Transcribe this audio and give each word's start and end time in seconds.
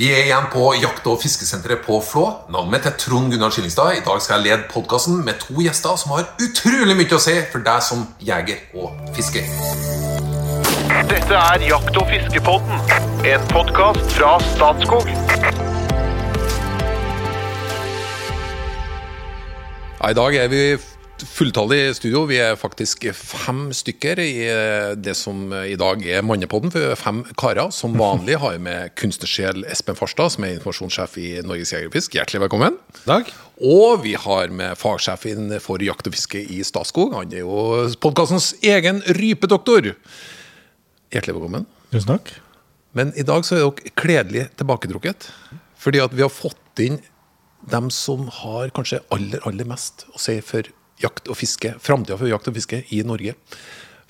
Vi 0.00 0.06
er 0.08 0.22
igjen 0.24 0.46
på 0.48 0.62
jakt- 0.80 1.04
og 1.12 1.18
fiskesenteret 1.20 1.82
på 1.84 1.98
Flå. 2.00 2.22
Navnet 2.48 2.72
mitt 2.72 2.86
er 2.88 2.94
Trond 2.96 3.28
Gunnar 3.34 3.50
Skillingstad. 3.52 3.98
I 3.98 4.04
dag 4.06 4.22
skal 4.24 4.38
jeg 4.38 4.46
lede 4.46 4.68
podkasten 4.70 5.18
med 5.26 5.36
to 5.42 5.60
gjester 5.60 5.98
som 6.00 6.14
har 6.14 6.30
utrolig 6.40 6.94
mye 6.96 7.18
å 7.18 7.20
si 7.20 7.34
for 7.52 7.60
deg 7.66 7.82
som 7.84 8.06
jeger 8.24 8.62
og 8.80 8.94
fisker. 9.12 9.44
Dette 11.10 11.42
er 11.42 11.66
Jakt- 11.68 12.00
og 12.00 12.08
fiskepodden, 12.08 12.80
en 13.28 13.44
podkast 13.52 14.16
fra 14.16 14.30
Statskog. 14.54 15.12
Ja, 20.00 20.08
I 20.08 20.16
dag 20.16 20.40
er 20.46 20.48
vi 20.48 20.64
fulltallig 21.26 21.96
studio. 21.98 22.22
Vi 22.28 22.38
er 22.40 22.56
faktisk 22.58 23.04
fem 23.16 23.68
stykker 23.76 24.20
i 24.22 24.30
eh, 24.48 24.92
det 24.96 25.14
som 25.18 25.52
i 25.52 25.76
dag 25.80 26.02
er 26.06 26.24
Mannepodden. 26.26 26.72
For 26.74 26.96
fem 26.98 27.20
karer. 27.40 27.70
Som 27.74 27.98
vanlig 28.00 28.38
har 28.42 28.56
jeg 28.56 28.62
med 28.64 28.94
kunstnersjel 29.00 29.64
Espen 29.70 29.98
Farstad, 29.98 30.34
som 30.34 30.46
er 30.46 30.56
informasjonssjef 30.56 31.18
i 31.20 31.28
Norges 31.46 31.74
Jegerfisk. 31.74 32.16
Hjertelig 32.18 32.44
velkommen. 32.46 32.80
Takk. 33.04 33.32
Og 33.60 34.02
vi 34.06 34.16
har 34.18 34.54
med 34.54 34.78
fagsjefen 34.80 35.52
for 35.60 35.82
jakt 35.84 36.08
og 36.08 36.16
fiske 36.16 36.40
i 36.40 36.62
Statskog. 36.66 37.14
Han 37.18 37.34
er 37.34 37.44
jo 37.44 37.86
podkastens 38.00 38.54
egen 38.64 39.02
rypedoktor. 39.20 39.92
Hjertelig 41.12 41.36
velkommen. 41.36 41.68
Tusen 41.92 42.14
takk. 42.14 42.34
Men 42.96 43.12
i 43.18 43.24
dag 43.26 43.46
så 43.46 43.58
er 43.58 43.64
dere 43.68 43.94
kledelig 43.98 44.48
tilbaketrukket. 44.58 45.30
Fordi 45.80 46.02
at 46.02 46.12
vi 46.16 46.24
har 46.24 46.32
fått 46.32 46.82
inn 46.82 47.00
dem 47.70 47.90
som 47.92 48.26
har 48.40 48.72
kanskje 48.76 49.02
aller, 49.12 49.40
aller 49.48 49.68
mest 49.68 50.06
å 50.14 50.20
si 50.20 50.38
for 50.44 50.68
jakt 51.02 51.30
og 51.30 51.38
fiske, 51.40 51.74
framtida 51.82 52.18
for 52.20 52.30
jakt 52.30 52.48
og 52.50 52.56
fiske 52.56 52.82
i 52.94 53.02
Norge. 53.06 53.36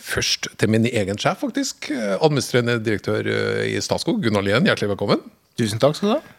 Først 0.01 0.49
til 0.59 0.71
min 0.73 0.87
egen 0.89 1.19
sjef, 1.21 1.43
faktisk. 1.43 1.91
Administrerende 2.17 2.79
direktør 2.83 3.27
eh, 3.29 3.67
i 3.75 3.81
Statskog, 3.85 4.23
Gunnar 4.25 4.45
Lien. 4.47 4.65
Hjertelig 4.65 4.95
velkommen. 4.95 5.21
Tusen 5.61 5.83
takk 5.83 5.99
skal 5.99 6.09
du 6.09 6.15
ha. 6.17 6.39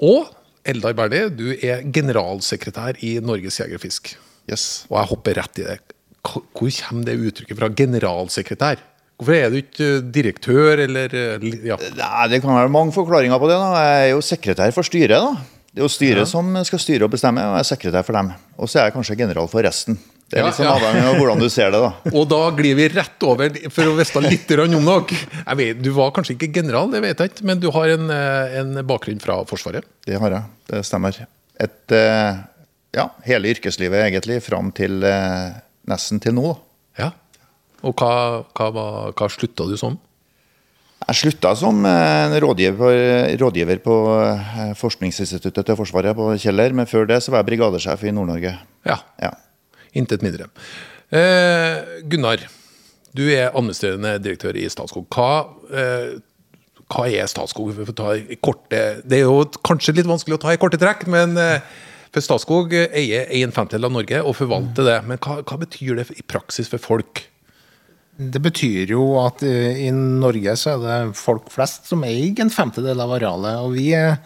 Og 0.00 0.30
Eldar 0.64 0.96
Berli, 0.96 1.26
du 1.36 1.50
er 1.58 1.84
generalsekretær 1.92 2.96
i 3.04 3.18
Norges 3.20 3.60
Jegerfisk. 3.60 4.14
Yes. 4.48 4.86
Og 4.88 4.96
jeg 5.02 5.10
hopper 5.12 5.38
rett 5.42 5.60
i 5.60 5.66
det. 5.68 5.78
Hvor 6.24 6.42
kommer 6.56 7.04
det 7.04 7.18
uttrykket 7.20 7.58
fra, 7.60 7.68
generalsekretær? 7.68 8.80
Hvorfor 9.20 9.36
er 9.36 9.52
du 9.52 9.58
ikke 9.60 9.88
direktør, 10.10 10.80
eller 10.86 11.12
eh, 11.14 11.44
ja. 11.68 11.76
Nei, 12.00 12.28
Det 12.32 12.40
kan 12.42 12.56
være 12.56 12.72
mange 12.72 12.96
forklaringer 12.96 13.38
på 13.38 13.52
det. 13.52 13.60
da. 13.60 13.84
Jeg 13.84 14.06
er 14.08 14.12
jo 14.14 14.24
sekretær 14.24 14.72
for 14.74 14.88
styret. 14.88 15.20
da. 15.20 15.53
Det 15.74 15.82
er 15.82 15.88
jo 15.88 15.90
styret 15.90 16.28
som 16.30 16.52
skal 16.62 16.78
styre 16.78 17.06
og 17.08 17.10
bestemme, 17.10 17.42
og 17.42 17.56
jeg 17.58 17.64
er 17.64 17.70
sekretær 17.72 18.04
for 18.06 18.14
dem. 18.14 18.28
Og 18.62 18.68
så 18.70 18.78
er 18.78 18.84
jeg 18.88 18.94
kanskje 18.94 19.16
general 19.18 19.48
for 19.50 19.66
resten. 19.66 19.96
Det 20.30 20.38
er 20.38 20.44
Ja, 20.44 20.46
litt 20.46 20.56
sånn 20.56 20.70
avhengig 20.70 21.02
av 21.10 21.16
hvordan 21.18 21.40
du 21.42 21.48
ser 21.52 21.72
det. 21.74 21.80
da. 21.82 21.90
Og 22.18 22.28
da 22.30 22.38
glir 22.56 22.76
vi 22.78 22.86
rett 22.94 23.26
over 23.26 23.58
for 23.74 23.90
å 23.90 23.96
vite 23.98 24.22
litt 24.24 24.54
om 24.54 24.86
dere. 24.86 25.18
Vet, 25.58 25.82
Du 25.82 25.90
var 25.98 26.14
kanskje 26.16 26.36
ikke 26.38 26.48
general, 26.54 26.88
det 26.94 27.02
vet 27.04 27.18
jeg 27.20 27.32
ikke, 27.32 27.44
men 27.50 27.60
du 27.60 27.68
har 27.74 27.90
en, 27.92 28.06
eh, 28.10 28.54
en 28.62 28.72
bakgrunn 28.86 29.20
fra 29.20 29.40
Forsvaret. 29.50 29.84
Det 30.06 30.16
har 30.18 30.30
jeg. 30.30 30.42
Det 30.70 30.80
stemmer. 30.86 31.18
Et, 31.60 31.92
eh, 31.92 32.38
ja, 32.94 33.08
hele 33.26 33.50
yrkeslivet 33.52 34.00
egentlig, 34.06 34.40
fram 34.46 34.70
til 34.72 35.02
eh, 35.04 35.58
nesten 35.90 36.22
til 36.22 36.38
nå. 36.38 36.54
da. 36.54 37.04
Ja. 37.04 37.10
Og 37.84 37.94
hva, 37.98 38.44
hva, 38.56 39.12
hva 39.12 39.28
slutta 39.28 39.66
du 39.68 39.76
som? 39.76 39.98
Jeg 41.04 41.18
slutta 41.20 41.50
som 41.58 41.82
eh, 41.84 42.34
rådgiver, 42.40 43.34
rådgiver 43.40 43.80
på 43.84 43.94
eh, 44.24 44.70
Forskningsinstituttet 44.80 45.66
til 45.68 45.76
Forsvaret 45.76 46.16
på 46.16 46.30
Kjeller, 46.40 46.72
men 46.72 46.88
før 46.88 47.04
det 47.10 47.18
så 47.20 47.34
var 47.34 47.42
jeg 47.42 47.50
brigadesjef 47.52 48.06
i 48.08 48.12
Nord-Norge. 48.16 48.54
Ja, 48.88 48.98
Ja. 49.20 49.34
intet 49.94 50.24
mindre. 50.24 50.48
Eh, 51.12 52.00
Gunnar, 52.10 52.40
du 53.14 53.22
er 53.28 53.52
administrerende 53.52 54.16
direktør 54.18 54.56
i 54.56 54.64
Statskog. 54.72 55.04
Hva, 55.12 55.44
eh, 55.70 56.16
hva 56.88 57.04
er 57.06 57.28
Statskog? 57.30 57.76
Korte, 58.42 58.80
det 59.04 59.20
er 59.20 59.26
jo 59.28 59.44
kanskje 59.62 59.94
litt 60.00 60.08
vanskelig 60.08 60.38
å 60.38 60.40
ta 60.40 60.54
i 60.56 60.58
korte 60.58 60.80
trekk, 60.80 61.06
men 61.06 61.36
eh, 61.38 61.60
for 62.14 62.24
Statskog 62.24 62.72
eier 62.74 63.28
en 63.42 63.52
femtedel 63.52 63.86
av 63.90 63.92
Norge 63.92 64.24
og 64.24 64.34
forvalter 64.40 64.88
det. 64.88 64.98
Men 65.06 65.18
hva, 65.20 65.42
hva 65.44 65.60
betyr 65.60 66.00
det 66.00 66.08
i 66.16 66.24
praksis 66.26 66.72
for 66.72 66.78
folk? 66.82 67.26
Det 68.14 68.38
betyr 68.38 68.92
jo 68.94 69.04
at 69.24 69.42
eh, 69.46 69.86
i 69.86 69.90
Norge 69.94 70.54
så 70.58 70.74
er 70.74 70.82
det 70.84 71.18
folk 71.18 71.48
flest 71.50 71.88
som 71.90 72.04
eier 72.06 72.44
en 72.44 72.52
femtedel 72.52 73.02
av 73.02 73.16
arealet. 73.16 73.62
Og 73.64 73.74
vi 73.74 73.88
er 73.98 74.20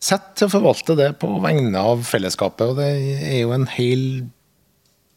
satt 0.00 0.32
til 0.38 0.48
å 0.48 0.54
forvalte 0.54 0.96
det 0.96 1.10
på 1.20 1.28
vegne 1.44 1.82
av 1.92 2.04
fellesskapet. 2.08 2.72
Og 2.72 2.80
det 2.80 2.88
er 3.28 3.42
jo 3.42 3.52
en 3.56 3.68
hel 3.74 4.06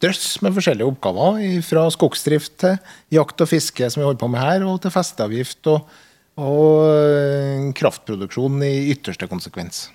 drøss 0.03 0.41
med 0.43 0.55
forskjellige 0.57 0.91
oppgaver. 0.91 1.39
Fra 1.67 1.87
skogsdrift 1.95 2.59
til 2.65 2.77
jakt 3.15 3.45
og 3.45 3.51
fiske, 3.51 3.87
som 3.87 4.03
vi 4.03 4.09
holder 4.09 4.23
på 4.25 4.31
med 4.35 4.43
her, 4.43 4.67
og 4.67 4.81
til 4.83 4.95
festeavgift 4.95 5.71
og, 5.71 5.99
og 6.43 6.87
eh, 6.91 7.67
kraftproduksjon 7.79 8.63
i 8.67 8.73
ytterste 8.95 9.31
konsekvens. 9.31 9.87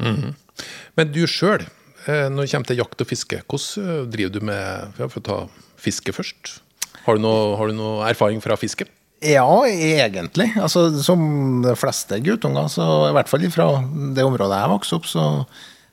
Men 0.00 1.12
du 1.12 1.22
sjøl, 1.28 1.64
når 2.06 2.44
det 2.44 2.50
kommer 2.52 2.68
til 2.68 2.80
jakt 2.80 3.02
og 3.02 3.08
fiske, 3.08 3.42
hvordan 3.48 3.90
eh, 4.00 4.04
driver 4.12 4.34
du 4.36 4.46
med 4.48 5.00
For 5.00 5.20
å 5.20 5.26
ta 5.28 5.38
fiske 5.80 6.14
først. 6.16 6.60
Har 7.06 7.16
du, 7.18 7.22
noe, 7.22 7.54
har 7.58 7.70
du 7.70 7.76
noe 7.78 8.06
erfaring 8.10 8.42
fra 8.44 8.56
fiske? 8.58 8.86
Ja, 9.24 9.46
egentlig. 9.64 10.50
Altså, 10.60 10.88
som 11.02 11.62
de 11.64 11.72
fleste 11.78 12.18
guttunger, 12.24 12.66
så 12.68 12.84
i 13.08 13.14
hvert 13.16 13.30
fall 13.30 13.46
fra 13.54 13.70
det 14.16 14.26
området 14.26 14.58
jeg 14.60 14.72
vokste 14.74 14.98
opp, 14.98 15.06
så 15.08 15.24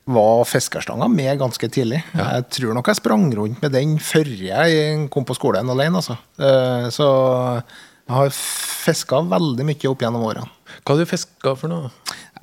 var 0.04 0.42
fiskerstanga 0.44 1.06
med 1.08 1.38
ganske 1.40 1.68
tidlig. 1.72 2.02
Jeg 2.12 2.44
tror 2.52 2.74
nok 2.76 2.90
jeg 2.90 2.98
sprang 3.00 3.24
rundt 3.32 3.62
med 3.64 3.72
den 3.72 3.94
før 4.04 4.28
jeg 4.28 5.06
kom 5.14 5.24
på 5.24 5.36
skolen 5.38 5.70
alene. 5.72 6.02
Altså. 6.02 6.18
Eh, 6.36 6.90
Så 6.92 7.06
jeg 8.04 8.12
har 8.18 8.28
fiska 8.36 9.22
veldig 9.30 9.64
mye 9.64 9.88
opp 9.88 10.04
gjennom 10.04 10.26
årene. 10.28 10.50
Hva 10.84 10.92
har 10.92 11.00
du 11.00 11.08
fiska 11.08 11.54
for 11.56 11.72
noe? 11.72 11.88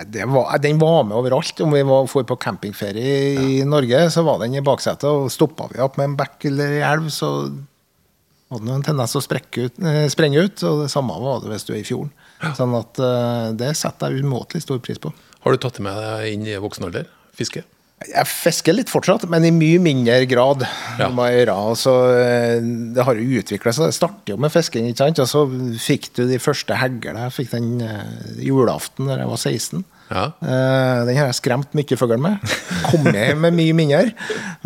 Det 0.09 0.25
var, 0.25 0.55
den 0.63 0.79
var 0.81 1.03
med 1.05 1.13
overalt. 1.19 1.59
Om 1.61 1.75
vi 1.75 1.83
var 1.85 2.07
for 2.09 2.25
på 2.25 2.39
campingferie 2.41 3.35
i 3.37 3.59
Norge, 3.67 4.07
så 4.09 4.23
var 4.25 4.39
den 4.41 4.55
i 4.57 4.63
baksetet. 4.65 5.05
Og 5.05 5.29
stoppa 5.29 5.67
vi 5.69 5.83
opp 5.85 5.99
med 6.01 6.09
en 6.09 6.17
bekk 6.17 6.47
eller 6.49 6.79
ei 6.79 6.81
elv, 6.87 7.11
så 7.13 7.29
hadde 8.51 8.75
en 8.75 8.85
tendens 8.85 9.13
til 9.13 9.21
å 9.21 9.25
ut, 9.65 9.79
eh, 9.79 10.05
sprenge 10.11 10.45
ut. 10.45 10.63
Og 10.67 10.83
det 10.83 10.91
samme 10.93 11.17
var 11.21 11.41
det 11.41 11.51
hvis 11.51 11.67
du 11.67 11.73
er 11.73 11.81
i 11.81 11.87
fjorden. 11.87 12.11
Sånn 12.57 12.73
at 12.77 12.99
eh, 12.99 13.51
det 13.57 13.75
setter 13.79 14.11
jeg 14.11 14.25
umåtelig 14.25 14.65
stor 14.65 14.81
pris 14.83 14.99
på. 15.01 15.13
Har 15.41 15.53
du 15.53 15.61
tatt 15.61 15.77
det 15.79 15.85
med 15.85 15.97
deg 15.97 16.33
inn 16.33 16.49
i 16.49 16.57
voksen 16.61 16.87
alder? 16.89 17.07
Fiske? 17.37 17.63
Jeg 18.01 18.25
fisker 18.25 18.73
litt 18.73 18.89
fortsatt, 18.89 19.27
men 19.29 19.45
i 19.45 19.51
mye 19.53 19.77
mindre 19.81 20.23
grad. 20.25 20.65
Ja. 20.97 21.07
Altså, 21.53 21.93
eh, 22.17 22.57
det 22.95 23.05
har 23.05 23.17
jo 23.17 23.41
utvikla 23.41 23.73
seg. 23.77 23.91
Det 23.91 23.97
starter 23.99 24.33
jo 24.33 24.41
med 24.41 24.53
fisking, 24.53 24.89
ikke 24.89 25.05
sant? 25.05 25.21
og 25.21 25.29
så 25.29 25.45
fikk 25.77 26.09
du 26.17 26.25
de 26.29 26.41
første 26.41 26.77
hegler. 26.81 27.19
Jeg 27.27 27.37
fikk 27.37 27.53
den 27.53 27.75
julaften 28.41 29.07
da 29.09 29.21
jeg 29.21 29.29
var 29.29 29.41
16. 29.41 29.85
Ja. 30.11 30.25
Uh, 30.43 31.07
den 31.07 31.15
har 31.15 31.29
jeg 31.29 31.39
skremt 31.39 31.75
mye 31.77 31.97
fugl 31.97 32.19
med. 32.21 32.53
Kommet 32.89 33.37
med 33.39 33.55
mye 33.55 33.75
mindre. 33.77 34.03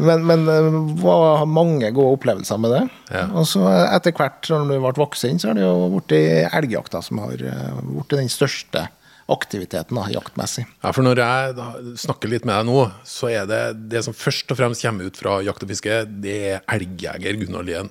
Men, 0.02 0.26
men 0.26 0.46
uh, 0.50 0.80
var 1.04 1.46
mange 1.46 1.92
gode 1.94 2.18
opplevelser 2.18 2.62
med 2.62 2.74
det. 2.74 2.84
Ja. 3.14 3.28
Og 3.38 3.48
så 3.50 3.64
etter 3.86 4.16
hvert, 4.18 4.42
når 4.50 4.74
du 4.74 4.78
ble 4.82 4.94
voksen, 4.98 5.42
så 5.42 5.52
har 5.52 5.60
det 5.60 5.66
jo 5.66 5.90
blitt 5.94 6.16
elgjakta 6.50 7.02
som 7.06 7.22
har 7.24 7.42
eh, 7.42 7.82
blitt 7.86 8.16
den 8.18 8.32
største 8.32 8.88
aktiviteten 9.32 9.98
da, 9.98 10.06
jaktmessig. 10.14 10.66
Ja, 10.84 10.92
for 10.94 11.06
når 11.06 11.22
jeg 11.22 11.54
da 11.58 11.68
snakker 11.98 12.30
litt 12.30 12.46
med 12.46 12.60
deg 12.60 12.68
nå, 12.70 12.82
så 13.08 13.32
er 13.34 13.48
det 13.50 13.62
det 13.94 14.04
som 14.06 14.14
først 14.18 14.52
og 14.54 14.60
fremst 14.60 14.86
kommer 14.86 15.10
ut 15.10 15.18
fra 15.18 15.40
jakt 15.46 15.66
og 15.66 15.72
fiske, 15.74 16.04
det 16.26 16.36
er 16.52 16.66
elgjeger 16.76 17.40
Gunnar 17.42 17.66
Lien. 17.66 17.90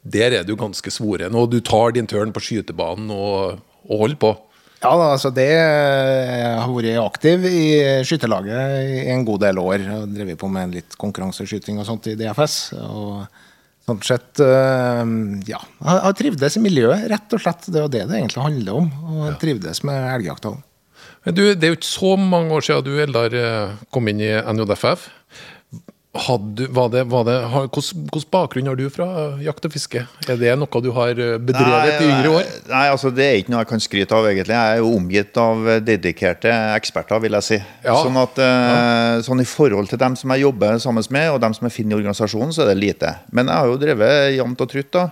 Der 0.00 0.38
er 0.38 0.46
du 0.46 0.54
ganske 0.56 0.92
svoren, 0.94 1.34
og 1.36 1.50
du 1.52 1.58
tar 1.64 1.96
din 1.96 2.08
tørn 2.08 2.30
på 2.32 2.42
skytebanen 2.44 3.10
og, 3.12 3.58
og 3.88 4.06
holder 4.06 4.20
på. 4.22 4.32
Ja, 4.80 4.94
altså 4.96 5.28
det 5.36 5.44
Jeg 5.50 6.56
har 6.56 6.70
vært 6.72 7.02
aktiv 7.02 7.44
i 7.44 7.64
skytterlaget 8.08 8.88
i 9.04 9.10
en 9.12 9.26
god 9.28 9.42
del 9.44 9.60
år. 9.60 9.84
Har 9.84 10.08
drevet 10.08 10.40
på 10.40 10.48
med 10.48 10.72
litt 10.78 10.96
konkurranseskyting 11.00 11.80
og 11.82 11.88
sånt 11.88 12.08
i 12.08 12.16
DFS. 12.16 12.56
og 12.80 13.26
Sånn 13.90 14.00
sett, 14.04 14.40
øh, 14.44 15.04
ja. 15.48 15.58
Jeg 15.80 16.02
har 16.04 16.16
trivdes 16.16 16.56
i 16.56 16.62
miljøet, 16.62 17.06
rett 17.10 17.32
og 17.34 17.42
slett. 17.42 17.64
Det 17.66 17.80
er 17.80 17.86
jo 17.86 17.92
det 17.92 18.02
det 18.10 18.18
egentlig 18.20 18.44
handler 18.44 18.82
om. 18.82 18.90
Og 19.08 19.22
jeg 19.24 19.38
trivdes 19.42 19.80
med 19.88 20.04
elgjakta 20.14 20.52
òg. 20.52 20.60
Men 21.26 21.36
du, 21.36 21.42
det 21.52 21.66
er 21.66 21.72
jo 21.74 21.78
ikke 21.78 21.90
så 21.90 22.12
mange 22.20 22.54
år 22.56 22.64
siden 22.64 22.86
du, 22.86 22.92
Eldar, 23.02 23.34
eh, 23.36 23.72
kom 23.92 24.08
inn 24.08 24.22
i 24.24 24.30
NJFF. 24.30 25.08
Hadde, 26.10 26.66
var 26.74 26.88
det, 26.90 27.04
var 27.06 27.22
det, 27.22 27.36
har, 27.52 27.68
hvordan, 27.70 28.24
bakgrunn 28.34 28.66
har 28.66 28.74
du 28.74 28.88
fra 28.90 29.04
jakt 29.38 29.68
og 29.68 29.70
fiske? 29.70 30.00
Er 30.26 30.40
det 30.40 30.56
noe 30.58 30.80
du 30.82 30.88
har 30.96 31.12
bedrevet 31.14 31.44
bedrevet 31.46 32.02
i 32.02 32.08
yngre 32.08 32.32
år? 32.34 32.48
Nei, 32.66 32.80
altså 32.90 33.12
Det 33.14 33.28
er 33.28 33.38
ikke 33.38 33.54
noe 33.54 33.60
jeg 33.62 33.70
kan 33.70 33.84
skryte 33.84 34.18
av, 34.18 34.26
egentlig. 34.26 34.56
Jeg 34.56 34.72
er 34.72 34.82
jo 34.82 34.90
omgitt 34.96 35.38
av 35.38 35.70
dedikerte 35.86 36.50
eksperter, 36.74 37.22
vil 37.22 37.38
jeg 37.38 37.46
si. 37.46 37.60
Ja. 37.86 37.94
Sånn 38.02 38.18
at 38.18 38.42
eh, 38.42 39.22
sånn 39.22 39.44
I 39.44 39.46
forhold 39.46 39.92
til 39.92 40.02
dem 40.02 40.18
som 40.18 40.34
jeg 40.34 40.42
jobber 40.48 40.82
sammen 40.82 41.06
med, 41.14 41.28
og 41.30 41.38
dem 41.46 41.54
som 41.54 41.70
jeg 41.70 41.76
finner 41.78 41.94
i 41.94 42.02
organisasjonen, 42.02 42.56
så 42.58 42.66
er 42.66 42.72
det 42.72 42.80
lite. 42.82 43.14
Men 43.30 43.46
jeg 43.46 43.62
har 43.62 43.70
jo 43.70 43.78
drevet 43.86 44.34
jevnt 44.34 44.66
og 44.66 44.74
trutt. 44.74 44.90
da. 44.98 45.06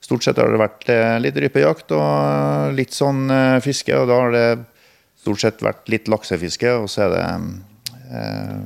Stort 0.00 0.24
sett 0.24 0.40
har 0.40 0.48
det 0.48 0.64
vært 0.64 0.90
eh, 0.96 1.20
litt 1.26 1.44
rypejakt 1.44 1.92
og 1.92 2.72
litt 2.78 2.96
sånn 2.96 3.26
eh, 3.34 3.60
fiske. 3.68 3.92
Og 4.00 4.08
da 4.08 4.20
har 4.24 4.32
det 4.32 4.48
stort 5.20 5.44
sett 5.44 5.64
vært 5.64 5.92
litt 5.92 6.08
laksefiske, 6.08 6.76
og 6.80 6.88
så 6.88 7.04
er 7.04 7.16
det 7.18 7.24
eh, 8.16 8.60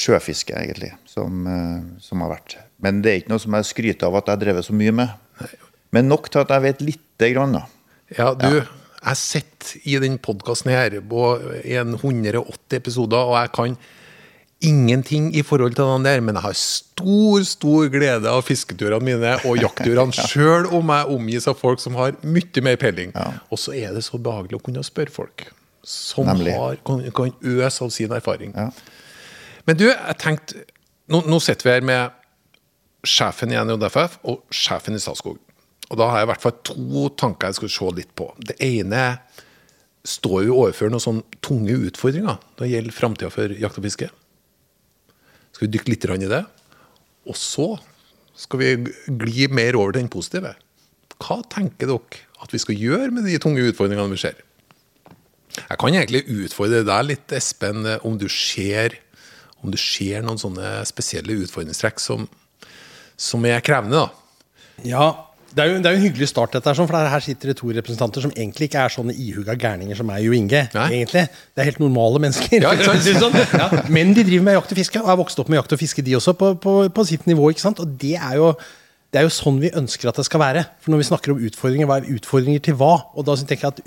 sjøfiske, 0.00 0.56
egentlig, 0.56 0.92
som, 1.08 1.46
eh, 1.46 2.00
som 2.02 2.24
har 2.24 2.34
vært. 2.34 2.56
Men 2.80 3.02
det 3.04 3.12
er 3.12 3.22
ikke 3.22 3.34
noe 3.34 3.42
som 3.42 3.56
jeg 3.58 3.68
skryter 3.68 4.08
av 4.08 4.18
at 4.20 4.28
jeg 4.30 4.38
har 4.38 4.44
drevet 4.44 4.66
så 4.66 4.76
mye 4.76 4.94
med. 5.02 5.54
Men 5.94 6.08
nok 6.08 6.30
til 6.30 6.44
at 6.44 6.52
jeg 6.54 6.64
vet 6.68 6.84
lite 6.84 7.32
grann, 7.34 7.56
da. 7.58 7.64
Ja, 8.16 8.34
du, 8.34 8.62
Jeg 9.00 9.16
sitter 9.16 9.78
i 9.88 9.94
den 10.02 10.18
podkasten 10.20 10.68
her 10.74 10.92
på 11.08 11.40
180 11.64 12.76
episoder, 12.76 13.30
og 13.30 13.38
jeg 13.38 13.52
kan 13.56 13.76
ingenting 14.60 15.30
i 15.36 15.42
forhold 15.42 15.72
til 15.74 15.88
den 15.88 16.04
der, 16.04 16.20
men 16.20 16.36
jeg 16.36 16.44
har 16.44 16.52
stor, 16.52 17.44
stor 17.48 17.88
glede 17.88 18.28
av 18.28 18.42
fisketurene 18.44 19.00
mine 19.00 19.32
og 19.48 19.56
jaktturene, 19.64 20.12
sjøl 20.12 20.68
om 20.76 20.92
jeg 20.92 21.16
omgis 21.16 21.48
av 21.48 21.56
folk 21.56 21.80
som 21.80 21.96
har 21.96 22.12
mye 22.20 22.64
mer 22.66 22.76
peiling. 22.76 23.16
Og 23.48 23.62
så 23.62 23.72
er 23.72 23.96
det 23.96 24.04
så 24.04 24.20
behagelig 24.20 24.60
å 24.60 24.64
kunne 24.68 24.84
spørre 24.84 25.14
folk 25.14 25.48
som 25.80 26.28
har, 26.28 26.76
kan, 26.84 27.00
kan 27.16 27.32
øse 27.40 27.86
av 27.86 27.94
sin 27.94 28.12
erfaring. 28.12 28.52
Ja. 28.52 28.68
Men 29.70 29.78
du, 29.78 29.86
jeg 29.86 30.18
tenkte 30.18 30.64
Nå, 31.10 31.22
nå 31.30 31.38
sitter 31.42 31.66
vi 31.66 31.72
her 31.76 31.84
med 31.86 32.16
sjefen 33.06 33.50
i 33.50 33.58
NJFF 33.58 34.20
og 34.28 34.42
sjefen 34.54 34.94
i 34.94 35.00
Statskog. 35.02 35.38
Og 35.90 35.98
da 35.98 36.06
har 36.06 36.20
jeg 36.20 36.26
i 36.26 36.30
hvert 36.30 36.44
fall 36.44 36.58
to 36.68 37.04
tanker 37.18 37.50
jeg 37.50 37.58
skal 37.58 37.72
se 37.74 37.88
litt 37.96 38.12
på. 38.18 38.28
Det 38.38 38.54
ene 38.62 39.04
står 40.06 40.44
jo 40.46 40.58
overfor 40.60 40.92
noen 40.92 41.02
sånne 41.02 41.40
tunge 41.42 41.74
utfordringer 41.88 42.38
når 42.38 42.62
det 42.62 42.70
gjelder 42.70 42.94
framtida 42.94 43.32
for 43.34 43.56
jakt 43.58 43.80
og 43.80 43.88
fiske. 43.88 44.10
Skal 45.56 45.66
vi 45.66 45.72
dykke 45.74 45.94
litt 45.96 46.06
i 46.12 46.30
det? 46.30 46.44
Og 47.26 47.38
så 47.38 47.72
skal 48.38 48.62
vi 48.62 48.70
gli 49.24 49.50
mer 49.50 49.80
over 49.80 49.96
til 49.96 50.04
den 50.04 50.12
positive. 50.12 50.54
Hva 51.18 51.40
tenker 51.50 51.90
dere 51.90 52.22
at 52.40 52.54
vi 52.54 52.62
skal 52.62 52.78
gjøre 52.78 53.10
med 53.16 53.26
de 53.26 53.40
tunge 53.42 53.66
utfordringene 53.72 54.14
vi 54.14 54.22
ser? 54.22 54.38
Jeg 55.58 55.78
kan 55.82 55.90
egentlig 55.90 56.22
utfordre 56.30 56.84
deg 56.86 57.06
litt, 57.08 57.32
Espen, 57.34 57.82
om 58.06 58.14
du 58.20 58.28
ser, 58.30 58.94
om 59.60 59.72
du 59.72 59.78
ser 59.80 60.24
noen 60.24 60.40
sånne 60.40 60.80
spesielle 60.88 61.40
utfordringstrekk 61.44 62.00
som, 62.02 62.28
som 63.20 63.44
er 63.48 63.60
krevende. 63.64 64.06
da. 64.06 64.46
Ja, 64.86 65.08
det 65.50 65.64
er, 65.64 65.70
jo, 65.72 65.78
det 65.82 65.88
er 65.88 65.94
jo 65.96 65.98
en 65.98 66.04
hyggelig 66.04 66.28
start, 66.30 66.52
dette 66.54 66.70
her, 66.70 66.76
sånn, 66.78 66.86
for 66.86 67.10
her 67.10 67.22
sitter 67.24 67.50
det 67.50 67.56
to 67.58 67.72
representanter 67.74 68.22
som 68.22 68.30
egentlig 68.36 68.68
ikke 68.68 68.84
er 68.84 68.92
sånne 68.94 69.14
ihuga 69.18 69.56
gærninger 69.58 69.98
som 69.98 70.06
meg 70.06 70.28
og 70.30 70.36
Inge. 70.36 70.60
Nei. 70.76 70.84
egentlig. 71.00 71.24
Det 71.26 71.62
er 71.62 71.66
helt 71.72 71.80
normale 71.82 72.20
mennesker. 72.22 72.62
Ja, 72.62 72.70
sånn. 73.24 73.34
ja. 73.58 73.66
Men 73.90 74.14
de 74.14 74.22
driver 74.28 74.46
med 74.46 74.54
jakt 74.60 74.74
og 74.76 74.78
fiske, 74.78 75.02
og 75.02 75.10
er 75.10 75.18
vokst 75.18 75.42
opp 75.42 75.50
med 75.50 75.58
jakt 75.58 75.74
og 75.74 75.80
fiske, 75.82 76.04
de 76.06 76.14
også, 76.20 76.36
på, 76.38 76.52
på, 76.62 76.74
på 76.94 77.06
sitt 77.08 77.26
nivå. 77.26 77.50
ikke 77.50 77.64
sant? 77.64 77.82
Og 77.82 77.98
det 77.98 78.14
er, 78.20 78.36
jo, 78.38 78.52
det 79.10 79.22
er 79.22 79.26
jo 79.26 79.34
sånn 79.34 79.58
vi 79.64 79.72
ønsker 79.82 80.12
at 80.12 80.22
det 80.22 80.28
skal 80.30 80.44
være. 80.44 80.64
For 80.84 80.94
når 80.94 81.02
vi 81.02 81.08
snakker 81.10 81.34
om 81.34 81.42
utfordringer, 81.50 81.90
hva 81.90 81.98
er 81.98 82.14
utfordringer 82.14 82.62
til 82.70 82.78
hva? 82.78 82.92
Og 83.18 83.26
da 83.26 83.34
tenker 83.42 83.66
jeg 83.66 83.74
at 83.74 83.82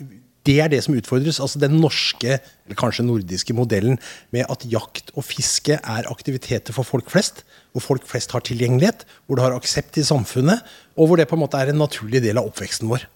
det 0.48 0.58
er 0.60 0.70
det 0.72 0.82
som 0.84 0.96
utfordres. 0.98 1.40
Altså 1.44 1.60
den 1.62 1.78
norske, 1.80 2.38
eller 2.66 2.80
kanskje 2.80 3.06
nordiske 3.08 3.56
modellen 3.56 3.98
med 4.36 4.50
at 4.52 4.66
jakt 4.68 5.14
og 5.16 5.26
fiske 5.28 5.78
er 5.80 6.10
aktiviteter 6.12 6.76
for 6.76 6.88
folk 6.88 7.12
flest. 7.14 7.44
Hvor 7.74 7.86
folk 7.86 8.08
flest 8.08 8.36
har 8.36 8.44
tilgjengelighet, 8.46 9.06
hvor 9.26 9.40
det 9.40 9.46
har 9.46 9.56
aksept 9.56 9.98
i 9.98 10.06
samfunnet, 10.06 10.62
og 11.00 11.08
hvor 11.08 11.18
det 11.18 11.30
på 11.30 11.38
en 11.38 11.44
måte 11.46 11.58
er 11.58 11.72
en 11.72 11.80
naturlig 11.82 12.22
del 12.22 12.38
av 12.38 12.52
oppveksten 12.52 12.92
vår. 12.92 13.08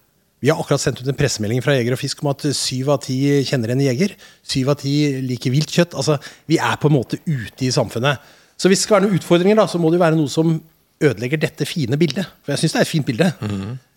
Vi 0.42 0.52
har 0.52 0.60
akkurat 0.62 0.82
sendt 0.82 1.02
ut 1.02 1.10
en 1.10 1.18
pressemelding 1.18 1.64
fra 1.66 1.74
Jeger 1.74 1.96
og 1.96 2.00
Fisk 2.02 2.20
om 2.22 2.30
at 2.30 2.44
syv 2.54 2.92
av 2.94 3.02
ti 3.06 3.18
kjenner 3.48 3.74
en 3.74 3.82
jeger. 3.82 4.14
Syv 4.46 4.70
av 4.74 4.80
ti 4.82 4.94
liker 5.26 5.54
vilt 5.54 5.74
kjøtt. 5.74 5.96
Altså, 5.98 6.20
vi 6.50 6.60
er 6.62 6.78
på 6.78 6.92
en 6.92 6.98
måte 7.00 7.18
ute 7.26 7.66
i 7.66 7.74
samfunnet. 7.74 8.22
Så 8.58 8.70
hvis 8.70 8.84
det 8.84 8.88
skal 8.88 9.00
være 9.00 9.08
noen 9.08 9.18
utfordringer, 9.18 9.58
da, 9.58 9.66
så 9.70 9.82
må 9.82 9.90
det 9.90 9.98
jo 9.98 10.06
være 10.06 10.20
noe 10.20 10.30
som 10.30 10.54
ødelegger 11.02 11.42
dette 11.42 11.66
fine 11.70 11.98
bildet. 11.98 12.30
For 12.46 12.54
jeg 12.54 12.64
syns 12.64 12.76
det 12.76 12.80
er 12.82 12.88
et 12.88 12.94
fint 12.94 13.10
bilde. 13.10 13.32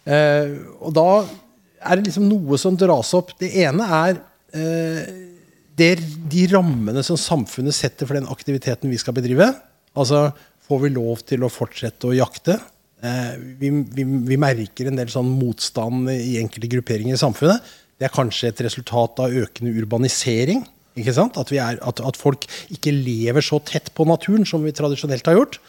eh, 0.08 0.56
og 0.80 0.96
da 0.96 1.06
er 1.80 1.98
det 1.98 2.10
liksom 2.10 2.28
noe 2.28 2.58
som 2.60 2.76
dras 2.78 3.12
opp. 3.16 3.32
Det 3.40 3.50
ene 3.62 3.86
er 4.00 4.18
eh, 4.56 5.12
det, 5.80 5.92
de 6.30 6.46
rammene 6.52 7.02
som 7.06 7.18
samfunnet 7.20 7.76
setter 7.76 8.08
for 8.08 8.18
den 8.18 8.28
aktiviteten 8.30 8.92
vi 8.92 9.00
skal 9.00 9.16
bedrive. 9.16 9.48
Altså, 9.98 10.28
får 10.68 10.84
vi 10.84 10.92
lov 10.94 11.24
til 11.26 11.44
å 11.46 11.52
fortsette 11.52 12.10
å 12.10 12.16
jakte? 12.16 12.58
Eh, 13.00 13.32
vi, 13.60 13.72
vi, 13.96 14.04
vi 14.04 14.40
merker 14.40 14.90
en 14.90 15.00
del 15.00 15.12
sånn 15.12 15.30
motstand 15.38 16.10
i 16.12 16.36
enkelte 16.42 16.70
grupperinger 16.74 17.16
i 17.16 17.22
samfunnet. 17.22 17.72
Det 18.00 18.08
er 18.08 18.14
kanskje 18.14 18.52
et 18.52 18.62
resultat 18.64 19.24
av 19.24 19.34
økende 19.42 19.72
urbanisering. 19.80 20.64
Ikke 21.00 21.14
sant? 21.16 21.38
At, 21.40 21.52
er, 21.54 21.78
at, 21.86 22.02
at 22.04 22.18
folk 22.18 22.46
ikke 22.72 22.92
lever 22.94 23.44
så 23.44 23.60
tett 23.64 23.92
på 23.96 24.06
naturen 24.08 24.46
som 24.48 24.64
vi 24.66 24.74
tradisjonelt 24.76 25.28
har 25.28 25.38
gjort. 25.38 25.60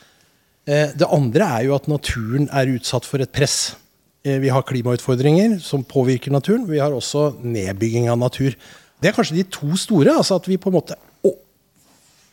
Eh, 0.68 0.92
det 0.98 1.08
andre 1.10 1.48
er 1.58 1.68
jo 1.70 1.78
at 1.78 1.90
naturen 1.92 2.50
er 2.54 2.76
utsatt 2.76 3.08
for 3.08 3.24
et 3.24 3.32
press. 3.34 3.74
Eh, 4.24 4.40
Vi 4.40 4.50
har 4.50 4.62
klimautfordringer 4.64 5.60
som 5.60 5.84
påvirker 5.84 6.32
naturen. 6.32 6.68
Vi 6.70 6.80
har 6.80 6.92
også 6.94 7.32
nedbygging 7.42 8.10
av 8.10 8.20
natur. 8.22 8.56
Det 9.02 9.10
er 9.10 9.16
kanskje 9.18 9.40
de 9.40 9.44
to 9.50 9.76
store. 9.78 10.14
altså 10.18 10.36
At 10.38 10.48
vi 10.48 10.58
på 10.58 10.70
en 10.70 10.78
måte 10.78 10.98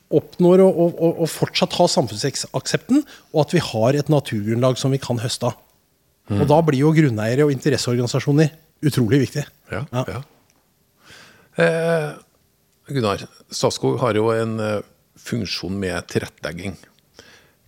oppnår 0.08 0.62
å, 0.64 0.68
å, 0.72 1.08
å, 1.20 1.26
fortsatt 1.28 1.74
ha 1.76 1.84
samfunnsaksepten, 1.92 3.02
og 3.34 3.40
at 3.42 3.50
vi 3.52 3.60
har 3.60 3.96
et 3.98 4.08
naturgrunnlag 4.08 4.78
som 4.80 4.94
vi 4.94 5.00
kan 5.02 5.20
høste 5.20 5.50
av. 5.50 5.58
Og 6.32 6.44
da 6.48 6.58
blir 6.64 6.80
jo 6.80 6.94
grunneiere 6.96 7.44
og 7.44 7.52
interesseorganisasjoner 7.52 8.50
utrolig 8.88 9.20
viktig. 9.26 9.44
Ja, 9.72 9.84
Ja. 9.92 10.04
ja. 10.08 10.22
Eh, 11.58 12.10
Gunnar, 12.88 13.24
Statskog 13.50 13.98
har 14.00 14.16
jo 14.16 14.30
en 14.32 14.60
eh, 14.60 14.80
funksjon 15.20 15.76
med 15.76 16.06
tilrettelegging. 16.08 16.76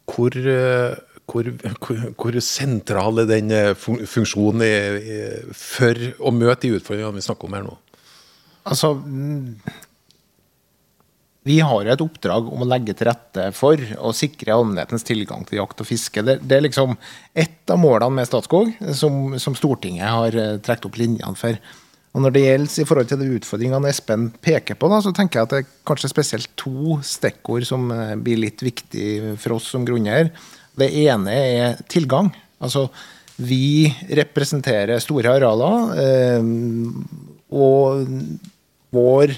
Hvor, 0.08 0.32
eh, 0.32 0.96
hvor, 1.30 1.50
hvor, 1.78 2.00
hvor 2.18 2.40
sentral 2.44 3.22
er 3.22 3.28
den 3.30 3.52
eh, 3.54 3.74
funksjonen 3.78 4.64
i, 4.66 4.72
for 5.56 6.08
å 6.18 6.34
møte 6.34 6.66
de 6.66 6.74
utfordringene 6.78 7.20
vi 7.20 7.26
snakker 7.28 7.48
om 7.48 7.56
her 7.58 7.68
nå? 7.68 7.76
Altså 8.70 8.92
mm, 8.94 9.56
Vi 11.48 11.58
har 11.64 11.88
et 11.88 12.02
oppdrag 12.04 12.50
om 12.52 12.64
å 12.64 12.68
legge 12.68 12.94
til 12.96 13.08
rette 13.08 13.46
for 13.56 13.80
å 13.98 14.12
sikre 14.16 14.56
allmennhetens 14.56 15.06
tilgang 15.06 15.46
til 15.48 15.62
jakt 15.62 15.80
og 15.80 15.88
fiske. 15.88 16.24
Det, 16.26 16.40
det 16.44 16.58
er 16.58 16.66
liksom 16.66 16.96
ett 17.32 17.72
av 17.72 17.80
målene 17.80 18.20
med 18.20 18.28
Statskog 18.28 18.74
som, 18.96 19.38
som 19.40 19.56
Stortinget 19.58 20.10
har 20.10 20.36
eh, 20.36 20.58
trukket 20.60 20.90
opp 20.90 21.00
linjene 21.00 21.38
for. 21.38 21.56
Og 22.10 22.24
Når 22.24 22.32
det 22.34 22.40
gjelder 22.42 22.82
i 22.82 22.86
forhold 22.88 23.10
til 23.10 23.20
de 23.20 23.34
utfordringene 23.38 23.90
Espen 23.92 24.30
peker 24.42 24.74
på, 24.74 24.88
da, 24.90 24.98
så 25.04 25.12
tenker 25.14 25.38
jeg 25.38 25.46
at 25.46 25.52
det 25.52 25.60
er 25.62 25.74
kanskje 25.86 26.10
spesielt 26.10 26.50
to 26.58 26.96
stikkord 27.06 27.66
som 27.68 27.86
eh, 27.94 28.16
blir 28.18 28.40
litt 28.42 28.64
viktig 28.66 29.36
for 29.38 29.60
oss 29.60 29.70
som 29.70 29.86
grunneier. 29.86 30.32
Det 30.80 30.90
ene 31.04 31.36
er 31.36 31.80
tilgang. 31.90 32.32
Altså, 32.60 32.88
vi 33.40 33.88
representerer 34.20 35.00
store 35.02 35.36
arealer. 35.38 35.94
Eh, 36.00 36.50
og 37.50 38.04
vår, 38.94 39.34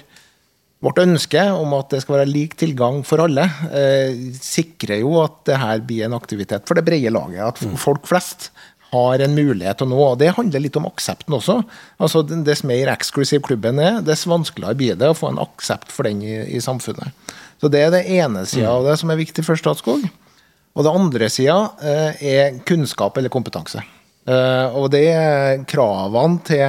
vårt 0.82 1.00
ønske 1.04 1.44
om 1.54 1.76
at 1.78 1.92
det 1.92 2.02
skal 2.04 2.18
være 2.20 2.30
lik 2.30 2.56
tilgang 2.60 3.00
for 3.06 3.24
alle, 3.24 3.46
eh, 3.70 4.18
sikrer 4.40 5.02
jo 5.04 5.16
at 5.22 5.42
det 5.48 5.60
her 5.62 5.86
blir 5.86 6.06
en 6.08 6.18
aktivitet 6.18 6.66
for 6.68 6.78
det 6.78 6.86
brede 6.88 7.12
laget. 7.14 7.40
At 7.46 7.80
folk 7.80 8.08
flest 8.10 8.50
har 8.92 9.22
en 9.24 9.36
mulighet 9.36 9.78
til 9.80 9.88
å 9.88 9.92
nå. 9.94 10.00
og 10.04 10.18
Det 10.20 10.34
handler 10.36 10.60
litt 10.60 10.76
om 10.76 10.88
aksepten 10.90 11.38
også. 11.38 11.62
Altså, 12.02 12.24
Dess 12.44 12.64
mer 12.68 12.90
eksklusiv 12.92 13.40
klubben 13.46 13.80
er, 13.80 14.02
dess 14.04 14.26
vanskeligere 14.28 14.76
blir 14.76 14.98
det 15.00 15.08
å 15.08 15.16
få 15.16 15.32
en 15.32 15.40
aksept 15.40 15.92
for 15.94 16.08
den 16.08 16.20
i, 16.20 16.34
i 16.58 16.60
samfunnet. 16.60 17.14
Så 17.62 17.70
Det 17.72 17.80
er 17.80 17.94
det 17.94 18.04
ene 18.10 18.44
sida 18.44 18.74
av 18.74 18.84
det 18.84 18.98
som 19.00 19.12
er 19.14 19.20
viktig 19.22 19.44
for 19.46 19.56
Statskog. 19.56 20.04
Og 20.72 20.86
det 20.86 20.92
andre 20.92 21.28
sida 21.32 21.56
eh, 21.84 22.22
er 22.32 22.60
kunnskap 22.68 23.18
eller 23.20 23.32
kompetanse. 23.32 23.82
Eh, 24.24 24.76
og 24.78 24.88
det 24.94 25.06
er 25.12 25.64
kravene 25.68 26.40
til 26.46 26.68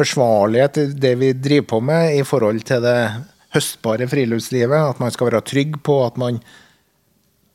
forsvarlighet 0.00 0.80
i 0.82 0.88
det 1.04 1.12
vi 1.20 1.30
driver 1.36 1.68
på 1.74 1.78
med 1.84 2.18
i 2.18 2.24
forhold 2.26 2.60
til 2.68 2.82
det 2.84 2.98
høstbare 3.54 4.08
friluftslivet. 4.10 4.92
At 4.92 5.00
man 5.00 5.14
skal 5.14 5.30
være 5.30 5.46
trygg 5.48 5.80
på 5.84 6.02
at 6.06 6.20
man 6.20 6.42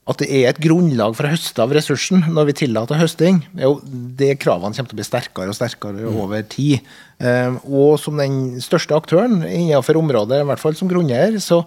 at 0.07 0.21
det 0.21 0.29
er 0.31 0.45
et 0.47 0.59
grunnlag 0.63 1.17
for 1.17 1.27
å 1.27 1.33
høste 1.33 1.59
av 1.59 1.73
ressursen 1.75 2.21
når 2.31 2.45
vi 2.47 2.53
tillater 2.61 2.95
høsting. 2.95 3.41
Jo, 3.59 3.73
det 3.83 4.37
kravene 4.39 4.71
kommer 4.71 4.93
til 4.93 4.95
å 4.95 4.99
bli 5.01 5.05
sterkere 5.05 5.51
og 5.51 5.57
sterkere 5.57 6.07
over 6.07 6.45
tid. 6.47 6.87
Eh, 7.19 7.57
og 7.67 7.99
som 7.99 8.17
den 8.17 8.55
største 8.63 8.95
aktøren 8.95 9.41
innenfor 9.43 9.99
området, 9.99 10.39
i 10.41 10.47
hvert 10.47 10.63
fall 10.63 10.79
som 10.79 10.89
grunneier, 10.89 11.37
så 11.43 11.61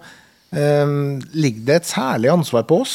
ligger 0.51 1.61
det 1.63 1.75
et 1.77 1.87
særlig 1.87 2.27
ansvar 2.33 2.65
på 2.67 2.81
oss 2.83 2.95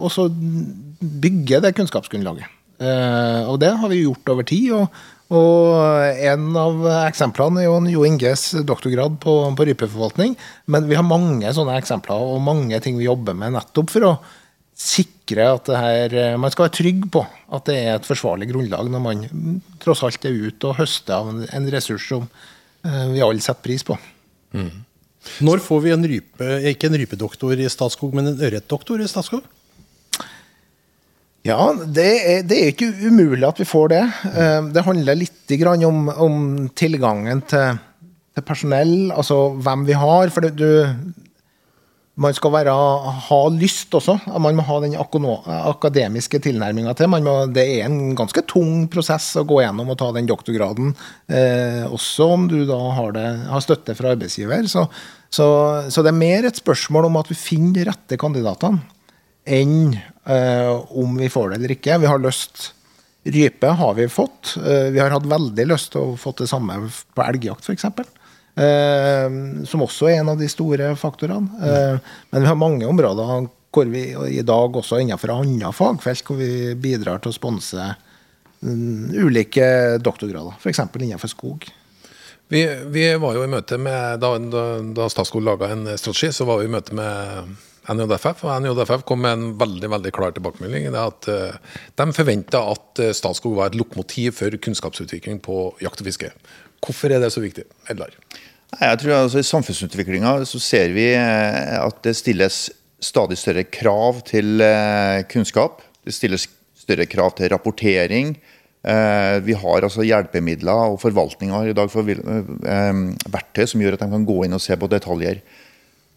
å 0.00 0.10
så 0.12 0.26
bygge 0.30 1.60
det 1.64 1.74
kunnskapsgrunnlaget. 1.78 2.58
Eh, 2.80 3.42
og 3.44 3.60
det 3.60 3.74
har 3.76 3.92
vi 3.92 4.02
gjort 4.02 4.32
over 4.32 4.46
tid. 4.48 4.72
og 4.76 5.00
og 5.30 6.18
En 6.26 6.56
av 6.58 6.80
eksemplene 7.06 7.62
er 7.62 7.68
jo 7.68 7.76
Jo 7.92 8.04
Inges 8.08 8.48
doktorgrad 8.66 9.20
på, 9.22 9.34
på 9.54 9.66
rypeforvaltning. 9.68 10.34
Men 10.66 10.88
vi 10.90 10.98
har 10.98 11.06
mange 11.06 11.52
sånne 11.54 11.76
eksempler 11.78 12.18
og 12.18 12.42
mange 12.42 12.80
ting 12.82 12.98
vi 12.98 13.06
jobber 13.06 13.36
med 13.38 13.54
nettopp 13.54 13.92
for 13.94 14.08
å 14.08 14.14
sikre 14.80 15.44
at 15.54 15.68
her, 15.76 16.14
man 16.40 16.50
skal 16.50 16.66
være 16.66 16.78
trygg 16.78 17.04
på 17.12 17.20
at 17.52 17.66
det 17.68 17.76
er 17.76 17.98
et 17.98 18.06
forsvarlig 18.08 18.48
grunnlag 18.48 18.88
når 18.88 19.02
man 19.04 19.26
mm, 19.28 19.58
tross 19.82 20.00
alt 20.06 20.24
er 20.24 20.38
ute 20.48 20.70
og 20.70 20.78
høster 20.78 21.18
av 21.18 21.28
en, 21.28 21.42
en 21.44 21.66
ressurs 21.74 22.06
som 22.08 22.24
eh, 22.24 23.06
vi 23.12 23.20
alle 23.22 23.44
setter 23.44 23.66
pris 23.68 23.84
på. 23.86 23.98
Når 25.44 25.60
får 25.62 25.82
vi 25.84 25.92
en 25.92 26.06
rype, 26.14 26.48
ikke 26.72 26.88
en 26.88 26.96
rypedoktor 26.96 27.60
i 27.60 27.68
Statskog, 27.70 28.16
men 28.16 28.32
en 28.32 28.40
ørretdoktor 28.40 29.04
i 29.04 29.08
Statskog? 29.10 29.44
Ja, 31.46 31.70
det 31.72 32.10
er, 32.20 32.42
det 32.44 32.58
er 32.58 32.72
ikke 32.74 32.90
umulig 33.06 33.46
at 33.48 33.60
vi 33.62 33.68
får 33.68 33.92
det. 33.94 34.02
Eh, 34.34 34.66
Det 34.74 34.84
handler 34.84 35.16
litt 35.16 35.54
om, 35.88 36.08
om 36.12 36.36
tilgangen 36.76 37.40
til, 37.48 37.80
til 38.36 38.44
personell, 38.44 39.10
altså 39.10 39.56
hvem 39.56 39.86
vi 39.88 39.96
har. 39.96 40.28
For 40.34 40.44
du, 40.52 40.68
man 42.20 42.36
skal 42.36 42.52
være, 42.52 42.74
ha 43.24 43.38
lyst 43.54 43.94
også. 43.96 44.18
Man 44.36 44.58
må 44.58 44.66
ha 44.68 44.76
den 44.84 44.98
akademiske 45.00 46.42
tilnærminga 46.44 46.92
til. 46.98 47.08
Må, 47.08 47.34
det 47.48 47.64
er 47.78 47.86
en 47.86 48.12
ganske 48.18 48.44
tung 48.44 48.84
prosess 48.92 49.32
å 49.40 49.46
gå 49.48 49.62
gjennom 49.62 49.88
og 49.94 49.96
ta 50.02 50.10
den 50.12 50.28
doktorgraden, 50.28 50.92
eh, 51.32 51.86
også 51.88 52.28
om 52.34 52.48
du 52.52 52.58
da 52.68 52.78
har, 52.98 53.14
det, 53.16 53.26
har 53.48 53.64
støtte 53.64 53.96
fra 53.96 54.12
arbeidsgiver. 54.12 54.68
Så, 54.68 54.84
så, 55.32 55.46
så, 55.88 56.04
det 56.04 56.12
er 56.12 56.20
mer 56.20 56.50
et 56.50 56.60
spørsmål 56.60 57.08
om 57.08 57.16
at 57.22 57.32
vi 57.32 57.38
finner 57.38 57.80
de 57.80 57.88
rette 57.88 58.20
kandidatene, 58.20 58.84
enn 59.44 59.94
eh, 60.24 60.72
om 60.90 61.16
vi 61.16 61.30
får 61.32 61.50
det 61.50 61.60
eller 61.60 61.74
ikke. 61.76 61.98
Vi 62.02 62.10
har 62.10 62.22
lyst 62.22 62.70
Rype 63.22 63.66
har 63.66 63.94
vi 63.94 64.08
fått. 64.08 64.56
Eh, 64.56 64.90
vi 64.92 65.00
har 65.00 65.12
hatt 65.12 65.28
veldig 65.28 65.66
lyst 65.68 65.92
til 65.92 66.00
å 66.12 66.16
få 66.16 66.32
det 66.38 66.48
samme 66.48 66.78
på 66.88 67.24
elgjakt, 67.24 67.68
f.eks. 67.68 67.84
Eh, 68.60 69.26
som 69.68 69.84
også 69.84 70.08
er 70.08 70.22
en 70.22 70.32
av 70.32 70.40
de 70.40 70.48
store 70.48 70.94
faktorene. 70.96 71.60
Eh, 71.60 72.14
men 72.30 72.44
vi 72.44 72.48
har 72.48 72.58
mange 72.58 72.88
områder 72.88 73.50
hvor 73.70 73.90
vi 73.92 74.08
i 74.40 74.42
dag 74.42 74.76
også 74.76 74.98
innenfor 75.02 75.34
andre 75.36 75.70
fagfelt 75.76 76.24
hvor 76.26 76.40
vi 76.40 76.72
bidrar 76.74 77.20
til 77.22 77.30
å 77.30 77.36
sponse 77.36 77.90
mm, 78.64 79.12
ulike 79.20 80.00
doktorgrader, 80.02 80.56
f.eks. 80.58 80.80
innenfor 80.98 81.30
skog. 81.30 81.68
Vi, 82.50 82.64
vi, 82.90 83.04
var 83.22 83.36
jo 83.36 83.44
i 83.44 83.50
møte 83.52 83.76
med, 83.78 84.18
Da, 84.18 84.32
da, 84.42 84.62
da 84.96 85.04
Statskog 85.12 85.44
laga 85.46 85.68
en 85.70 85.84
strategi, 85.94 86.32
så 86.34 86.48
var 86.48 86.58
vi 86.58 86.66
i 86.66 86.72
møte 86.72 86.96
med 86.98 87.52
NJFF. 87.90 88.44
Og 88.46 88.64
NJFF 88.64 89.04
kom 89.08 89.22
med 89.24 89.36
en 89.36 89.46
veldig 89.60 89.90
veldig 89.92 90.12
klar 90.14 90.34
tilbakemelding. 90.36 90.90
det 90.94 91.00
at 91.00 91.30
uh, 91.30 91.78
De 91.98 92.06
forventa 92.16 92.62
at 92.72 93.02
uh, 93.02 93.12
Statskog 93.16 93.56
var 93.58 93.70
et 93.70 93.78
lokomotiv 93.78 94.38
for 94.38 94.54
kunnskapsutvikling 94.66 95.40
på 95.44 95.70
jakt 95.82 96.02
og 96.02 96.10
fiske. 96.10 96.30
Hvorfor 96.80 97.12
er 97.12 97.22
det 97.22 97.32
så 97.34 97.42
viktig? 97.42 97.66
Edlar? 97.90 98.14
Jeg 98.70 99.00
tror 99.02 99.16
altså 99.16 99.40
I 99.42 99.48
samfunnsutviklinga 99.48 100.36
så 100.46 100.60
ser 100.62 100.92
vi 100.94 101.08
eh, 101.10 101.74
at 101.74 101.96
det 102.06 102.14
stilles 102.14 102.68
stadig 103.02 103.36
større 103.40 103.64
krav 103.66 104.20
til 104.28 104.62
kunnskap. 105.32 105.82
Det 106.06 106.14
stilles 106.14 106.46
større 106.78 107.08
krav 107.10 107.34
til 107.36 107.50
rapportering. 107.50 108.36
Vi 109.44 109.56
har 109.62 109.84
altså 109.84 110.06
hjelpemidler 110.06 110.92
og 110.92 111.00
forvaltninga 111.02 111.64
i 111.66 111.74
dag 111.76 111.90
for 111.92 112.06
verktøy 112.06 113.66
som 113.66 113.82
gjør 113.82 113.98
at 113.98 114.04
de 114.04 114.10
kan 114.14 114.28
gå 114.28 114.38
inn 114.46 114.56
og 114.56 114.62
se 114.62 114.76
på 114.78 114.88
detaljer. 114.92 115.42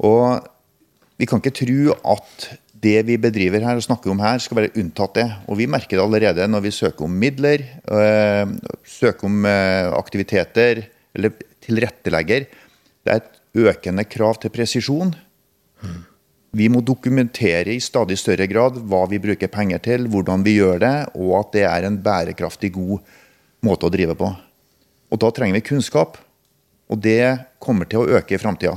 Og 0.03 0.45
vi 1.23 1.29
kan 1.29 1.39
ikke 1.39 1.55
tro 1.55 1.95
at 2.13 2.47
det 2.83 2.99
vi 3.07 3.15
bedriver 3.21 3.63
her 3.63 3.79
og 3.79 3.85
snakker 3.85 4.11
om 4.11 4.19
her, 4.19 4.41
skal 4.43 4.59
være 4.59 4.73
unntatt 4.81 5.15
det. 5.15 5.27
Og 5.47 5.55
vi 5.55 5.69
merker 5.71 5.95
det 5.95 6.03
allerede 6.03 6.47
når 6.51 6.65
vi 6.65 6.73
søker 6.75 7.05
om 7.05 7.15
midler, 7.15 7.63
øh, 7.87 8.55
søker 8.83 9.29
om 9.29 9.45
øh, 9.47 9.93
aktiviteter 9.95 10.83
eller 11.15 11.31
tilrettelegger. 11.63 12.49
Det 13.03 13.13
er 13.13 13.21
et 13.21 13.39
økende 13.69 14.03
krav 14.03 14.35
til 14.41 14.51
presisjon. 14.51 15.13
Vi 16.53 16.67
må 16.69 16.83
dokumentere 16.85 17.73
i 17.73 17.81
stadig 17.81 18.19
større 18.19 18.49
grad 18.51 18.75
hva 18.83 19.05
vi 19.09 19.21
bruker 19.21 19.49
penger 19.49 19.79
til, 19.81 20.09
hvordan 20.11 20.43
vi 20.45 20.57
gjør 20.59 20.83
det, 20.83 20.95
og 21.15 21.37
at 21.39 21.55
det 21.55 21.63
er 21.69 21.87
en 21.87 22.01
bærekraftig, 22.03 22.73
god 22.75 22.99
måte 23.63 23.87
å 23.87 23.93
drive 23.93 24.17
på. 24.19 24.29
Og 25.13 25.21
da 25.21 25.31
trenger 25.31 25.61
vi 25.61 25.67
kunnskap. 25.71 26.19
Og 26.91 26.99
det 26.99 27.55
kommer 27.63 27.87
til 27.89 28.03
å 28.03 28.19
øke 28.19 28.35
i 28.35 28.41
framtida. 28.41 28.75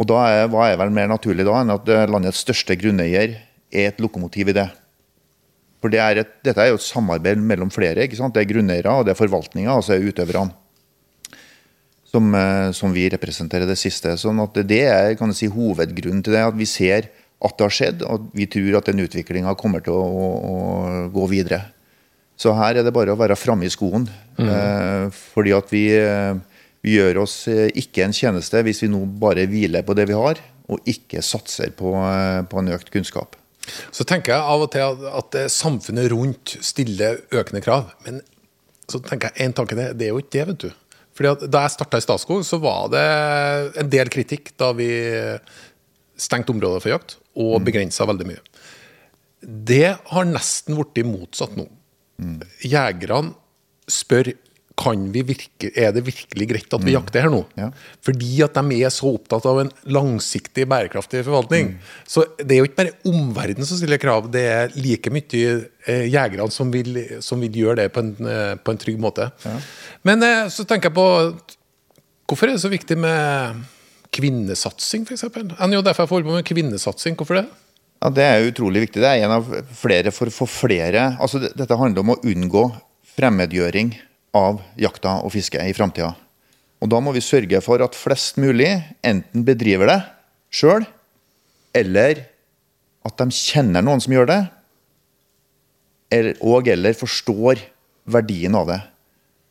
Og 0.00 0.08
da 0.10 0.22
er, 0.26 0.48
Hva 0.50 0.70
er 0.70 0.78
vel 0.80 0.94
mer 0.94 1.10
naturlig 1.10 1.46
da 1.46 1.60
enn 1.60 1.74
at 1.74 1.90
eh, 1.92 2.06
landets 2.10 2.42
største 2.42 2.76
grunneier 2.78 3.36
er 3.70 3.92
et 3.92 4.02
lokomotiv 4.02 4.50
i 4.50 4.56
det? 4.56 4.68
For 5.84 5.92
det 5.92 6.00
er 6.00 6.22
et, 6.22 6.36
Dette 6.46 6.62
er 6.62 6.72
jo 6.72 6.80
et 6.80 6.86
samarbeid 6.86 7.42
mellom 7.44 7.70
flere. 7.72 8.06
ikke 8.06 8.18
sant? 8.18 8.34
Det 8.34 8.42
er 8.42 8.52
grunneiere 8.54 8.92
og 8.92 9.06
det 9.06 9.14
er 9.14 9.20
forvaltninga, 9.20 9.76
og 9.76 9.84
så 9.84 9.96
er 9.96 10.06
utøverne. 10.08 10.54
Som, 12.08 12.30
eh, 12.38 12.70
som, 12.72 12.94
vi 12.94 13.08
representerer 13.10 13.68
det 13.68 13.78
siste. 13.78 14.16
sånn 14.18 14.40
at 14.42 14.56
Det 14.66 14.82
er 14.86 15.14
kan 15.18 15.34
si, 15.34 15.50
hovedgrunnen 15.50 16.22
til 16.24 16.34
det. 16.34 16.42
At 16.46 16.58
vi 16.58 16.66
ser 16.66 17.10
at 17.44 17.58
det 17.58 17.66
har 17.66 17.74
skjedd, 17.76 18.02
og 18.08 18.30
vi 18.32 18.46
tror 18.48 18.78
at 18.78 18.88
den 18.88 19.02
utviklinga 19.04 19.52
kommer 19.60 19.82
til 19.84 19.92
å, 19.92 20.02
å, 20.02 20.28
å, 20.48 21.08
gå 21.12 21.26
videre. 21.28 21.60
Så 22.40 22.54
her 22.56 22.78
er 22.78 22.86
det 22.86 22.94
bare 22.94 23.12
å 23.12 23.18
være 23.18 23.36
framme 23.36 23.66
i 23.66 23.72
skoen. 23.72 24.08
Mm. 24.38 24.48
Eh, 24.48 25.18
fordi 25.34 25.52
at 25.54 25.68
vi 25.70 25.84
eh, 25.98 26.38
vi 26.84 26.98
gjør 26.98 27.22
oss 27.24 27.36
eh, 27.48 27.70
ikke 27.80 28.04
en 28.04 28.14
tjeneste 28.16 28.60
hvis 28.66 28.84
vi 28.84 28.90
nå 28.92 29.00
bare 29.20 29.46
hviler 29.50 29.86
på 29.86 29.96
det 29.96 30.06
vi 30.10 30.18
har, 30.18 30.40
og 30.68 30.84
ikke 30.88 31.24
satser 31.24 31.72
på, 31.76 31.94
eh, 31.96 32.42
på 32.48 32.60
en 32.60 32.70
økt 32.76 32.92
kunnskap. 32.92 33.38
Så 33.94 34.04
tenker 34.04 34.34
jeg 34.34 34.44
av 34.44 34.62
og 34.66 34.70
til 34.74 35.04
at 35.08 35.36
samfunnet 35.52 36.10
rundt 36.12 36.58
stiller 36.60 37.22
økende 37.32 37.62
krav. 37.64 37.94
Men 38.04 38.20
så 38.90 39.00
tenker 39.00 39.32
jeg 39.32 39.46
en 39.46 39.54
tanke 39.56 39.78
det, 39.78 39.94
det 39.96 40.10
er 40.10 40.12
jo 40.12 40.20
ikke 40.20 40.34
det, 40.36 40.46
vet 40.50 40.66
du. 40.66 40.80
Fordi 41.16 41.48
Da 41.48 41.62
jeg 41.64 41.72
starta 41.72 42.00
i 42.00 42.04
Statskog, 42.04 42.42
så 42.44 42.58
var 42.60 42.90
det 42.92 43.04
en 43.80 43.88
del 43.88 44.10
kritikk 44.12 44.52
da 44.60 44.72
vi 44.76 44.90
stengte 46.20 46.52
områder 46.52 46.82
for 46.82 46.92
jakt 46.92 47.16
og 47.34 47.60
mm. 47.60 47.64
begrensa 47.66 48.06
veldig 48.10 48.26
mye. 48.28 48.42
Det 49.44 49.94
har 50.10 50.28
nesten 50.28 50.76
blitt 50.76 51.06
motsatt 51.08 51.56
nå. 51.58 51.66
Mm. 52.20 52.42
Jegerne 52.64 53.34
spør 53.90 54.34
virke, 54.84 55.70
er 55.70 55.94
det 55.94 56.02
virkelig 56.06 56.48
greit 56.50 56.76
at 56.76 56.82
vi 56.82 56.90
mm. 56.90 56.96
jakter 56.96 57.24
her 57.24 57.32
nå? 57.32 57.44
Ja. 57.60 57.70
Fordi 58.04 58.32
at 58.44 58.58
de 58.58 58.80
er 58.82 58.92
så 58.94 59.14
opptatt 59.14 59.46
av 59.46 59.62
en 59.62 59.72
langsiktig, 59.86 60.66
bærekraftig 60.70 61.22
forvaltning. 61.26 61.74
Mm. 61.74 61.92
Så 62.10 62.26
det 62.40 62.56
er 62.56 62.62
jo 62.62 62.68
ikke 62.68 62.80
bare 62.82 62.96
omverdenen 63.06 63.68
som 63.68 63.78
stiller 63.78 64.02
krav, 64.02 64.26
det 64.34 64.44
er 64.50 64.74
like 64.74 65.12
mye 65.14 65.54
eh, 65.86 66.06
jegerne 66.10 66.50
som 66.50 66.64
som 66.64 67.42
vil, 67.42 67.58
gjøre 67.60 67.82
det 67.82 67.90
på 67.92 68.02
en, 68.02 68.14
eh, 68.28 68.54
på 68.56 68.72
en 68.72 68.80
trygg 68.80 68.98
måte. 69.00 69.28
Ja. 69.44 69.58
Men 70.06 70.22
eh, 70.24 70.48
så 70.52 70.66
tenker 70.68 70.90
jeg 70.90 70.98
på 70.98 71.08
Hvorfor 72.24 72.48
er 72.48 72.56
det 72.56 72.62
så 72.62 72.70
viktig 72.72 72.96
med 72.96 73.58
kvinnesatsing, 74.14 75.02
f.eks.? 75.04 75.26
NJFF 75.60 76.08
holder 76.08 76.24
på 76.24 76.36
med 76.38 76.46
kvinnesatsing. 76.48 77.18
Hvorfor 77.20 77.36
det? 77.36 77.44
Ja, 78.00 78.08
Det 78.08 78.24
er 78.24 78.46
utrolig 78.48 78.86
viktig. 78.86 79.02
Det 79.02 79.10
er 79.10 79.26
en 79.26 79.34
av 79.36 79.50
flere 79.76 80.12
for 80.14 80.32
å 80.32 80.32
få 80.32 80.48
flere 80.48 81.10
altså, 81.20 81.42
Dette 81.44 81.76
handler 81.76 82.00
om 82.00 82.14
å 82.14 82.20
unngå 82.24 82.64
fremmedgjøring 83.14 83.92
av 84.34 84.60
jakta 84.80 85.20
og 85.24 85.32
fisket 85.34 85.64
i 85.64 85.76
framtida. 85.76 86.12
Og 86.82 86.90
da 86.92 87.00
må 87.00 87.14
vi 87.14 87.22
sørge 87.24 87.60
for 87.64 87.80
at 87.84 87.96
flest 87.96 88.36
mulig 88.42 88.68
enten 89.06 89.44
bedriver 89.46 89.88
det 89.88 90.00
sjøl, 90.54 90.84
eller 91.74 92.26
at 93.04 93.20
de 93.20 93.34
kjenner 93.34 93.84
noen 93.84 94.02
som 94.02 94.14
gjør 94.14 94.30
det, 94.30 94.40
og 96.44 96.68
eller 96.70 96.94
forstår 96.94 97.62
verdien 98.06 98.54
av 98.54 98.68
det. 98.70 98.80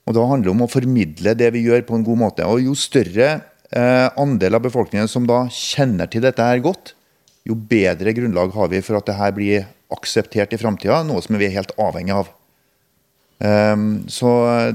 Og 0.07 0.15
Da 0.15 0.25
handler 0.27 0.49
det 0.49 0.53
om 0.53 0.65
å 0.65 0.71
formidle 0.71 1.33
det 1.35 1.49
vi 1.55 1.65
gjør, 1.65 1.83
på 1.87 1.95
en 1.97 2.05
god 2.05 2.19
måte. 2.19 2.47
Og 2.47 2.61
Jo 2.63 2.75
større 2.75 3.29
eh, 3.71 4.07
andel 4.19 4.55
av 4.55 4.63
befolkningen 4.63 5.07
som 5.07 5.27
da 5.27 5.45
kjenner 5.51 6.07
til 6.11 6.23
dette 6.23 6.43
her 6.43 6.59
godt, 6.63 6.93
jo 7.43 7.55
bedre 7.55 8.13
grunnlag 8.15 8.53
har 8.55 8.69
vi 8.71 8.79
for 8.83 8.99
at 8.99 9.09
dette 9.09 9.31
blir 9.35 9.65
akseptert 9.91 10.53
i 10.55 10.59
framtida, 10.59 11.01
noe 11.03 11.21
som 11.23 11.35
vi 11.39 11.49
er 11.49 11.57
helt 11.57 11.73
avhengig 11.79 12.15
av. 12.15 12.31
Um, 13.39 14.03
så 14.07 14.29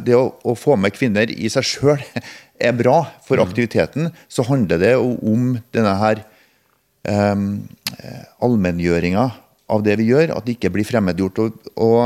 det 0.05 0.17
å, 0.19 0.33
å, 0.45 0.55
få 0.59 0.77
med 0.77 0.93
kvinner 0.97 1.31
i 1.31 1.49
seg 1.53 1.67
sjøl 1.67 2.03
er 2.69 2.75
bra. 2.77 3.01
For 3.27 3.41
mm. 3.41 3.45
aktiviteten 3.47 4.11
så 4.29 4.45
handler 4.49 4.83
det 4.83 4.95
om 4.99 5.55
denne 5.75 5.95
her 6.03 6.25
um, 7.09 7.53
allmenngjøringa 8.45 9.29
av 9.69 9.85
det 9.85 9.99
vi 10.01 10.09
gjør, 10.09 10.33
at 10.37 10.47
det 10.47 10.57
ikke 10.57 10.73
blir 10.73 10.87
fremmedgjort. 10.89 11.41
Og, 11.45 11.71
og 11.85 11.97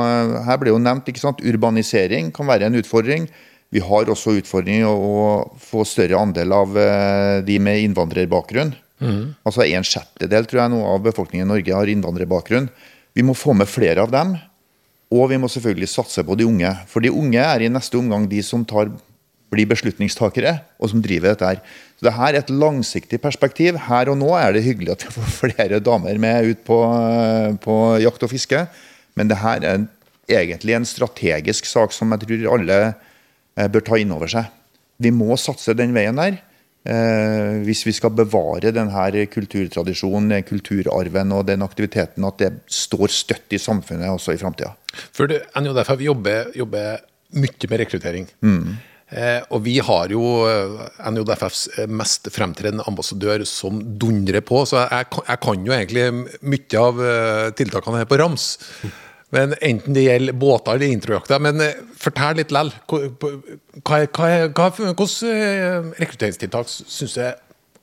her 0.46 0.60
ble 0.60 0.74
jo 0.74 0.82
nevnt 0.82 1.08
ikke 1.10 1.22
sant, 1.22 1.42
urbanisering 1.46 2.32
kan 2.34 2.48
være 2.50 2.68
en 2.68 2.78
utfordring. 2.80 3.28
Vi 3.72 3.80
har 3.82 4.10
også 4.12 4.34
utfordringer 4.40 4.90
å 4.90 5.52
få 5.62 5.86
større 5.88 6.18
andel 6.20 6.52
av 6.54 6.74
uh, 6.76 7.40
de 7.46 7.58
med 7.62 7.86
innvandrerbakgrunn. 7.86 8.74
Mm. 9.02 9.22
Altså 9.48 9.64
En 9.66 9.86
sjettedel 9.86 10.46
tror 10.46 10.62
jeg 10.62 10.72
nå 10.74 10.82
av 10.86 11.02
befolkningen 11.02 11.48
i 11.48 11.52
Norge 11.56 11.74
har 11.74 11.90
innvandrerbakgrunn. 11.90 12.68
Vi 13.16 13.24
må 13.26 13.34
få 13.36 13.54
med 13.56 13.70
flere 13.70 14.04
av 14.04 14.12
dem. 14.12 14.36
Og 15.12 15.28
vi 15.28 15.38
må 15.40 15.50
selvfølgelig 15.52 15.90
satse 15.92 16.24
på 16.24 16.36
de 16.38 16.46
unge. 16.48 16.70
For 16.88 17.04
de 17.04 17.12
unge 17.12 17.40
er 17.40 17.64
i 17.64 17.70
neste 17.72 17.98
omgang 18.00 18.24
de 18.30 18.40
som 18.44 18.64
tar, 18.64 18.88
blir 19.52 19.68
beslutningstakere, 19.68 20.54
og 20.80 20.88
som 20.88 21.02
driver 21.04 21.34
dette 21.34 21.50
her. 21.50 21.58
Så 21.98 22.06
det 22.08 22.14
her 22.16 22.30
er 22.30 22.40
et 22.40 22.52
langsiktig 22.62 23.20
perspektiv. 23.20 23.76
Her 23.88 24.08
og 24.08 24.16
nå 24.22 24.30
er 24.38 24.56
det 24.56 24.64
hyggelig 24.64 24.94
at 24.94 25.04
vi 25.04 25.12
får 25.12 25.34
flere 25.42 25.82
damer 25.84 26.20
med 26.22 26.52
ut 26.52 26.62
på, 26.64 26.78
på 27.60 27.76
jakt 28.02 28.24
og 28.24 28.32
fiske. 28.32 28.64
Men 29.18 29.28
det 29.28 29.42
her 29.42 29.66
er 29.68 29.84
egentlig 30.32 30.78
en 30.78 30.88
strategisk 30.88 31.68
sak 31.68 31.92
som 31.92 32.14
jeg 32.14 32.24
tror 32.24 32.48
alle 32.56 32.78
eh, 32.88 33.68
bør 33.68 33.84
ta 33.84 34.00
inn 34.00 34.14
over 34.16 34.30
seg. 34.32 34.48
Vi 35.02 35.12
må 35.12 35.36
satse 35.40 35.76
den 35.76 35.92
veien 35.92 36.16
der. 36.16 36.40
Eh, 36.82 37.60
hvis 37.62 37.84
vi 37.86 37.92
skal 37.94 38.10
bevare 38.10 38.72
denne 38.74 39.26
kulturtradisjonen, 39.30 40.34
kulturarven 40.42 41.34
og 41.36 41.46
den 41.46 41.62
aktiviteten, 41.62 42.26
at 42.26 42.40
det 42.42 42.52
står 42.66 43.12
støtt 43.14 43.54
i 43.54 43.60
samfunnet 43.62 44.10
også 44.10 44.34
i 44.34 44.40
framtida. 44.40 44.72
For 45.14 45.30
NJFF 45.30 46.02
jobber, 46.02 46.50
jobber 46.58 47.04
mye 47.38 47.70
med 47.70 47.84
rekruttering. 47.84 48.26
Mm. 48.42 48.74
Eh, 49.12 49.44
og 49.52 49.62
vi 49.62 49.76
har 49.84 50.10
jo 50.10 50.24
NJDFFs 50.48 51.12
NJFFs 51.12 51.62
eh, 51.78 51.94
mest 52.00 52.28
fremtredende 52.32 52.88
ambassadør 52.88 53.44
som 53.46 53.78
dundrer 53.78 54.42
på, 54.42 54.64
så 54.66 54.82
jeg, 54.82 55.10
jeg, 55.20 55.40
kan 55.44 55.66
jo 55.68 55.76
egentlig 55.76 56.08
mye 56.42 56.82
av 56.82 57.06
tiltakene 57.60 58.02
her 58.02 58.10
på 58.10 58.18
rams. 58.18 58.56
Men 59.32 59.54
Enten 59.64 59.96
det 59.96 60.04
gjelder 60.04 60.36
båter 60.36 60.76
eller 60.76 60.92
introjakter. 60.92 61.40
Men 61.42 61.60
eh, 61.64 61.80
fortell 61.98 62.36
litt 62.42 62.52
lell. 62.54 62.72
Hvilke 62.92 64.28
rekrutteringstiltak 65.98 66.68
syns 66.68 67.16
du 67.16 67.22
er 67.24 67.36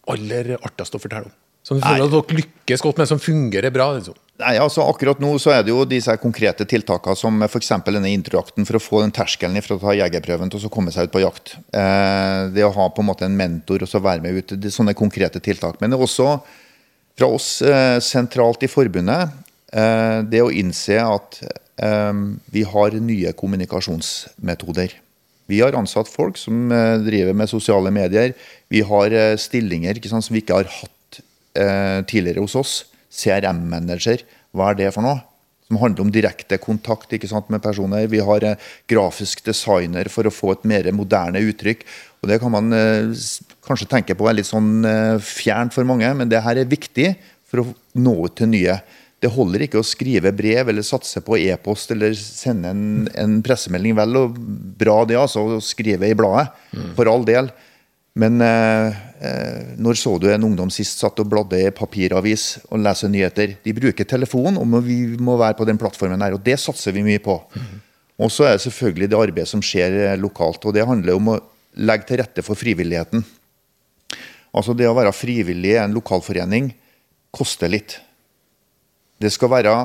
aller 0.10 0.56
artigst 0.60 0.98
å 0.98 1.01
fortelle 1.01 1.29
om? 1.29 1.36
Som 1.65 1.77
du 1.77 1.84
føler 1.84 2.06
at 2.06 2.13
dere 2.13 2.38
lykkes 2.39 2.82
godt 2.82 3.01
med, 3.01 3.10
som 3.10 3.20
fungerer 3.22 3.74
bra? 3.74 3.91
liksom. 3.98 4.15
Nei, 4.39 4.53
altså 4.62 4.86
Akkurat 4.88 5.20
nå 5.20 5.34
så 5.41 5.51
er 5.51 5.65
det 5.68 5.74
jo 5.74 5.84
disse 5.86 6.13
konkrete 6.22 6.63
tiltakene 6.70 7.18
som 7.20 7.41
f.eks. 7.44 7.74
denne 7.89 8.13
introjakten 8.13 8.65
for 8.65 8.79
å 8.79 8.82
få 8.82 9.01
den 9.03 9.12
terskelen 9.15 9.60
fra 9.65 9.75
å 9.75 9.82
ta 9.82 9.98
jegerprøven 10.00 10.50
til 10.50 10.62
å 10.62 10.63
så 10.63 10.72
komme 10.72 10.94
seg 10.96 11.10
ut 11.10 11.13
på 11.13 11.25
jakt. 11.25 11.58
Eh, 11.75 12.48
det 12.56 12.63
å 12.65 12.72
ha 12.77 12.88
på 12.94 13.03
en 13.03 13.10
måte 13.10 13.27
en 13.27 13.36
mentor 13.36 13.84
og 13.84 13.91
så 13.91 14.01
være 14.01 14.24
med 14.24 14.39
ut. 14.39 14.56
Sånne 14.72 14.96
konkrete 14.98 15.44
tiltak. 15.44 15.82
Men 15.82 15.91
det 15.91 16.00
er 16.00 16.08
også 16.08 16.32
fra 17.20 17.29
oss 17.36 17.51
eh, 17.62 18.00
sentralt 18.03 18.63
i 18.63 18.72
forbundet 18.72 19.27
eh, 19.27 19.38
det 19.70 20.42
å 20.42 20.50
innse 20.50 20.98
at 21.04 21.42
eh, 21.44 22.24
vi 22.50 22.64
har 22.66 22.98
nye 22.98 23.34
kommunikasjonsmetoder. 23.38 24.96
Vi 25.50 25.62
har 25.64 25.74
ansatt 25.74 26.12
folk 26.12 26.38
som 26.38 26.70
eh, 26.72 27.00
driver 27.02 27.34
med 27.34 27.50
sosiale 27.50 27.90
medier. 27.94 28.36
Vi 28.70 28.84
har 28.86 29.16
eh, 29.16 29.36
stillinger 29.42 29.98
sant, 30.06 30.28
som 30.28 30.36
vi 30.36 30.44
ikke 30.44 30.60
har 30.60 30.70
hatt 30.70 31.22
eh, 31.58 32.02
tidligere 32.10 32.44
hos 32.46 32.58
oss. 32.60 32.76
CRM-manager, 33.10 34.22
hva 34.54 34.70
er 34.70 34.78
det 34.78 34.92
for 34.94 35.06
noe? 35.06 35.24
Som 35.70 35.80
handler 35.82 36.06
om 36.06 36.12
direkte 36.14 36.60
kontakt 36.62 37.14
sant, 37.30 37.50
med 37.50 37.64
personer. 37.66 38.06
Vi 38.10 38.22
har 38.22 38.46
eh, 38.46 38.70
grafisk 38.90 39.42
designer 39.48 40.12
for 40.14 40.30
å 40.30 40.34
få 40.34 40.54
et 40.54 40.70
mer 40.70 40.92
moderne 40.94 41.42
uttrykk. 41.50 41.82
Og 42.22 42.30
Det 42.30 42.38
kan 42.44 42.54
man 42.54 42.70
eh, 42.76 43.10
kanskje 43.66 43.90
tenke 43.90 44.18
på 44.18 44.30
er 44.30 44.38
litt 44.38 44.52
sånn 44.52 44.86
eh, 44.86 45.18
fjernt 45.18 45.74
for 45.74 45.90
mange, 45.90 46.14
men 46.14 46.30
det 46.30 46.46
her 46.46 46.62
er 46.62 46.70
viktig 46.70 47.16
for 47.50 47.64
å 47.64 47.70
nå 47.98 48.16
ut 48.28 48.38
til 48.38 48.54
nye. 48.54 48.78
Det 49.20 49.32
holder 49.34 49.66
ikke 49.66 49.82
å 49.82 49.86
skrive 49.88 50.32
brev 50.36 50.70
eller 50.72 50.86
satse 50.86 51.20
på 51.26 51.38
e-post 51.42 51.92
eller 51.92 52.14
sende 52.16 52.72
en, 52.72 52.84
en 53.20 53.40
pressemelding. 53.44 53.98
Vel 53.98 54.20
og 54.22 54.38
bra 54.80 55.02
det, 55.10 55.18
altså, 55.20 55.44
å 55.58 55.64
skrive 55.64 56.08
i 56.08 56.16
bladet, 56.16 56.54
for 56.96 57.12
all 57.12 57.26
del. 57.28 57.52
Men 58.20 58.42
eh, 58.42 58.96
eh, 59.22 59.76
når 59.80 60.00
så 60.00 60.16
du 60.20 60.28
en 60.32 60.48
ungdom 60.48 60.72
sist 60.74 61.00
satt 61.04 61.20
og 61.22 61.30
bladde 61.32 61.60
i 61.62 61.74
papiravis 61.76 62.48
og 62.70 62.82
leste 62.84 63.10
nyheter? 63.12 63.58
De 63.64 63.76
bruker 63.76 64.08
telefon, 64.08 64.58
og 64.60 64.80
vi 64.88 65.02
må 65.20 65.38
være 65.40 65.58
på 65.60 65.68
den 65.70 65.80
plattformen 65.80 66.24
her, 66.24 66.36
og 66.36 66.44
det 66.46 66.58
satser 66.60 66.96
vi 66.96 67.06
mye 67.06 67.22
på. 67.24 67.38
Og 68.20 68.32
så 68.34 68.48
er 68.48 68.58
det 68.58 68.66
selvfølgelig 68.66 69.12
det 69.12 69.20
arbeidet 69.20 69.52
som 69.52 69.64
skjer 69.64 70.00
eh, 70.08 70.18
lokalt, 70.20 70.66
og 70.66 70.76
det 70.76 70.88
handler 70.88 71.20
om 71.20 71.34
å 71.36 71.40
legge 71.80 72.10
til 72.10 72.20
rette 72.24 72.44
for 72.44 72.60
frivilligheten. 72.60 73.24
Altså 74.50 74.74
Det 74.74 74.88
å 74.90 74.98
være 74.98 75.14
frivillig 75.14 75.76
i 75.76 75.82
en 75.84 75.94
lokalforening 75.94 76.72
koster 77.36 77.70
litt. 77.72 78.00
Det 79.20 79.32
skal 79.34 79.52
være 79.52 79.76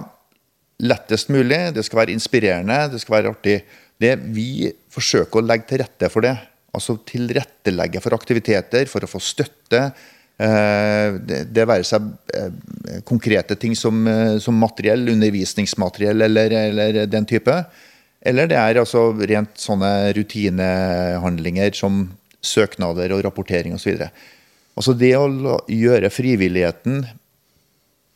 lettest 0.84 1.30
mulig, 1.32 1.60
det 1.74 1.84
skal 1.86 2.02
være 2.02 2.14
inspirerende, 2.14 2.80
det 2.92 3.00
skal 3.02 3.18
være 3.18 3.32
artig. 3.34 3.60
Det, 4.00 4.16
vi 4.34 4.72
forsøker 4.92 5.40
å 5.40 5.46
legge 5.46 5.70
til 5.70 5.82
rette 5.84 6.10
for 6.10 6.26
det. 6.26 6.34
Altså 6.74 6.96
tilrettelegge 7.06 8.02
for 8.02 8.16
aktiviteter, 8.16 8.88
for 8.90 9.06
å 9.06 9.10
få 9.10 9.20
støtte. 9.22 9.86
Eh, 10.34 11.16
det, 11.22 11.44
det 11.54 11.66
være 11.70 11.86
seg 11.86 12.08
eh, 12.34 13.00
konkrete 13.06 13.54
ting 13.60 13.76
som, 13.78 14.00
eh, 14.10 14.36
som 14.42 14.58
materiell, 14.58 15.06
undervisningsmateriell 15.12 16.26
eller, 16.26 16.56
eller 16.58 17.04
den 17.06 17.28
type. 17.30 17.54
Eller 18.24 18.48
det 18.50 18.58
er 18.58 18.80
altså 18.80 19.10
rent 19.20 19.54
sånne 19.60 19.92
rutinehandlinger 20.16 21.74
som 21.78 22.06
søknader 22.44 23.12
og 23.14 23.22
rapportering 23.26 23.76
osv. 23.76 24.08
Altså 24.74 24.94
det 24.98 25.12
å 25.16 25.28
gjøre 25.70 26.10
frivilligheten 26.10 27.04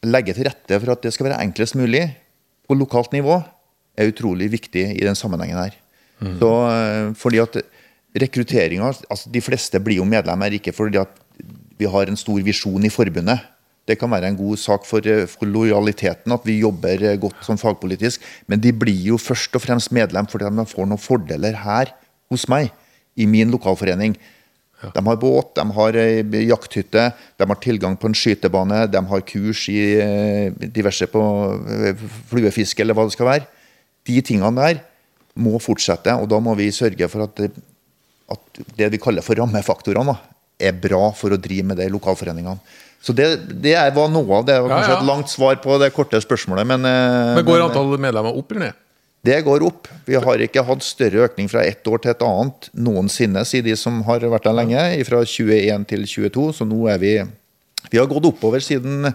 legge 0.07 0.35
til 0.37 0.47
rette 0.49 0.79
for 0.79 0.95
at 0.95 1.03
det 1.03 1.13
skal 1.15 1.29
være 1.29 1.41
enklest 1.43 1.77
mulig 1.79 2.05
på 2.69 2.77
lokalt 2.79 3.15
nivå, 3.17 3.41
er 3.99 4.13
utrolig 4.13 4.51
viktig 4.53 4.85
i 4.95 5.05
den 5.05 5.19
sammenhengen 5.19 5.59
her. 5.59 5.77
Så, 6.19 6.51
eh, 6.71 7.15
fordi 7.15 7.39
at 7.39 7.61
rekrutteringa 8.19 8.89
altså 9.11 9.31
De 9.31 9.41
fleste 9.41 9.79
blir 9.79 10.01
jo 10.01 10.05
medlemmer 10.09 10.51
ikke 10.51 10.73
fordi 10.75 10.99
at 10.99 11.13
vi 11.79 11.87
har 11.87 12.09
en 12.09 12.19
stor 12.19 12.41
visjon 12.43 12.85
i 12.85 12.91
forbundet. 12.91 13.39
Det 13.87 13.99
kan 13.99 14.11
være 14.11 14.29
en 14.29 14.37
god 14.37 14.59
sak 14.59 14.85
for, 14.85 15.01
eh, 15.07 15.27
for 15.27 15.47
lojaliteten 15.47 16.33
at 16.33 16.45
vi 16.45 16.61
jobber 16.61 17.03
eh, 17.03 17.17
godt 17.17 17.45
som 17.45 17.57
fagpolitisk, 17.57 18.21
men 18.47 18.61
de 18.61 18.73
blir 18.73 19.15
jo 19.15 19.17
først 19.17 19.55
og 19.55 19.63
fremst 19.63 19.93
medlem 19.93 20.27
fordi 20.27 20.45
de 20.51 20.67
får 20.67 20.87
noen 20.87 20.99
fordeler 20.99 21.55
her 21.55 21.95
hos 22.31 22.49
meg, 22.49 22.71
i 23.17 23.27
min 23.27 23.51
lokalforening. 23.51 24.17
De 24.79 25.03
har 25.03 25.17
båt, 25.19 25.55
de 25.59 25.65
har 25.75 25.97
ei 25.99 26.45
jakthytte, 26.47 27.09
de 27.39 27.47
har 27.51 27.59
tilgang 27.59 27.97
på 27.99 28.07
en 28.07 28.15
skytebane, 28.15 28.85
de 28.87 29.01
har 29.11 29.25
kurs 29.27 29.65
i 29.73 29.81
eh, 29.99 30.69
diverse 30.71 31.09
på 31.11 31.23
eh, 31.67 32.05
fluefiske 32.31 32.85
eller 32.85 32.95
hva 32.95 33.09
det 33.09 33.17
skal 33.17 33.31
være. 33.33 33.49
De 34.07 34.21
tingene 34.23 34.55
der 34.55 34.83
må 35.39 35.59
fortsette, 35.63 36.15
og 36.15 36.31
da 36.31 36.39
må 36.43 36.55
vi 36.59 36.71
sørge 36.75 37.11
for 37.11 37.27
at 37.27 37.35
det, 37.43 37.51
at 38.31 38.63
det 38.79 38.91
vi 38.95 39.03
kaller 39.03 39.25
for 39.27 39.39
rammefaktorene, 39.39 40.15
er 40.59 40.75
bra 40.75 41.09
for 41.15 41.35
å 41.35 41.39
drive 41.39 41.71
med 41.71 41.79
det 41.79 41.87
i 41.87 41.95
lokalforeningene. 41.95 42.59
Så 43.03 43.15
det, 43.15 43.29
det 43.63 43.77
var 43.95 44.11
noe 44.11 44.41
av 44.41 44.47
det. 44.47 44.57
Var 44.59 44.73
kanskje 44.73 44.95
ja. 44.95 44.99
et 44.99 45.07
langt 45.07 45.31
svar 45.31 45.59
på 45.63 45.77
det 45.79 45.93
korte 45.95 46.19
spørsmålet, 46.23 46.67
men, 46.67 46.87
eh, 46.87 47.35
Men 47.39 47.47
går 47.47 47.61
men- 47.61 47.67
antallet 47.69 48.07
medlemmer 48.09 48.39
opp 48.39 48.55
eller 48.55 48.69
ned? 48.69 48.85
Det 49.27 49.41
går 49.47 49.65
opp. 49.67 49.89
Vi 50.07 50.15
har 50.19 50.43
ikke 50.45 50.63
hatt 50.67 50.85
større 50.87 51.27
økning 51.27 51.49
fra 51.51 51.65
ett 51.67 51.87
år 51.91 52.03
til 52.03 52.13
et 52.13 52.23
annet 52.25 52.69
noensinne, 52.73 53.43
sier 53.49 53.65
de 53.67 53.75
som 53.77 54.01
har 54.07 54.23
vært 54.23 54.47
der 54.47 54.57
lenge. 54.57 54.85
Fra 55.09 55.25
21 55.27 55.89
til 55.91 56.07
22, 56.07 56.47
så 56.61 56.69
nå 56.69 56.87
er 56.93 57.03
vi 57.03 57.17
Vi 57.91 57.99
har 57.99 58.09
gått 58.11 58.27
oppover 58.27 58.61
siden 58.61 59.13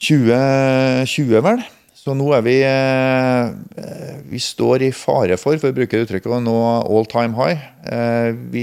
2020, 0.00 1.42
vel. 1.46 1.62
Så 2.00 2.14
nå 2.16 2.30
er 2.32 2.40
vi 2.46 2.54
eh, 2.64 3.50
Vi 4.30 4.38
står 4.40 4.86
i 4.86 4.90
fare 4.96 5.36
for, 5.36 5.58
for 5.60 5.68
å 5.68 5.76
bruke 5.76 5.98
det 5.98 6.06
uttrykket, 6.06 6.32
nå 6.46 6.54
all 6.80 7.04
time 7.10 7.36
high. 7.36 7.60
Eh, 7.84 8.30
Vi 8.54 8.62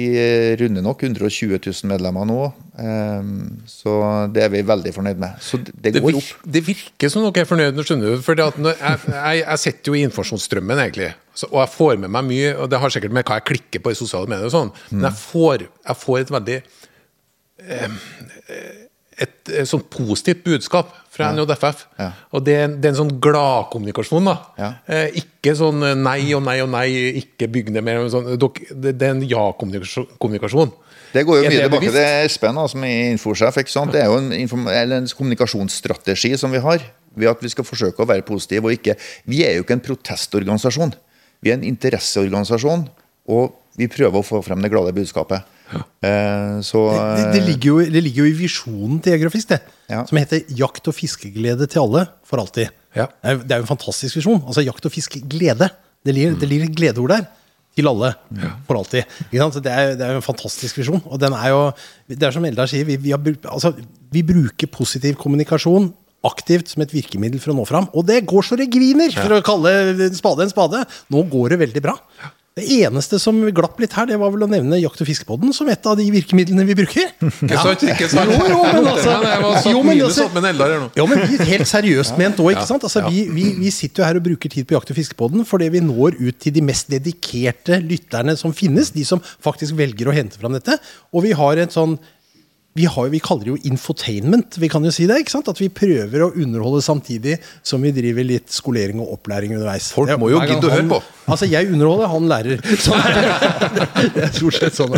runder 0.58 0.82
nok 0.86 1.04
120 1.06 1.60
000 1.60 1.92
medlemmer 1.92 2.26
nå, 2.26 2.40
eh, 2.82 3.30
så 3.70 3.94
det 4.34 4.48
er 4.48 4.54
vi 4.56 4.64
veldig 4.66 4.94
fornøyd 4.96 5.22
med. 5.22 5.38
Så 5.44 5.60
det 5.62 5.94
Det, 5.94 6.02
går 6.02 6.18
opp. 6.18 6.32
det 6.50 6.64
virker 6.66 7.14
som 7.14 7.28
dere 7.28 7.46
er 7.46 7.52
fornøyd, 7.52 7.84
skjønner 7.86 8.16
du. 8.18 8.26
For 8.26 8.42
jeg, 8.42 8.74
jeg, 8.74 9.44
jeg 9.44 9.64
sitter 9.68 9.92
jo 9.94 10.00
i 10.00 10.04
informasjonsstrømmen, 10.08 10.82
egentlig. 10.88 11.12
Så, 11.38 11.52
og 11.52 11.62
jeg 11.62 11.74
får 11.76 12.02
med 12.02 12.16
meg 12.18 12.26
mye, 12.32 12.56
og 12.58 12.74
det 12.74 12.82
har 12.82 12.96
sikkert 12.98 13.14
med 13.20 13.28
hva 13.30 13.38
jeg 13.38 13.50
klikker 13.52 13.86
på 13.86 13.94
i 13.94 14.00
sosiale 14.02 14.26
medier 14.34 14.50
og 14.50 14.56
sånn, 14.58 14.74
men 14.96 15.12
jeg 15.12 15.20
får, 15.22 15.68
jeg 15.92 16.02
får 16.08 16.24
et 16.26 16.34
veldig 16.40 16.60
eh, 17.70 18.02
et, 19.18 19.36
et 19.50 19.68
sånn 19.70 19.84
positivt 19.90 20.44
budskap 20.46 20.92
fra 21.14 21.32
NJFF. 21.34 21.86
Ja. 21.98 22.10
Og 22.36 22.44
det, 22.46 22.58
det 22.78 22.90
er 22.90 22.94
en 22.94 23.00
sånn 23.00 23.16
gladkommunikasjon. 23.24 24.30
Ja. 24.60 24.72
Eh, 24.86 25.18
ikke 25.24 25.56
sånn 25.58 25.82
eh, 25.86 25.96
nei 25.98 26.20
og 26.38 26.44
nei 26.46 26.60
og 26.62 26.70
nei, 26.74 26.88
ikke 27.24 27.50
bygg 27.54 27.72
ned 27.74 27.86
mer. 27.88 28.04
Sånn, 28.14 28.36
det, 28.38 28.94
det 28.94 29.10
er 29.10 29.16
en 29.16 29.26
ja-kommunikasjon. 29.26 30.76
Det 31.16 31.24
går 31.26 31.40
jo 31.40 31.48
mye 31.48 31.64
tilbake 31.64 31.82
bevisst? 31.82 31.98
til 31.98 32.28
Espen, 32.28 32.62
som 32.70 32.86
er 32.86 33.12
infosjef. 33.16 33.58
Det 33.58 34.04
er 34.04 34.12
jo 34.12 34.22
en, 34.22 34.32
en 34.38 35.12
kommunikasjonsstrategi 35.18 36.36
som 36.38 36.54
vi 36.54 36.62
har. 36.62 36.86
Ved 37.18 37.32
at 37.32 37.42
vi 37.42 37.50
skal 37.50 37.66
forsøke 37.66 38.04
å 38.04 38.10
være 38.10 38.26
positive. 38.28 38.70
og 38.70 38.78
ikke, 38.78 38.94
Vi 39.26 39.42
er 39.48 39.58
jo 39.58 39.66
ikke 39.66 39.80
en 39.80 39.86
protestorganisasjon. 39.88 40.94
Vi 41.42 41.50
er 41.50 41.58
en 41.58 41.66
interesseorganisasjon. 41.66 42.86
Og 43.34 43.56
vi 43.78 43.90
prøver 43.90 44.22
å 44.22 44.26
få 44.26 44.44
frem 44.46 44.62
det 44.62 44.70
glade 44.74 44.94
budskapet. 44.94 45.57
Eh, 45.76 46.60
så 46.66 46.82
Det, 46.94 47.26
det, 47.36 47.42
ligger 47.48 47.68
jo, 47.72 47.80
det 47.98 48.04
ligger 48.04 48.24
jo 48.26 48.30
i 48.32 48.38
visjonen 48.38 49.02
til 49.04 49.16
Jeger 49.16 49.30
og 49.30 49.34
Fisk, 49.36 49.50
det. 49.52 49.60
Ja. 49.90 50.04
Som 50.08 50.20
heter 50.20 50.44
'Jakt 50.48 50.88
og 50.88 50.96
fiskeglede 50.96 51.68
til 51.68 51.80
alle 51.84 52.08
for 52.28 52.38
alltid'. 52.44 52.70
Ja. 52.96 53.08
Det, 53.24 53.52
er, 53.52 53.58
jo- 53.58 53.66
en 53.66 53.74
fantastisk 53.74 54.16
visjon. 54.20 54.42
Altså 54.46 54.64
Jakt 54.66 54.86
og 54.86 54.92
fiskeglede. 54.92 55.70
Det 56.06 56.14
ligger, 56.16 56.40
det 56.40 56.50
ligger 56.50 56.70
et 56.70 56.76
gledeord 56.76 57.10
der. 57.10 57.28
Til 57.78 57.88
alle. 57.88 58.14
For 58.66 58.80
alltid. 58.80 59.04
Ikke 59.30 59.38
sant? 59.38 59.64
Det 59.64 59.72
er, 59.72 59.94
det 59.96 60.02
er 60.02 60.12
jo 60.16 60.22
en 60.24 60.26
fantastisk 60.26 60.78
visjon. 60.80 61.02
Og 61.06 61.20
den 61.20 61.34
er 61.34 61.50
jo 61.54 61.72
Det 62.10 62.24
er 62.24 62.32
som 62.32 62.46
Eldar 62.46 62.66
sier, 62.66 62.86
vi, 62.86 62.96
vi, 62.98 63.12
har, 63.12 63.22
altså, 63.52 63.74
vi 64.12 64.24
bruker 64.24 64.68
positiv 64.68 65.16
kommunikasjon 65.16 65.94
aktivt 66.26 66.72
som 66.72 66.82
et 66.82 66.92
virkemiddel 66.92 67.40
for 67.40 67.54
å 67.54 67.58
nå 67.60 67.66
fram. 67.70 67.86
Og 67.94 68.06
det 68.08 68.26
går 68.26 68.44
så 68.44 68.58
det 68.58 68.70
griner, 68.74 69.14
for 69.14 69.38
å 69.38 69.44
kalle 69.46 69.74
en 70.08 70.18
spade 70.18 70.48
en 70.48 70.50
spade. 70.52 70.82
Nå 71.14 71.22
går 71.30 71.54
det 71.54 71.60
veldig 71.68 71.84
bra. 71.86 71.94
Det 72.58 72.66
eneste 72.82 73.20
som 73.22 73.38
glapp 73.54 73.78
litt 73.82 73.94
her, 73.94 74.08
det 74.10 74.18
var 74.18 74.32
vel 74.34 74.48
å 74.48 74.50
nevne 74.50 74.80
Jakt- 74.82 75.02
og 75.04 75.08
fiskepodden 75.10 75.54
som 75.54 75.68
et 75.70 75.86
av 75.86 75.98
de 76.00 76.08
virkemidlene 76.10 76.66
vi 76.66 76.76
bruker. 76.80 77.12
Sant? 77.62 77.84
Ikke 77.86 78.08
sant? 78.10 78.32
Jo, 78.34 78.48
jo, 78.50 78.64
men 78.66 78.90
altså, 78.90 79.14
jo, 79.70 79.84
men 79.86 80.02
altså- 80.08 80.26
en. 80.26 80.88
Ja, 80.98 81.06
men 81.06 81.22
vi 81.30 81.38
helt 81.52 81.70
seriøst 81.70 82.18
ment 82.18 82.42
òg, 82.42 82.56
ikke 82.56 82.66
sant? 82.66 82.88
Altså, 82.88 83.06
vi, 83.12 83.28
vi, 83.30 83.46
vi 83.60 83.74
sitter 83.74 84.02
jo 84.02 84.10
her 84.10 84.20
og 84.20 84.26
bruker 84.26 84.50
tid 84.54 84.66
på 84.66 84.78
Jakt- 84.78 84.94
og 84.94 84.98
fiskepodden 84.98 85.46
fordi 85.48 85.70
vi 85.78 85.84
når 85.86 86.18
ut 86.18 86.42
til 86.42 86.56
de 86.58 86.66
mest 86.66 86.90
dedikerte 86.90 87.78
lytterne 87.86 88.34
som 88.40 88.56
finnes. 88.58 88.90
De 88.96 89.06
som 89.06 89.22
faktisk 89.22 89.78
velger 89.78 90.10
å 90.10 90.16
hente 90.18 90.42
fram 90.42 90.58
dette. 90.58 90.80
Og 91.14 91.28
vi 91.28 91.36
har 91.38 91.62
et 91.62 91.76
sånn 91.78 92.00
vi, 92.78 92.86
har, 92.86 93.10
vi 93.10 93.20
kaller 93.24 93.48
det 93.48 93.54
jo 93.56 93.72
infotainment, 93.72 94.58
vi 94.62 94.70
kan 94.70 94.86
jo 94.86 94.92
si 94.94 95.08
det. 95.10 95.18
ikke 95.24 95.34
sant? 95.34 95.50
At 95.50 95.60
vi 95.62 95.70
prøver 95.74 96.24
å 96.24 96.30
underholde 96.38 96.84
samtidig 96.86 97.38
som 97.66 97.82
vi 97.82 97.94
driver 97.96 98.28
litt 98.28 98.52
skolering 98.54 99.02
og 99.02 99.16
opplæring 99.18 99.56
underveis. 99.56 99.90
Folk 99.96 100.14
må 100.22 100.30
jo 100.30 100.42
gidde 100.44 100.70
å 100.70 100.74
høre 100.74 100.90
på. 100.92 101.00
Altså, 101.28 101.50
jeg 101.50 101.72
underholder, 101.74 102.12
han 102.12 102.28
lærer. 102.30 102.62
Sånn 102.86 103.02
er 103.02 103.18
det. 103.18 103.88
det 104.14 104.26
er 104.28 104.36
stort 104.36 104.60
sett 104.60 104.78
sånn. 104.78 104.94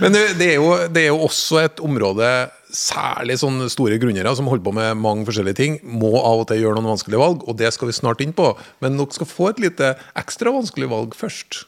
Men 0.00 0.16
det, 0.16 0.22
det, 0.40 0.54
er 0.54 0.56
jo, 0.56 0.70
det 0.88 1.04
er 1.04 1.10
jo 1.12 1.18
også 1.28 1.64
et 1.66 1.84
område 1.84 2.30
Særlig 2.68 3.38
sånne 3.40 3.64
store 3.72 3.96
grunneiere 3.96 4.34
som 4.36 4.48
holder 4.50 4.66
på 4.66 4.74
med 4.76 4.98
mange 5.00 5.22
forskjellige 5.24 5.56
ting, 5.56 5.78
må 5.88 6.10
av 6.20 6.42
og 6.42 6.50
til 6.50 6.60
gjøre 6.60 6.76
noen 6.76 6.90
vanskelige 6.90 7.22
valg, 7.22 7.46
og 7.48 7.56
det 7.56 7.70
skal 7.72 7.88
vi 7.88 7.94
snart 7.96 8.20
inn 8.20 8.34
på. 8.36 8.50
Men 8.84 8.98
dere 9.00 9.16
skal 9.16 9.30
få 9.30 9.46
et 9.48 9.62
lite 9.64 9.94
ekstra 10.20 10.52
vanskelig 10.52 10.90
valg 10.92 11.16
først. 11.16 11.62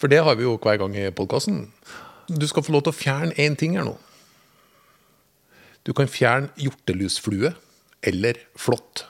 For 0.00 0.08
det 0.08 0.22
har 0.24 0.40
vi 0.40 0.48
jo 0.48 0.56
hver 0.56 0.80
gang 0.80 0.96
i 0.96 1.10
podkasten. 1.12 1.66
Du 2.32 2.48
skal 2.48 2.64
få 2.64 2.72
lov 2.72 2.86
til 2.86 2.94
å 2.94 2.96
fjerne 2.96 3.36
én 3.36 3.60
ting 3.60 3.76
her 3.76 3.84
nå. 3.90 3.98
Du 5.86 5.92
kan 5.96 6.08
fjerne 6.10 6.50
hjortelusflue 6.60 7.52
eller 8.06 8.40
flått. 8.58 9.04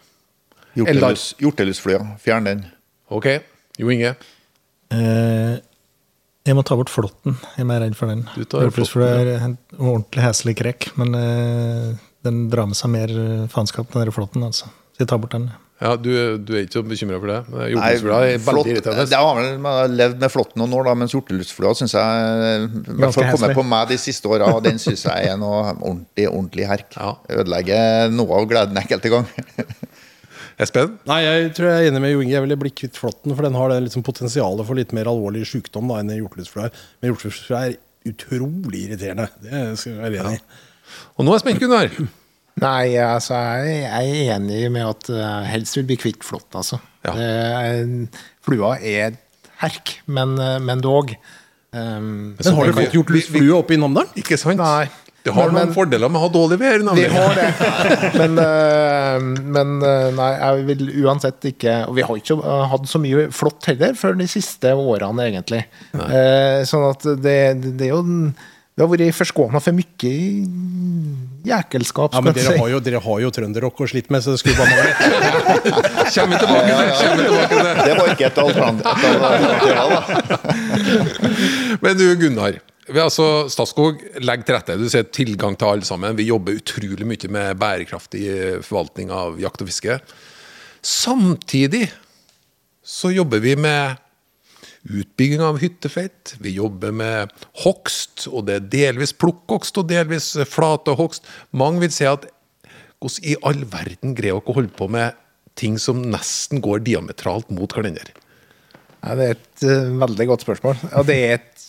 Hjortelus, 0.78 1.32
hjortelusflya. 1.42 2.02
Fjern 2.22 2.46
den. 2.46 2.62
Ok, 3.10 3.26
Jo 3.80 3.90
Inge. 3.90 4.14
Eh, 4.94 5.56
jeg 6.46 6.56
må 6.56 6.62
ta 6.66 6.76
bort 6.78 6.90
flåtten. 6.92 7.36
Jeg 7.56 7.64
er 7.64 7.68
mer 7.68 7.82
redd 7.84 7.96
for 7.98 8.10
den. 8.10 8.22
Du 8.34 8.44
tar 8.44 8.70
for 8.74 9.02
det 9.02 9.34
er 9.36 9.44
en 9.48 9.56
ordentlig 9.78 10.22
heslig 10.24 10.56
krekk, 10.58 10.90
men 11.00 11.14
eh, 11.18 11.90
den 12.26 12.44
drar 12.52 12.68
med 12.70 12.78
seg 12.78 12.92
mer 12.92 13.12
faenskap, 13.52 13.90
den 13.94 14.14
flåtten. 14.14 14.46
altså. 14.46 14.70
Så 14.94 15.04
jeg 15.04 15.10
tar 15.10 15.20
bort 15.22 15.34
den. 15.36 15.48
Ja, 15.50 15.58
du, 15.96 16.10
du 16.44 16.50
er 16.58 16.66
ikke 16.66 16.76
så 16.76 16.82
bekymra 16.84 17.16
for 17.22 17.30
det? 17.32 17.36
Nei, 17.54 17.66
Hjortelusflua 17.72 18.16
er 18.26 18.34
flott- 18.44 18.58
veldig 18.60 18.72
irriterende. 18.74 19.04
Det 19.08 19.20
har 19.22 19.38
vel 19.38 19.54
man 19.64 19.94
levd 19.96 20.18
med 20.20 20.32
flåtten 20.34 20.60
noen 20.60 20.74
år, 20.76 20.84
da, 20.90 20.94
mens 21.00 21.14
hjortelusflua 21.16 21.72
syns 21.78 21.94
jeg 21.96 22.66
Ganske 23.00 23.24
heslig. 23.30 23.54
på 23.56 23.64
meg 23.64 23.88
de 23.94 23.96
siste 24.02 24.28
åra, 24.28 24.50
og 24.58 24.60
den 24.66 24.76
syns 24.82 25.06
jeg 25.08 25.30
er 25.32 25.38
noe 25.40 25.62
ordentlig 25.78 26.26
ordentlig 26.28 26.68
herk. 26.68 26.92
Ja. 27.00 27.14
Ødelegger 27.32 28.12
noe 28.12 28.42
av 28.42 28.50
gleden 28.52 28.76
enkelte 28.82 29.14
gang. 29.14 29.26
Espen? 30.60 30.98
Nei, 31.08 31.22
jeg 31.24 31.52
tror 31.56 31.70
jeg 31.70 31.86
er 31.86 31.88
enig 31.94 32.00
med 32.04 32.10
Jo 32.12 32.20
Inge. 32.20 32.34
Jeg 32.36 32.44
ville 32.44 32.60
bli 32.60 32.72
kvitt 32.76 32.98
flåtten, 33.00 33.32
for 33.32 33.46
den 33.48 33.56
har 33.56 33.72
det 33.72 33.78
liksom 33.86 34.04
potensialet 34.04 34.66
for 34.68 34.76
litt 34.76 34.92
mer 34.96 35.08
alvorlig 35.08 35.46
sykdom 35.48 35.88
da, 35.88 36.02
enn 36.02 36.12
hjortelusflua. 36.18 36.68
Men 37.00 37.14
hjortelusflua 37.14 37.62
er 37.70 37.78
utrolig 38.10 38.82
irriterende. 38.90 39.30
Det 39.40 39.62
skal 39.80 39.94
jeg 39.96 40.02
være 40.04 40.20
enig 40.26 40.36
i. 40.42 40.42
Og 41.16 41.24
nå 41.24 41.32
er 41.36 41.40
spent, 41.40 41.60
Gunnar. 41.62 41.88
Nei, 42.60 42.96
altså, 42.98 43.34
jeg 43.64 43.84
er 43.86 44.34
enig 44.36 44.64
med 44.74 44.84
at 44.88 45.10
helst 45.48 45.76
vil 45.78 45.86
bli 45.88 45.96
kvitt 45.96 46.24
flått, 46.26 46.50
altså. 46.58 46.80
Ja. 47.06 47.12
Det 47.16 47.28
er- 47.30 48.24
Flua 48.44 48.74
er 48.80 49.14
herk, 49.60 49.98
men, 50.06 50.38
eh, 50.40 50.58
men 50.58 50.80
dog. 50.80 51.14
Um, 51.72 52.34
Men 52.42 52.54
har 52.56 52.66
du 52.66 52.72
fått 52.72 52.92
hjortelusflue 52.96 53.52
oppe 53.54 53.74
i 53.76 53.76
Namdalen? 53.78 54.10
Ikke 54.18 54.36
sant? 54.40 54.58
Nei. 54.58 54.88
Det 55.22 55.34
har 55.34 55.50
Men- 55.50 55.54
noen 55.54 55.66
men- 55.68 55.74
fordeler 55.74 56.08
med 56.10 56.16
å 56.18 56.22
ha 56.24 56.28
dårlig 56.32 56.58
vær. 56.58 56.94
Vi 56.96 57.04
har 57.12 57.34
det. 57.36 57.48
Men, 58.20 58.38
eh, 58.38 59.18
men 59.20 59.82
eh, 59.84 60.10
nei, 60.16 60.30
jeg 60.40 60.64
vil 60.66 61.04
uansett 61.04 61.44
ikke 61.44 61.74
Og 61.88 61.94
vi 61.94 62.02
har 62.02 62.16
ikke 62.16 62.38
eh, 62.40 62.62
hatt 62.72 62.88
så 62.88 62.98
mye 62.98 63.26
flott 63.30 63.66
heller 63.68 63.92
før 64.00 64.16
de 64.16 64.24
siste 64.26 64.72
årene, 64.72 65.20
egentlig. 65.28 65.64
Eh, 65.92 66.64
sånn 66.64 66.88
at 66.88 67.02
det, 67.20 67.60
det, 67.60 67.76
det 67.76 67.90
er 67.90 67.92
jo 67.92 68.32
Vi 68.76 68.82
har 68.84 68.88
vært 68.88 69.12
forskåna 69.18 69.60
for 69.60 69.72
mye 69.76 70.10
jækelskap, 71.50 72.14
Ja, 72.14 72.20
men 72.22 72.32
dere 72.36 72.52
si. 72.52 72.58
har 72.60 72.68
jo, 72.70 72.78
dere 72.84 73.00
har 73.02 73.18
jo 73.24 73.30
trønderrock 73.34 73.80
å 73.82 73.86
slite 73.90 74.12
med, 74.14 74.22
så 74.24 74.30
det 74.34 74.40
skulle 74.40 74.56
bare 74.60 74.70
mangle. 74.70 74.92
Kommer 76.14 76.30
vi 76.30 76.36
tilbake 76.40 76.70
til 77.50 77.58
det. 77.66 77.74
Det 77.80 77.94
var 77.98 78.06
ikke 78.14 78.26
et 78.30 78.38
alternativ. 78.44 78.90
Men 81.84 81.92
du, 81.98 82.06
Gunnar. 82.20 82.54
Vi, 82.90 82.98
altså, 82.98 83.26
Statskog 83.52 84.00
legger 84.22 84.44
til 84.48 84.56
rette. 84.56 84.78
Du 84.80 84.86
ser 84.90 85.04
tilgang 85.14 85.54
til 85.58 85.68
alle 85.70 85.86
sammen. 85.86 86.16
Vi 86.18 86.26
jobber 86.30 86.58
utrolig 86.58 87.06
mye 87.06 87.28
med 87.30 87.58
bærekraftig 87.60 88.24
forvaltning 88.66 89.12
av 89.14 89.38
jakt 89.42 89.62
og 89.62 89.70
fiske. 89.70 89.98
Samtidig 90.82 91.84
så 92.82 93.12
jobber 93.14 93.42
vi 93.44 93.54
med 93.60 94.00
utbygging 94.88 95.42
av 95.44 95.60
hyttefelt. 95.60 96.34
Vi 96.40 96.54
jobber 96.56 96.94
med 96.94 97.34
hogst, 97.64 98.26
og 98.30 98.46
det 98.48 98.56
er 98.56 98.68
delvis 98.72 99.12
plukkhogst 99.16 99.80
og 99.80 99.90
delvis 99.90 100.32
flatehogst. 100.48 101.26
Mange 101.52 101.84
vil 101.84 101.94
si 101.94 102.08
at 102.08 102.28
hvordan 103.00 103.28
i 103.28 103.36
all 103.48 103.62
verden 103.68 104.16
greier 104.16 104.40
dere 104.40 104.52
å 104.52 104.56
holde 104.56 104.74
på 104.76 104.88
med 104.92 105.16
ting 105.60 105.78
som 105.80 106.02
nesten 106.12 106.60
går 106.64 106.84
diametralt 106.86 107.48
mot 107.52 107.72
hverandre? 107.72 108.12
Ja, 109.00 109.14
det 109.16 109.24
er 109.24 109.38
et 109.38 109.64
uh, 109.64 109.94
veldig 110.02 110.26
godt 110.28 110.44
spørsmål. 110.44 110.76
Og 110.92 111.06
det 111.08 111.16
er 111.16 111.38
et, 111.38 111.64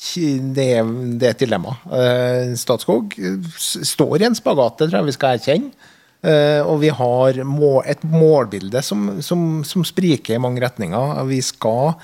det 0.56 0.68
er, 0.76 0.92
det 1.16 1.30
er 1.30 1.36
et 1.36 1.44
dilemma. 1.46 1.78
Eh, 1.94 2.52
Statskog 2.60 3.16
eh, 3.20 3.38
står 3.62 4.18
i 4.20 4.28
en 4.28 4.36
spagat, 4.36 4.80
det 4.80 4.90
tror 4.90 5.00
jeg 5.00 5.12
vi 5.12 5.16
skal 5.16 5.38
erkjenne. 5.38 5.90
Eh, 6.22 6.60
og 6.62 6.82
vi 6.84 6.92
har 6.94 7.40
et 7.90 8.04
målbilde 8.06 8.82
som, 8.86 9.08
som, 9.26 9.62
som 9.66 9.86
spriker 9.88 10.36
i 10.36 10.42
mange 10.42 10.62
retninger. 10.62 11.22
Vi 11.30 11.40
skal 11.46 11.96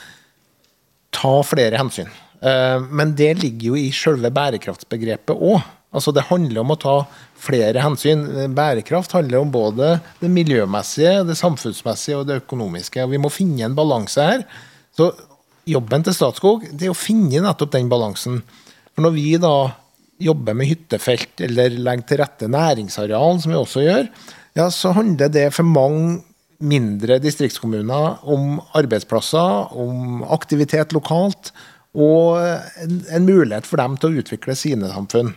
ta 1.15 1.35
flere 1.45 1.79
hensyn. 1.79 2.09
Eh, 2.41 2.77
men 2.89 3.15
det 3.17 3.33
ligger 3.41 3.73
jo 3.73 3.79
i 3.79 3.89
selve 3.95 4.31
bærekraftsbegrepet 4.33 5.35
òg. 5.35 5.63
Altså 5.95 6.11
det 6.13 6.27
handler 6.27 6.61
om 6.61 6.73
å 6.75 6.79
ta 6.79 6.97
flere 7.39 7.81
hensyn. 7.81 8.25
Bærekraft 8.55 9.15
handler 9.15 9.41
om 9.41 9.53
både 9.53 9.95
det 10.19 10.29
miljømessige, 10.29 11.23
det 11.25 11.37
samfunnsmessige 11.39 12.19
og 12.19 12.27
det 12.29 12.41
økonomiske. 12.43 13.07
Vi 13.09 13.21
må 13.21 13.31
finne 13.33 13.69
en 13.69 13.77
balanse 13.77 14.25
her. 14.27 14.45
Så 14.97 15.09
jobben 15.67 16.05
til 16.05 16.15
Statskog 16.15 16.67
det 16.71 16.89
er 16.89 16.93
å 16.93 16.97
finne 16.97 17.43
nettopp 17.43 17.73
den 17.73 17.89
balansen. 17.91 18.41
For 18.93 19.05
når 19.05 19.15
vi 19.15 19.29
da 19.41 19.55
jobber 20.21 20.57
med 20.57 20.69
hyttefelt 20.71 21.43
eller 21.45 21.75
legger 21.77 22.07
til 22.09 22.21
rette 22.23 22.49
næringsareal, 22.49 23.41
som 23.41 23.53
vi 23.53 23.59
også 23.59 23.83
gjør, 23.85 24.07
ja, 24.57 24.67
så 24.73 24.93
handler 24.97 25.29
det 25.29 25.51
for 25.53 25.69
mange 25.69 26.23
mindre 26.57 27.19
distriktskommuner 27.21 28.23
om 28.27 28.57
arbeidsplasser, 28.77 29.73
om 29.77 30.23
aktivitet 30.33 30.95
lokalt, 30.95 31.51
og 31.97 32.37
en, 32.83 33.01
en 33.13 33.27
mulighet 33.27 33.67
for 33.67 33.81
dem 33.81 33.97
til 33.97 34.09
å 34.09 34.21
utvikle 34.21 34.55
sine 34.57 34.89
samfunn. 34.91 35.33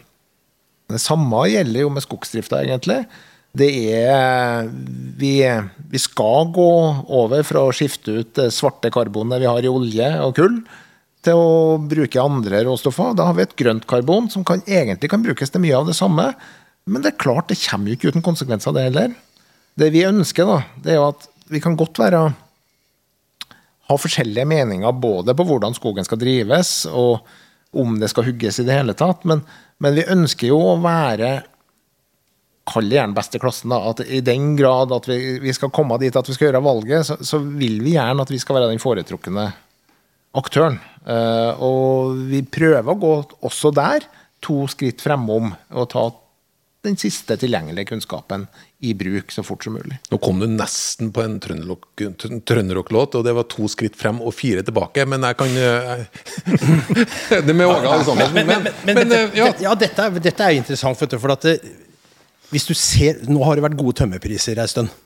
Det 0.91 1.01
samme 1.01 1.45
gjelder 1.49 1.85
jo 1.85 1.93
med 1.95 2.05
skogsdrifta, 2.05 2.63
egentlig. 2.65 3.05
Det 3.57 3.69
er 3.91 4.69
vi, 5.19 5.33
vi 5.91 6.01
skal 6.01 6.51
gå 6.55 6.71
over 7.21 7.43
fra 7.47 7.65
å 7.67 7.75
skifte 7.75 8.21
ut 8.21 8.31
det 8.39 8.51
svarte 8.55 8.93
karbonet 8.95 9.43
vi 9.43 9.49
har 9.51 9.65
i 9.65 9.71
olje 9.71 10.11
og 10.23 10.37
kull, 10.39 10.61
til 11.27 11.37
å 11.37 11.79
bruke 11.85 12.23
andre 12.23 12.63
råstoffer. 12.65 13.13
Da 13.19 13.27
har 13.29 13.37
vi 13.37 13.45
et 13.45 13.57
grønt 13.59 13.87
karbon 13.91 14.31
som 14.33 14.47
kan, 14.47 14.63
egentlig 14.67 15.11
kan 15.13 15.25
brukes 15.25 15.53
til 15.53 15.65
mye 15.65 15.77
av 15.77 15.91
det 15.91 15.97
samme. 15.99 16.31
Men 16.89 17.05
det 17.05 17.13
er 17.13 17.23
klart, 17.23 17.51
det 17.51 17.61
kommer 17.61 17.91
jo 17.91 17.99
ikke 17.99 18.15
uten 18.15 18.25
konsekvenser, 18.25 18.75
det 18.77 18.87
heller. 18.89 19.13
Det 19.81 19.91
vi 19.95 20.07
ønsker, 20.07 20.49
da, 20.49 20.61
det 20.85 20.95
er 20.95 21.01
jo 21.01 21.11
at 21.11 21.29
vi 21.51 21.61
kan 21.63 21.77
godt 21.79 21.99
være 21.99 22.25
ha 23.91 23.97
forskjellige 23.99 24.47
meninger 24.47 24.99
både 25.03 25.35
på 25.35 25.47
hvordan 25.49 25.75
skogen 25.75 26.07
skal 26.07 26.21
drives, 26.21 26.85
og 26.87 27.25
om 27.75 27.97
det 28.01 28.11
skal 28.11 28.27
hugges 28.29 28.61
i 28.61 28.67
det 28.67 28.77
hele 28.77 28.95
tatt. 28.99 29.25
Men, 29.29 29.43
men 29.83 29.97
vi 29.97 30.07
ønsker 30.11 30.53
jo 30.53 30.61
å 30.73 30.77
være 30.83 31.41
Kall 32.71 32.87
det 32.87 33.01
gjerne 33.01 33.17
best 33.17 33.35
i 33.35 33.39
klassen. 33.43 33.73
da, 33.73 33.81
at 33.91 34.03
I 34.05 34.21
den 34.23 34.53
grad 34.55 34.93
at 34.95 35.09
vi, 35.09 35.41
vi 35.43 35.53
skal 35.57 35.73
komme 35.75 35.97
dit 35.99 36.15
at 36.15 36.29
vi 36.29 36.37
skal 36.37 36.51
gjøre 36.51 36.63
valget, 36.63 37.09
så, 37.09 37.17
så 37.19 37.41
vil 37.41 37.81
vi 37.83 37.97
gjerne 37.97 38.23
at 38.23 38.31
vi 38.31 38.39
skal 38.39 38.59
være 38.59 38.69
den 38.71 38.83
foretrukne 38.83 39.49
aktøren. 40.39 40.77
Uh, 41.03 41.57
og 41.65 42.21
vi 42.31 42.45
prøver 42.47 42.93
å 42.93 43.01
gå 43.01 43.15
også 43.49 43.73
der 43.75 44.07
to 44.45 44.61
skritt 44.71 45.03
fremom 45.03 45.51
og 45.51 45.89
ta 45.91 46.05
den 46.85 46.97
siste 46.97 47.37
tilgjengelige 47.37 47.91
kunnskapen 47.91 48.47
i 48.81 48.95
bruk 48.97 49.33
så 49.35 49.43
fort 49.45 49.65
som 49.65 49.75
mulig. 49.77 49.99
Nå 50.09 50.19
kom 50.25 50.41
du 50.41 50.47
nesten 50.49 51.11
på 51.13 51.25
en 51.27 51.37
trønderrocklåt, 51.43 53.19
og 53.19 53.27
det 53.27 53.35
var 53.37 53.49
to 53.53 53.69
skritt 53.69 53.99
frem 54.01 54.23
og 54.25 54.33
fire 54.33 54.65
tilbake, 54.65 55.05
men 55.09 55.27
jeg 55.29 55.39
kan 55.43 55.59
eh, 55.61 56.07
Det 57.47 57.55
med 57.57 57.69
Åge, 57.69 57.85
alle 57.85 58.07
sammen. 58.09 58.33
Men, 58.33 58.49
men, 58.49 58.73
Men, 58.87 58.97
eh, 58.97 59.05
dette, 59.05 59.21
ja. 59.37 59.51
dette, 59.51 59.67
ja, 59.67 59.77
dette, 59.85 60.09
er, 60.09 60.25
dette 60.31 60.49
er 60.49 60.57
interessant, 60.57 61.05
for 61.21 61.37
at 61.37 61.49
hvis 62.51 62.67
du 62.67 62.75
ser, 62.75 63.21
Nå 63.31 63.45
har 63.47 63.57
det 63.57 63.69
vært 63.69 63.79
gode 63.79 64.01
tømmerpriser 64.01 64.59
en 64.59 64.71
stund. 64.71 64.97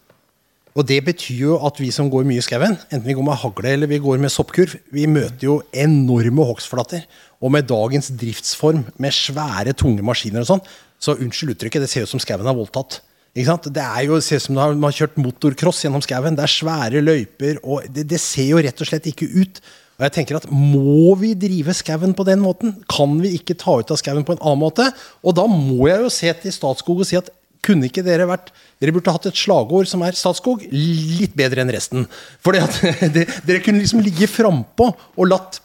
Og 0.75 0.87
det 0.89 0.99
betyr 1.07 1.39
jo 1.39 1.57
at 1.63 1.79
vi 1.79 1.93
som 1.95 2.09
går 2.11 2.25
mye 2.27 2.43
i 2.43 2.45
skauen, 2.45 2.75
enten 2.89 3.07
vi 3.07 3.15
går 3.15 3.27
med 3.27 3.39
hagle 3.39 3.75
eller 3.77 3.91
vi 3.91 4.01
går 4.03 4.19
med 4.23 4.33
soppkurv, 4.35 4.75
vi 4.91 5.07
møter 5.07 5.47
jo 5.47 5.61
enorme 5.71 6.47
hogstflater. 6.49 7.05
Og 7.39 7.53
med 7.55 7.69
dagens 7.71 8.11
driftsform, 8.11 8.83
med 8.99 9.15
svære, 9.15 9.77
tunge 9.79 10.03
maskiner 10.03 10.43
og 10.43 10.51
sånn, 10.51 10.65
så 10.99 11.15
unnskyld 11.15 11.55
uttrykket, 11.55 11.85
det 11.85 11.91
ser 11.93 12.09
ut 12.09 12.11
som 12.11 12.23
skauen 12.23 12.49
er 12.51 12.59
voldtatt. 12.59 12.99
Ikke 13.35 13.53
sant? 13.53 13.71
Det 13.75 13.85
er 13.85 14.09
jo, 14.09 14.19
det 14.19 14.27
ser 14.27 14.43
ut 14.43 14.47
som 14.49 14.59
man 14.59 14.89
har 14.89 14.99
kjørt 14.99 15.17
motorcross 15.19 15.85
gjennom 15.85 16.03
skauen. 16.03 16.35
Det 16.39 16.43
er 16.43 16.55
svære 16.57 17.03
løyper, 17.03 17.63
og 17.63 17.87
det, 17.95 18.07
det 18.11 18.21
ser 18.23 18.51
jo 18.51 18.63
rett 18.63 18.83
og 18.83 18.91
slett 18.91 19.07
ikke 19.11 19.31
ut. 19.31 19.63
Og 19.95 20.07
jeg 20.09 20.15
tenker 20.17 20.41
at 20.41 20.51
Må 20.51 21.15
vi 21.21 21.37
drive 21.39 21.75
skauen 21.77 22.15
på 22.19 22.27
den 22.27 22.43
måten? 22.43 22.75
Kan 22.91 23.15
vi 23.23 23.37
ikke 23.39 23.55
ta 23.59 23.79
ut 23.79 23.95
av 23.95 24.01
skauen 24.01 24.27
på 24.27 24.35
en 24.35 24.43
annen 24.43 24.63
måte? 24.63 24.89
Og 25.23 25.39
da 25.39 25.47
må 25.51 25.87
jeg 25.87 26.03
jo 26.03 26.13
se 26.15 26.35
til 26.43 26.55
Statskog 26.55 27.03
og 27.05 27.07
si 27.07 27.19
at 27.19 27.31
kunne 27.65 27.89
ikke 27.89 28.05
dere 28.07 28.29
vært 28.29 28.53
Dere 28.83 28.93
burde 28.93 29.13
hatt 29.15 29.29
et 29.31 29.39
slagord 29.39 29.89
som 29.89 30.03
er 30.05 30.17
Statskog 30.19 30.65
litt 30.69 31.33
bedre 31.39 31.63
enn 31.63 31.73
resten. 31.73 32.05
At 32.05 32.81
Dere 33.47 33.63
kunne 33.65 33.81
liksom 33.81 34.03
ligge 34.05 34.29
frampå 34.29 34.91
og 34.93 35.31
latt 35.31 35.61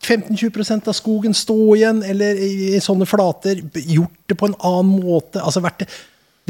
15-20% 0.00 0.88
av 0.88 0.96
skogen 0.96 1.34
stå 1.36 1.56
igjen, 1.76 2.00
eller 2.08 2.38
i 2.40 2.78
sånne 2.80 3.08
flater. 3.08 3.60
Gjort 3.76 4.32
det 4.32 4.36
på 4.40 4.48
en 4.48 4.56
annen 4.56 5.04
måte. 5.04 5.42
altså 5.42 5.62
vært 5.64 5.84
det 5.84 5.90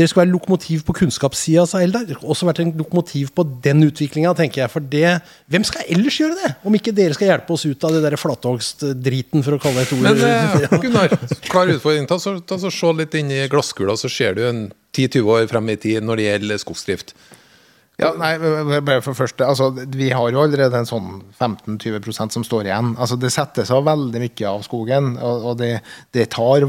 dere 0.01 0.09
skal 0.09 0.23
være 0.23 0.33
lokomotiv 0.33 0.83
på 0.89 0.95
kunnskapssida, 0.97 1.67
sa 1.69 1.83
Eldar. 1.85 2.07
Dere 2.09 2.17
skal 2.17 2.33
også 2.33 2.49
vært 2.49 2.63
en 2.65 2.73
lokomotiv 2.79 3.33
på 3.37 3.45
den 3.67 3.85
utviklinga, 3.85 4.33
tenker 4.39 4.65
jeg. 4.65 4.73
For 4.73 4.91
det 4.93 5.19
Hvem 5.51 5.67
skal 5.67 5.89
ellers 5.93 6.17
gjøre 6.21 6.39
det? 6.39 6.53
Om 6.65 6.77
ikke 6.79 6.95
dere 6.97 7.17
skal 7.17 7.29
hjelpe 7.33 7.53
oss 7.53 7.67
ut 7.69 7.85
av 7.85 7.93
det 7.97 8.01
der 8.07 8.17
flathogstdriten, 8.21 9.45
for 9.45 9.57
å 9.57 9.61
kalle 9.61 9.83
det 9.83 9.91
et 9.91 9.97
ord. 9.97 10.07
Men 10.07 10.23
eh, 10.25 10.79
Gunnar, 10.85 11.17
klar 11.51 11.75
utfordring. 11.75 12.09
Ta 12.09 12.21
så, 12.23 12.39
ta 12.41 12.59
så 12.63 12.73
Se 12.81 12.95
litt 12.97 13.13
inn 13.19 13.35
i 13.35 13.43
glasskula, 13.53 13.93
så 14.01 14.09
ser 14.09 14.39
du 14.39 14.47
en 14.47 14.63
10-20 14.97 15.29
år 15.35 15.45
frem 15.51 15.69
i 15.75 15.77
tid 15.81 16.07
når 16.07 16.21
det 16.21 16.27
gjelder 16.31 16.63
skogsdrift. 16.65 17.15
Ja, 18.01 18.15
nei, 18.17 18.33
bare 18.81 19.03
for 19.05 19.13
første, 19.19 19.45
altså, 19.45 19.69
Vi 19.93 20.09
har 20.09 20.31
jo 20.33 20.41
allerede 20.41 20.79
en 20.79 20.89
sånn 20.89 21.19
15-20% 21.37 22.33
som 22.39 22.47
står 22.47 22.71
igjen. 22.71 22.95
Altså, 22.97 23.19
Det 23.21 23.33
settes 23.35 23.73
av 23.75 23.85
veldig 23.85 24.23
mye 24.23 24.47
av 24.49 24.65
skogen, 24.65 25.17
og, 25.19 25.51
og 25.51 25.59
det, 25.61 25.75
det 26.17 26.31
tar 26.33 26.65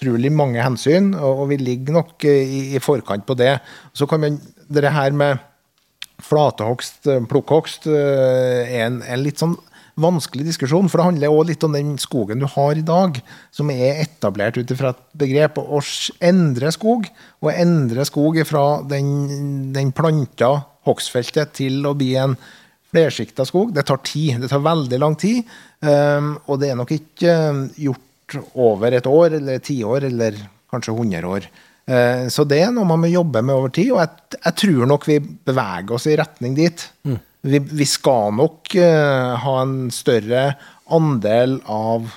utrolig 0.00 0.32
mange 0.32 0.62
hensyn, 0.64 1.12
og, 1.14 1.48
vi 1.50 1.60
ligger 1.60 2.00
nok 2.00 2.24
eh, 2.24 2.42
i, 2.42 2.60
i 2.76 2.82
forkant 2.82 3.26
på 3.28 3.36
det. 3.36 3.58
Så 3.92 4.08
kan 4.08 4.20
man 4.20 4.40
det 4.70 4.92
her 4.92 5.12
med 5.12 5.40
flatehogst, 6.24 7.06
eh, 7.06 7.20
plukkhogst, 7.28 7.86
eh, 7.86 8.70
er 8.70 8.86
en, 8.86 9.02
en 9.02 9.22
litt 9.22 9.40
sånn 9.40 9.56
vanskelig 10.00 10.46
diskusjon, 10.46 10.88
for 10.88 11.00
det 11.00 11.08
handler 11.10 11.34
også 11.34 11.48
litt 11.50 11.64
om 11.66 11.74
den 11.76 11.90
skogen 12.00 12.40
du 12.40 12.46
har 12.48 12.78
i 12.78 12.84
dag, 12.86 13.18
som 13.52 13.70
er 13.72 14.00
etablert 14.00 14.56
ut 14.56 14.72
ifra 14.72 14.94
et 14.94 15.02
begrep. 15.20 15.60
Å 15.60 15.82
endre 16.24 16.72
skog, 16.72 17.10
og 17.42 17.52
endre 17.52 18.06
skog 18.08 18.40
fra 18.48 18.64
den, 18.88 19.72
den 19.74 19.92
planta 19.92 20.54
hogstfeltet 20.88 21.52
til 21.58 21.84
å 21.84 21.92
bli 21.98 22.14
en 22.16 22.38
flersikta 22.90 23.44
skog, 23.46 23.74
det 23.76 23.84
tar 23.90 24.00
tid. 24.06 24.40
Det 24.40 24.48
tar 24.50 24.64
veldig 24.64 24.98
lang 25.02 25.18
tid, 25.20 25.44
um, 25.84 26.32
og 26.46 26.62
det 26.62 26.72
er 26.72 26.78
nok 26.80 26.94
ikke 26.96 27.36
um, 27.50 27.66
over 28.54 28.94
et 28.96 29.06
år, 29.08 29.36
eller 29.40 29.58
tiår, 29.64 30.06
eller 30.10 30.38
kanskje 30.70 30.94
100 30.94 31.26
år. 31.28 31.48
Eh, 31.90 32.28
Så 32.30 32.44
det 32.46 32.60
er 32.62 32.70
noe 32.74 32.86
man 32.88 33.02
må 33.02 33.10
jobbe 33.10 33.42
med 33.42 33.56
over 33.56 33.72
tid, 33.74 33.90
og 33.94 34.00
jeg, 34.02 34.38
jeg 34.44 34.56
tror 34.62 34.86
nok 34.90 35.06
vi 35.08 35.18
beveger 35.20 35.96
oss 35.96 36.06
i 36.06 36.16
retning 36.20 36.54
dit. 36.58 36.86
Vi, 37.42 37.58
vi 37.58 37.86
skal 37.88 38.34
nok 38.36 38.74
eh, 38.76 39.34
ha 39.44 39.54
en 39.62 39.90
større 39.94 40.50
andel 40.90 41.60
av 41.70 42.10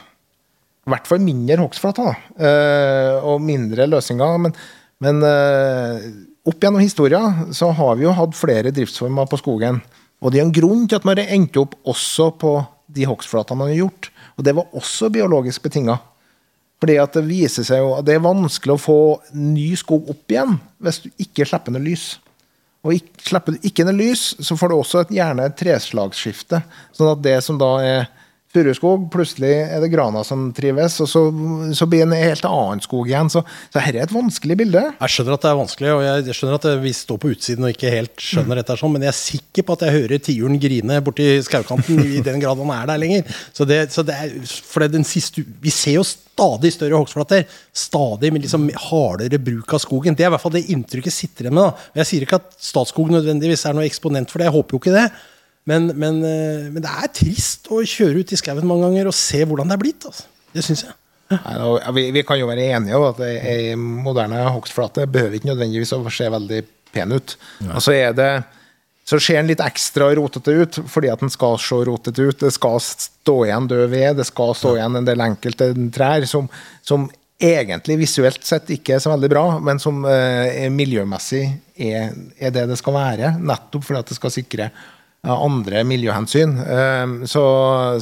i 0.84 0.92
hvert 0.92 1.08
fall 1.08 1.22
mindre 1.24 1.62
hogstflater 1.62 2.18
eh, 2.44 3.24
og 3.24 3.40
mindre 3.42 3.86
løsninger. 3.88 4.40
Men, 4.44 4.56
men 5.00 5.22
opp 6.44 6.60
gjennom 6.60 6.84
historien 6.84 7.54
så 7.56 7.70
har 7.78 7.96
vi 7.96 8.04
jo 8.04 8.16
hatt 8.18 8.36
flere 8.36 8.74
driftsformer 8.76 9.30
på 9.32 9.40
skogen. 9.40 9.80
Og 10.24 10.32
det 10.32 10.42
er 10.42 10.46
en 10.48 10.56
grunn 10.56 10.84
til 10.88 11.00
at 11.00 11.08
man 11.08 11.20
har 11.22 11.32
endt 11.36 11.56
opp 11.60 11.78
også 11.88 12.30
på 12.40 12.52
de 12.94 13.08
hogstflatene 13.08 13.60
man 13.62 13.72
har 13.72 13.80
gjort. 13.86 14.10
Og 14.38 14.46
det 14.46 14.56
var 14.58 14.74
også 14.76 15.12
biologisk 15.14 15.64
betinga. 15.66 15.98
Fordi 16.84 16.98
at 17.00 17.16
det 17.16 17.24
viser 17.28 17.64
seg 17.64 17.80
jo 17.80 17.94
at 17.96 18.08
det 18.08 18.18
er 18.18 18.26
vanskelig 18.26 18.76
å 18.76 18.82
få 18.82 19.00
ny 19.40 19.70
skog 19.80 20.10
opp 20.12 20.34
igjen 20.34 20.58
hvis 20.84 21.00
du 21.06 21.10
ikke 21.24 21.48
slipper 21.48 21.76
noe 21.76 21.86
lys. 21.86 22.08
Og 22.84 22.98
ikke, 22.98 23.24
slipper 23.30 23.56
du 23.56 23.68
ikke 23.70 23.86
noe 23.88 23.96
lys, 23.96 24.24
så 24.44 24.58
får 24.60 24.72
du 24.72 24.76
også 24.76 25.04
et, 25.06 25.14
gjerne 25.16 25.46
et 25.48 25.56
treslagsskifte. 25.56 26.60
Sånn 26.92 27.14
at 27.14 27.22
det 27.24 27.38
som 27.46 27.60
da 27.62 27.72
er 27.80 28.10
furuskog, 28.54 29.08
plutselig 29.14 29.52
er 29.66 29.82
det 29.82 29.90
grana 29.94 30.22
som 30.28 30.48
trives, 30.56 31.00
og 31.04 31.10
så, 31.10 31.24
så 31.76 31.88
blir 31.90 32.04
det 32.04 32.10
en 32.10 32.30
helt 32.30 32.48
annen 32.48 32.84
skog 32.84 33.10
igjen. 33.10 33.32
Så, 33.34 33.42
så 33.44 33.80
dette 33.80 33.96
er 33.98 34.06
et 34.06 34.14
vanskelig 34.14 34.58
bilde. 34.60 34.84
Jeg 35.00 35.16
skjønner 35.16 35.38
at 35.38 35.46
det 35.46 35.52
er 35.52 35.60
vanskelig, 35.60 35.94
og 35.94 36.04
jeg 36.06 36.38
skjønner 36.38 36.60
at 36.60 36.68
vi 36.84 36.94
står 36.98 37.22
på 37.22 37.34
utsiden 37.34 37.68
og 37.68 37.74
ikke 37.74 37.94
helt 37.94 38.24
skjønner 38.24 38.62
dette, 38.62 38.78
sånn, 38.80 38.94
men 38.96 39.08
jeg 39.08 39.14
er 39.14 39.20
sikker 39.20 39.68
på 39.68 39.78
at 39.78 39.88
jeg 39.88 39.98
hører 39.98 40.24
tiuren 40.24 40.60
grine 40.62 41.00
borti 41.06 41.30
skaukanten 41.46 42.04
i 42.06 42.22
den 42.26 42.44
grad 42.44 42.62
han 42.62 42.76
er 42.78 42.92
der 42.94 43.02
lenger. 43.02 43.42
Så 43.56 43.68
det, 43.70 43.82
så 43.96 44.06
det 44.06 44.20
er, 44.20 44.38
for 44.46 44.86
det 44.86 44.94
den 44.94 45.08
siste, 45.08 45.44
Vi 45.64 45.72
ser 45.74 45.98
jo 45.98 46.06
stadig 46.06 46.74
større 46.74 46.98
hogstflater. 46.98 47.46
Stadig 47.74 48.32
med 48.34 48.46
liksom 48.46 48.70
hardere 48.90 49.40
bruk 49.42 49.74
av 49.74 49.82
skogen. 49.82 50.16
Det 50.18 50.26
er 50.26 50.32
i 50.32 50.34
hvert 50.36 50.44
fall 50.44 50.56
det 50.56 50.68
inntrykket 50.74 51.14
sitter 51.14 51.48
igjen 51.48 51.58
med. 51.58 51.70
da. 51.70 51.92
Jeg 52.02 52.10
sier 52.10 52.26
ikke 52.26 52.42
at 52.42 52.58
Statskog 52.62 53.12
nødvendigvis 53.14 53.66
er 53.68 53.78
noe 53.78 53.88
eksponent 53.88 54.32
for 54.32 54.42
det, 54.42 54.50
jeg 54.50 54.58
håper 54.58 54.78
jo 54.78 54.82
ikke 54.82 54.96
det. 54.96 55.08
Men, 55.70 55.88
men, 55.96 56.18
eh, 56.28 56.66
men 56.74 56.84
det 56.84 56.92
er 56.92 57.12
trist 57.16 57.70
å 57.72 57.80
kjøre 57.88 58.24
ut 58.24 58.34
i 58.36 58.40
skauen 58.40 58.68
mange 58.68 58.90
ganger 58.90 59.10
og 59.12 59.16
se 59.16 59.44
hvordan 59.48 59.72
det 59.72 59.78
er 59.78 59.84
blitt. 59.86 60.08
Altså. 60.10 60.26
Det 60.54 60.66
syns 60.66 60.84
jeg. 60.88 60.96
Nei, 61.34 61.54
da- 61.58 61.94
vi, 61.96 62.08
vi 62.14 62.24
kan 62.28 62.38
jo 62.42 62.50
være 62.50 62.66
enige 62.76 62.98
om 63.00 63.08
at 63.08 63.22
ei 63.26 63.72
moderne 63.80 64.44
hogstflate 64.54 65.08
behøver 65.10 65.40
ikke 65.40 65.50
nødvendigvis 65.54 65.96
å 65.96 66.02
se 66.12 66.28
veldig 66.30 66.60
pen 66.94 67.16
ut. 67.16 67.38
Og 67.72 67.80
så 67.82 67.96
er 67.96 68.14
det 68.18 68.34
så 69.04 69.18
ser 69.20 69.42
den 69.42 69.50
litt 69.52 69.60
ekstra 69.60 70.06
rotete 70.16 70.54
ut, 70.56 70.78
fordi 70.88 71.10
at 71.12 71.20
den 71.20 71.32
skal 71.34 71.58
se 71.60 71.76
rotete 71.90 72.24
ut. 72.24 72.38
Det 72.40 72.54
skal 72.56 72.78
stå 72.80 73.34
igjen 73.50 73.66
død 73.68 73.90
ved, 73.92 74.14
det 74.16 74.26
skal 74.30 74.54
stå 74.56 74.78
igjen 74.78 74.96
en 74.96 75.08
del 75.10 75.24
enkelte 75.26 75.68
trær 75.96 76.24
som, 76.30 76.48
som 76.88 77.10
egentlig 77.44 77.98
visuelt 78.00 78.46
sett 78.48 78.70
ikke 78.72 78.96
er 78.96 79.04
så 79.04 79.12
veldig 79.12 79.30
bra, 79.34 79.44
men 79.60 79.82
som 79.84 80.06
eh, 80.08 80.64
er 80.64 80.72
miljømessig 80.72 81.42
er, 81.84 82.14
er 82.40 82.54
det 82.56 82.64
det 82.72 82.78
skal 82.80 82.96
være. 82.96 83.34
Nettopp 83.44 83.84
fordi 83.90 84.00
at 84.06 84.14
det 84.14 84.20
skal 84.22 84.32
sikre 84.38 84.70
andre 85.24 85.84
miljøhensyn. 85.88 86.58
Eh, 86.60 87.28
Så, 87.30 87.44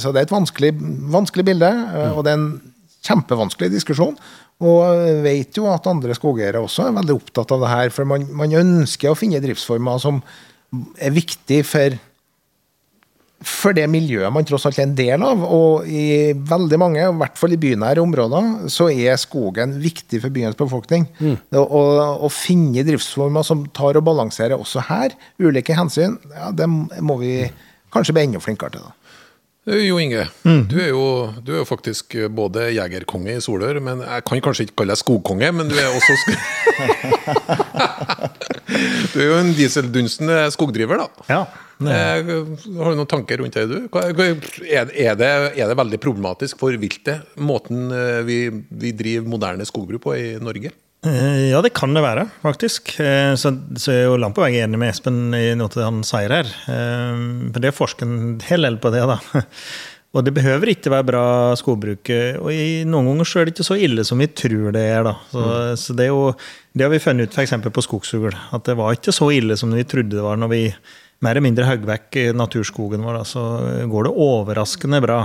så 0.02 0.12
det 0.12 0.22
er 0.22 0.26
et 0.26 0.34
vanskelig, 0.34 0.72
vanskelig 1.12 1.44
bilde, 1.46 1.70
eh, 1.70 2.12
og 2.16 2.24
det 2.24 2.32
er 2.32 2.40
en 2.40 2.60
kjempevanskelig 3.02 3.70
diskusjon. 3.70 4.16
Og 4.62 5.22
vet 5.24 5.56
jo 5.58 5.66
at 5.70 5.86
andre 5.90 6.14
skogeiere 6.14 6.60
også 6.62 6.86
er 6.86 6.96
veldig 6.98 7.14
opptatt 7.18 7.50
av 7.54 7.64
det 7.64 7.70
her, 7.72 7.90
for 7.90 8.06
man, 8.06 8.28
man 8.30 8.52
ønsker 8.54 9.10
å 9.10 9.18
finne 9.18 9.42
driftsformer 9.42 9.98
som 9.98 10.20
er 11.02 11.10
viktig 11.14 11.64
for 11.66 11.96
for 13.46 13.74
det 13.76 13.84
miljøet 13.90 14.32
man 14.34 14.46
tross 14.48 14.66
alt 14.68 14.78
er 14.78 14.86
en 14.86 14.94
del 14.98 15.24
av. 15.26 15.42
Og 15.46 15.88
i 15.88 16.32
veldig 16.32 16.78
mange, 16.80 17.02
i 17.02 17.18
hvert 17.22 17.38
fall 17.40 17.56
i 17.56 17.60
bynære 17.60 18.02
områder, 18.02 18.68
så 18.72 18.88
er 18.92 19.20
skogen 19.20 19.76
viktig 19.82 20.22
for 20.22 20.34
byens 20.34 20.58
befolkning. 20.58 21.08
Mm. 21.20 21.36
Å, 21.58 22.30
finne 22.32 22.86
driftsformer 22.86 23.46
som 23.46 23.66
tar 23.76 23.98
og 24.00 24.06
balanserer 24.06 24.58
også 24.58 24.86
her, 24.88 25.14
ulike 25.42 25.76
hensyn, 25.76 26.18
ja, 26.32 26.50
det 26.56 26.68
må 26.70 27.18
vi 27.20 27.36
kanskje 27.92 28.16
bli 28.16 28.26
enda 28.28 28.42
flinkere 28.42 28.76
til. 28.76 28.86
da. 28.88 29.01
Eh, 29.62 29.84
Jo 29.86 29.98
Inge, 30.02 30.24
du, 30.42 30.74
er 30.82 30.88
jo, 30.90 31.02
du 31.46 31.52
er 31.54 31.60
jo 31.60 31.66
faktisk 31.68 32.16
eh, 32.18 32.26
både 32.26 32.64
jegerkonge 32.74 33.36
i 33.36 33.42
Solør, 33.42 33.78
men 33.84 34.02
jeg 34.02 34.24
kan 34.26 34.42
kanskje 34.42 34.66
ikke 34.66 34.80
kalle 34.82 34.96
deg 34.96 35.02
skogkonge, 35.02 35.50
men 35.54 35.70
du 35.70 35.76
er 35.78 35.92
også 35.94 36.16
sk 36.18 36.30
Du 39.12 39.20
er 39.20 39.28
jo 39.28 39.36
en 39.38 39.52
dieseldunstende 39.54 40.38
skogdriver, 40.54 41.04
da. 41.04 41.26
Ja. 41.28 41.42
er... 41.86 42.24
Har 42.24 42.90
du 42.90 42.98
noen 42.98 43.10
tanker 43.10 43.42
rundt 43.42 43.54
det, 43.54 43.66
du? 43.70 43.86
Er, 43.92 44.90
er, 44.90 45.14
det, 45.20 45.30
er 45.54 45.70
det 45.70 45.78
veldig 45.78 46.00
problematisk 46.02 46.58
for 46.62 46.74
viltet, 46.82 47.28
måten 47.38 47.92
eh, 47.94 48.22
vi, 48.26 48.38
vi 48.50 48.94
driver 48.98 49.30
moderne 49.36 49.68
skogbruk 49.68 50.02
på 50.08 50.16
i 50.18 50.26
Norge? 50.42 50.74
Eh, 51.04 51.50
Ja, 51.50 51.60
det 51.62 51.72
kan 51.74 51.94
det 51.94 52.02
være, 52.04 52.28
faktisk. 52.42 52.92
Eh, 53.00 53.34
Så, 53.34 53.50
så 53.76 53.90
er 53.92 54.04
jo 54.06 54.18
langt 54.20 54.36
på 54.36 54.44
vei 54.44 54.52
enig 54.62 54.78
med 54.78 54.92
Espen 54.92 55.32
i 55.34 55.54
noe 55.58 55.72
han 55.82 56.02
sier 56.06 56.30
her. 56.30 56.46
Eh, 56.70 57.50
For 57.52 57.58
det 57.62 57.72
er 57.72 57.76
forsket 57.76 58.06
en 58.06 58.38
hel 58.46 58.62
del 58.68 58.78
på 58.82 58.92
det, 58.94 59.02
da. 59.10 59.18
Og 60.12 60.20
det 60.26 60.34
behøver 60.36 60.68
ikke 60.68 60.90
være 60.92 61.06
bra 61.08 61.22
skogbruk. 61.56 62.10
eh, 62.12 62.36
Og 62.38 62.52
i 62.52 62.84
noen 62.86 63.08
ganger 63.10 63.24
så 63.28 63.40
er 63.40 63.48
det 63.48 63.54
ikke 63.56 63.66
så 63.70 63.78
ille 63.80 64.04
som 64.04 64.20
vi 64.22 64.28
tror 64.28 64.70
det 64.76 64.82
er, 64.92 65.02
da. 65.08 65.14
Så, 65.32 65.44
så 65.80 65.96
det 65.96 66.06
er 66.06 66.12
jo 66.12 66.34
Det 66.76 66.84
har 66.86 66.92
vi 66.92 67.00
funnet 67.02 67.28
ut 67.32 67.34
f.eks. 67.38 67.54
på 67.72 67.84
skogsfugl. 67.88 68.36
At 68.52 68.64
det 68.68 68.76
var 68.78 68.92
ikke 68.94 69.12
så 69.16 69.30
ille 69.34 69.56
som 69.58 69.72
vi 69.74 69.82
trodde 69.88 70.14
det 70.16 70.22
var 70.24 70.36
når 70.38 70.52
vi 70.52 70.62
mer 71.22 71.32
eller 71.36 71.44
mindre 71.44 71.66
hogg 71.68 71.84
vekk 71.86 72.16
naturskogen 72.36 73.02
vår. 73.06 73.18
Da, 73.22 73.24
så 73.26 73.42
går 73.90 74.06
det 74.08 74.14
overraskende 74.22 75.00
bra. 75.02 75.20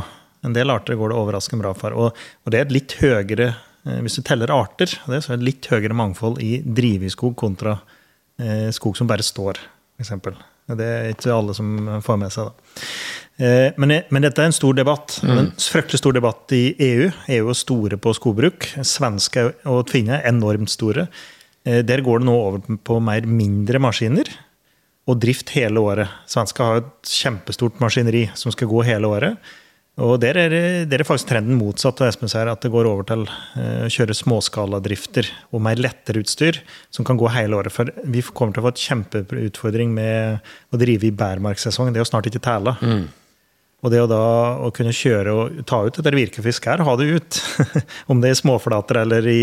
En 0.46 0.54
del 0.56 0.70
arter 0.72 0.96
går 0.98 1.12
det 1.14 1.18
overraskende 1.20 1.64
bra 1.66 1.72
for. 1.78 1.94
Og, 1.98 2.18
og 2.46 2.52
det 2.54 2.60
er 2.60 2.68
et 2.68 2.76
litt 2.80 2.98
høyere 3.02 3.52
Hvis 4.04 4.18
du 4.20 4.24
teller 4.28 4.52
arter, 4.54 4.92
det 5.08 5.22
så 5.24 5.34
er 5.34 5.40
det 5.42 5.48
litt 5.48 5.68
høyere 5.72 5.96
mangfold 5.98 6.42
i 6.44 6.58
driveskog 6.66 7.36
kontra 7.40 7.78
eh, 8.42 8.68
skog 8.76 8.98
som 9.00 9.08
bare 9.10 9.26
står, 9.26 9.60
f.eks. 10.00 10.14
Det 10.68 10.84
er 10.84 11.14
ikke 11.14 11.32
alle 11.32 11.54
som 11.56 11.78
får 12.04 12.18
med 12.20 12.34
seg 12.36 12.50
det. 12.50 12.82
Eh, 13.38 13.70
Men, 13.80 13.94
men 14.12 14.26
dette 14.26 14.42
er 14.44 14.50
en 14.50 14.56
stor 14.56 14.76
debatt. 14.76 15.20
En 15.24 15.52
fryktelig 15.62 16.02
stor 16.02 16.18
debatt 16.18 16.52
i 16.58 16.74
EU. 16.90 17.08
EU 17.38 17.50
er 17.54 17.56
store 17.58 18.00
på 18.02 18.12
skogbruk. 18.18 18.68
Svenske 18.84 19.46
og 19.70 19.86
tvinne 19.92 20.18
er 20.20 20.28
enormt 20.34 20.74
store. 20.74 21.08
Eh, 21.64 21.84
Der 21.88 22.04
går 22.04 22.20
det 22.20 22.28
nå 22.28 22.36
over 22.36 22.78
på 22.84 23.00
mer 23.04 23.24
mindre 23.30 23.80
maskiner 23.80 24.28
og 25.08 25.22
drift 25.24 25.54
hele 25.56 25.80
året. 25.80 26.12
Svenska 26.28 26.66
har 26.68 26.82
et 26.82 27.14
kjempestort 27.16 27.80
maskineri 27.80 28.26
som 28.36 28.52
skal 28.52 28.68
gå 28.68 28.84
hele 28.90 29.08
året. 29.08 29.38
Og 29.98 30.20
der 30.22 30.38
er, 30.38 30.54
der 30.86 31.02
er 31.02 31.08
faktisk 31.08 31.32
trenden 31.32 31.58
motsatt 31.58 32.04
av 32.04 32.12
Espen 32.12 32.30
sier, 32.30 32.50
at 32.52 32.62
det 32.62 32.70
går 32.70 32.86
over 32.86 33.06
til 33.10 33.24
eh, 33.58 33.88
å 33.88 33.90
kjøre 33.90 34.14
småskaladrifter 34.14 35.30
og 35.50 35.64
mer 35.66 35.80
lettere 35.82 36.22
utstyr 36.22 36.60
som 36.94 37.08
kan 37.08 37.18
gå 37.18 37.32
hele 37.34 37.58
året. 37.58 37.74
For 37.74 37.90
vi 38.06 38.22
kommer 38.30 38.54
til 38.54 38.62
å 38.62 38.68
få 38.68 38.76
et 38.76 38.84
kjempeutfordring 38.84 39.96
med 39.98 40.52
å 40.70 40.82
drive 40.82 41.10
i 41.10 41.16
bærmarkssesong. 41.18 41.90
Det 41.90 41.98
er 41.98 42.06
jo 42.06 42.12
snart 42.12 42.30
ikke 42.30 42.44
tæla. 42.46 42.76
Og 43.86 43.94
det 43.94 44.00
å 44.02 44.10
da 44.10 44.22
å 44.66 44.70
kunne 44.74 44.94
kjøre 44.94 45.34
og 45.34 45.58
ta 45.70 45.80
ut 45.86 45.98
etter 46.02 46.16
virkefisk 46.18 46.66
her, 46.70 46.82
ha 46.86 46.96
det 46.98 47.10
ut. 47.18 47.40
Om 48.12 48.22
det 48.22 48.32
er 48.32 48.38
i 48.38 48.40
småflater 48.40 49.02
eller 49.04 49.26
i 49.30 49.42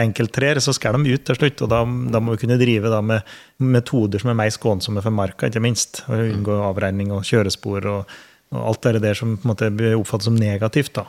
enkelttrær, 0.00 0.60
så 0.64 0.72
skal 0.76 0.96
de 0.96 1.16
ut 1.16 1.24
til 1.28 1.40
slutt. 1.40 1.64
Og 1.64 1.72
da, 1.72 1.80
da 2.12 2.20
må 2.20 2.36
vi 2.36 2.44
kunne 2.44 2.60
drive 2.60 2.92
da 2.92 3.00
med 3.04 3.34
metoder 3.60 4.20
som 4.20 4.32
er 4.32 4.38
mer 4.40 4.52
skånsomme 4.52 5.04
for 5.04 5.16
marka, 5.16 5.48
ikke 5.48 5.64
minst. 5.64 6.04
Og 6.08 6.28
unngå 6.28 6.60
avregning 6.68 7.12
og 7.12 7.24
kjørespor 7.28 7.90
og, 7.92 8.16
og 8.54 8.70
alt 8.70 8.88
det 8.88 9.02
der 9.04 9.18
som 9.18 9.36
på 9.36 9.46
en 9.46 9.52
måte 9.52 9.70
blir 9.74 9.98
oppfattet 9.98 10.30
som 10.30 10.38
negativt. 10.38 10.94
da. 10.96 11.06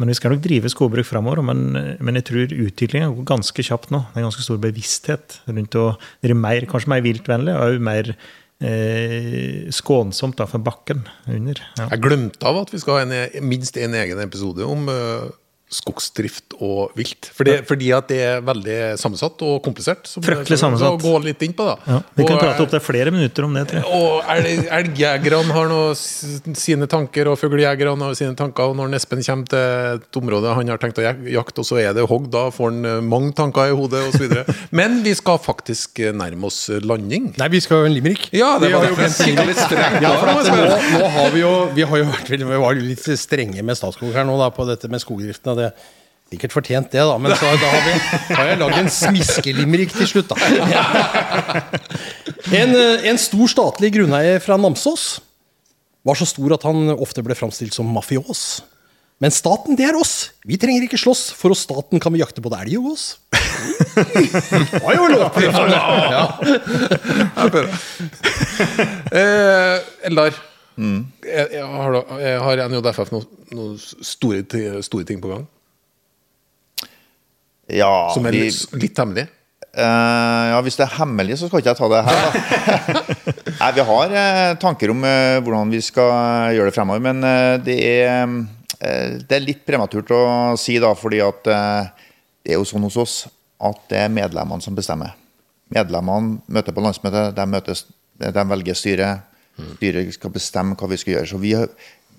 Men 0.00 0.10
vi 0.10 0.16
skal 0.18 0.34
nok 0.34 0.42
drive 0.42 0.70
skogbruk 0.72 1.06
framover. 1.06 1.42
Men, 1.46 1.98
men 2.02 2.18
jeg 2.18 2.26
tror 2.30 2.54
utviklinga 2.66 3.12
går 3.14 3.28
ganske 3.30 3.66
kjapt 3.66 3.92
nå. 3.94 4.02
Det 4.10 4.20
er 4.20 4.26
ganske 4.26 4.46
stor 4.46 4.58
bevissthet 4.62 5.38
rundt 5.50 5.78
å 5.78 5.92
drive 6.24 6.38
mer, 6.38 6.66
kanskje 6.70 6.90
mer 6.94 7.04
viltvennlig 7.04 7.54
og 7.54 7.84
mer 7.84 8.10
eh, 8.64 9.70
skånsomt 9.74 10.38
da, 10.40 10.48
for 10.50 10.64
bakken 10.66 11.04
under. 11.30 11.62
Ja. 11.78 11.88
Jeg 11.94 12.04
glemte 12.08 12.50
av 12.50 12.64
at 12.64 12.74
vi 12.74 12.82
skal 12.82 12.98
ha 12.98 13.06
en, 13.06 13.46
minst 13.46 13.78
en 13.78 13.94
egen 14.02 14.22
episode 14.24 14.66
om 14.66 14.90
uh, 14.90 15.30
skogsdrift 15.74 16.56
og 16.60 16.94
vilt? 16.98 17.28
Fordi, 17.34 17.58
fordi 17.66 17.90
at 17.96 18.08
det 18.10 18.20
er 18.24 18.44
veldig 18.44 18.78
sammensatt 19.00 19.42
og 19.46 19.58
komplisert. 19.64 20.06
Som, 20.10 20.24
Fryktelig 20.26 20.58
sammensatt. 20.60 20.96
å 20.96 21.02
Gå 21.04 21.18
litt 21.24 21.42
inn 21.46 21.54
på, 21.56 21.66
da. 21.68 21.76
Ja, 21.88 22.00
vi 22.16 22.26
kan 22.26 22.38
Og, 22.38 22.42
prate 22.44 22.64
opp 22.64 22.72
til 22.72 22.82
flere 22.84 23.12
minutter 23.14 23.46
om 23.46 23.56
det, 23.56 23.66
tror 23.70 23.80
jeg. 23.82 24.00
og 24.00 24.30
elg, 24.34 24.68
elgjegerne 24.78 25.56
har 25.56 25.70
nå 25.70 25.80
sine 25.98 26.88
tanker, 26.90 27.30
og 27.32 27.38
fuglejegerne 27.40 28.08
har 28.08 28.18
sine 28.18 28.36
tanker. 28.38 28.70
Og 28.70 28.78
når 28.78 28.96
Espen 29.00 29.24
kommer 29.24 29.50
til 29.50 29.98
et 29.98 30.20
område 30.20 30.54
han 30.54 30.72
har 30.72 30.80
tenkt 30.82 31.00
å 31.02 31.04
jakte, 31.04 31.64
og 31.64 31.68
så 31.68 31.80
er 31.82 31.96
det 31.96 32.06
hogg, 32.10 32.30
da 32.32 32.46
får 32.54 32.70
han 32.72 32.90
eh, 32.90 33.00
mange 33.04 33.34
tanker 33.36 33.72
i 33.72 33.76
hodet 33.76 34.04
osv. 34.10 34.38
Men 34.78 35.00
vi 35.04 35.14
skal 35.18 35.40
faktisk 35.42 36.00
eh, 36.04 36.14
nærme 36.16 36.48
oss 36.50 36.66
landing. 36.84 37.32
Nei, 37.40 37.50
vi 37.52 37.62
skal 37.64 37.82
jo 37.82 37.90
en 37.90 37.96
limerick. 37.96 38.28
Ja, 38.34 38.54
det 38.62 38.72
var 38.74 38.88
jo 38.88 38.96
det. 38.98 39.10
Ja, 40.04 40.14
for 40.20 40.30
at 40.30 40.50
nå, 40.50 40.98
nå 40.98 41.08
har 41.14 41.32
vi 41.34 41.42
jo 41.42 41.52
Vi 41.74 41.86
har 41.88 42.00
jo 42.00 42.06
vært 42.10 42.32
vi 42.34 42.58
var 42.60 42.78
litt 42.78 43.04
strenge 43.20 43.62
med 43.64 43.78
Statskog 43.78 44.12
her 44.14 44.26
nå 44.26 44.36
da, 44.40 44.50
på 44.54 44.66
dette 44.68 44.90
med 44.92 45.02
skogdriften. 45.02 45.52
Og 45.52 45.60
det 45.60 45.63
Sikkert 46.32 46.54
fortjent 46.56 46.88
det, 46.90 47.02
da, 47.04 47.14
men 47.20 47.34
så 47.36 47.50
da 47.60 47.68
har, 47.68 47.82
vi, 47.84 47.94
har 48.34 48.48
jeg 48.48 48.58
lagd 48.62 48.78
en 48.80 48.88
smiskelimerick 48.90 49.92
til 49.94 50.08
slutt, 50.08 50.32
da. 50.32 51.60
En, 52.48 52.72
eh, 52.74 53.04
en 53.10 53.20
stor 53.20 53.50
statlig 53.52 53.92
grunneier 53.94 54.40
fra 54.42 54.56
Namsos 54.58 55.20
var 56.04 56.18
så 56.18 56.26
stor 56.28 56.56
at 56.56 56.64
han 56.66 56.90
ofte 56.96 57.22
ble 57.24 57.36
framstilt 57.38 57.76
som 57.76 57.88
mafios. 57.92 58.62
Men 59.22 59.32
staten, 59.32 59.76
det 59.78 59.86
er 59.86 59.96
oss. 59.96 60.32
Vi 60.48 60.58
trenger 60.60 60.88
ikke 60.88 60.98
slåss, 61.00 61.28
for 61.38 61.54
hos 61.54 61.62
staten 61.68 62.02
kan 62.02 62.12
vi 62.12 62.20
jakte 62.20 62.42
både 62.44 62.64
elg 62.64 62.80
og 62.80 62.90
gås. 62.90 63.04
Det 63.94 64.80
var 64.82 64.96
jo 64.98 65.06
lov! 65.12 65.38
Ja. 66.10 66.24
Eh, 69.14 70.08
Eldar, 70.10 70.34
jeg, 70.74 71.46
jeg 71.54 71.64
har, 71.78 72.00
jeg 72.18 72.42
har 72.48 72.66
NJFF 72.72 73.14
noen 73.14 73.28
noen 73.54 73.78
store, 73.78 74.42
store 74.82 75.06
ting 75.06 75.20
på 75.22 75.30
gang? 75.30 75.44
Ja, 77.72 78.10
Som 78.12 78.26
er 78.28 78.36
vi, 78.36 78.44
litt, 78.48 78.76
litt 78.76 79.00
hemmelig? 79.00 79.26
Uh, 79.74 80.52
ja, 80.52 80.58
hvis 80.62 80.76
det 80.78 80.84
er 80.84 80.98
hemmelig, 81.00 81.38
så 81.40 81.48
skal 81.48 81.62
ikke 81.62 81.72
jeg 81.72 81.78
ta 81.80 81.88
det 81.90 82.02
her. 82.06 82.98
Nei, 83.62 83.70
vi 83.74 83.86
har 83.88 84.12
uh, 84.14 84.50
tanker 84.62 84.92
om 84.92 85.00
uh, 85.02 85.40
hvordan 85.42 85.72
vi 85.74 85.80
skal 85.82 86.52
gjøre 86.54 86.70
det 86.70 86.76
fremover, 86.76 87.02
men 87.02 87.24
det, 87.66 87.74
er, 87.82 88.36
det 89.24 89.34
er 89.34 89.42
litt 89.42 89.64
prematurt 89.66 90.12
å 90.14 90.22
si, 90.60 90.76
da, 90.82 90.92
fordi 90.98 91.22
at 91.24 91.42
det 91.48 92.54
er 92.54 92.60
jo 92.60 92.68
sånn 92.68 92.86
hos 92.86 93.00
oss 93.00 93.16
at 93.64 93.82
det 93.90 94.04
er 94.04 94.14
medlemmene 94.14 94.62
som 94.62 94.76
bestemmer. 94.76 95.16
Medlemmene 95.74 96.38
møter 96.54 96.76
på 96.76 96.84
landsmøtet, 96.84 97.34
de, 97.34 97.48
møtes, 97.50 97.86
de 98.20 98.46
velger 98.52 98.78
styret. 98.78 99.26
Styret 99.78 100.14
skal 100.14 100.34
bestemme 100.34 100.76
hva 100.78 100.90
vi 100.90 100.98
skal 101.00 101.16
gjøre. 101.16 101.30
Så 101.32 101.40
vi, 101.40 101.54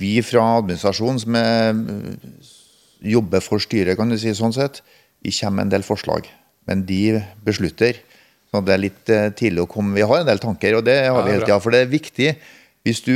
vi 0.01 0.13
fra 0.25 0.43
administrasjonen 0.57 1.21
som 1.21 1.37
er, 1.39 1.81
jobber 3.15 3.43
for 3.45 3.63
styret, 3.63 3.95
kan 3.99 4.11
du 4.11 4.17
si 4.19 4.33
sånn 4.35 4.55
sett, 4.55 4.81
vi 5.25 5.33
kommer 5.33 5.57
med 5.63 5.67
en 5.67 5.73
del 5.79 5.85
forslag. 5.87 6.29
Men 6.69 6.85
de 6.85 7.19
beslutter. 7.45 7.97
Så 8.53 8.61
det 8.65 8.73
er 8.75 8.81
litt 8.85 9.11
eh, 9.11 9.27
tidlig 9.35 9.65
å 9.65 9.69
komme 9.69 9.97
Vi 9.97 10.05
har 10.05 10.21
en 10.21 10.29
del 10.29 10.39
tanker, 10.41 10.77
og 10.77 10.85
det 10.87 10.95
har 11.09 11.17
vi 11.25 11.33
Ja, 11.33 11.33
hele 11.33 11.43
bra. 11.43 11.49
tida. 11.49 11.59
For 11.65 11.73
det 11.75 11.81
er 11.83 11.91
viktig 11.91 12.31
hvis 12.85 13.01
du 13.05 13.15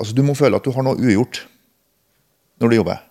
Altså, 0.00 0.14
du 0.16 0.22
må 0.24 0.32
føle 0.34 0.56
at 0.56 0.64
du 0.64 0.72
har 0.72 0.82
noe 0.82 0.96
ugjort 0.98 1.42
når 2.58 2.70
du 2.72 2.76
jobber. 2.78 3.02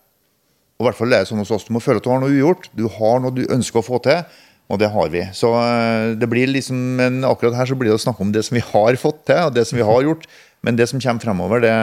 Og 0.79 0.83
i 0.83 0.87
hvert 0.87 0.97
fall 0.97 1.11
det 1.13 1.19
er 1.21 1.27
sånn 1.29 1.39
hos 1.43 1.51
oss. 1.53 1.67
Du 1.67 1.75
må 1.75 1.79
føle 1.79 2.01
at 2.01 2.03
du 2.07 2.09
har 2.09 2.19
noe 2.19 2.33
ugjort. 2.33 2.65
Du 2.75 2.87
har 2.89 3.19
noe 3.21 3.31
du 3.37 3.43
ønsker 3.53 3.79
å 3.79 3.85
få 3.85 3.99
til, 4.03 4.23
og 4.71 4.79
det 4.81 4.89
har 4.91 5.11
vi. 5.13 5.21
Så 5.37 5.51
eh, 5.61 6.15
det 6.19 6.27
blir 6.31 6.49
liksom, 6.49 6.79
men 6.97 7.21
akkurat 7.27 7.55
her 7.59 7.69
så 7.69 7.77
blir 7.77 7.91
det 7.93 7.99
å 7.99 8.01
snakke 8.01 8.25
om 8.25 8.31
det 8.33 8.41
som 8.47 8.57
vi 8.57 8.63
har 8.65 8.97
fått 8.99 9.21
til, 9.29 9.43
og 9.45 9.53
det 9.55 9.67
som 9.69 9.77
vi 9.77 9.85
har 9.87 10.01
gjort. 10.07 10.25
Men 10.65 10.79
det 10.79 10.89
som 10.89 10.99
kommer 10.99 11.21
fremover, 11.23 11.63
det 11.63 11.75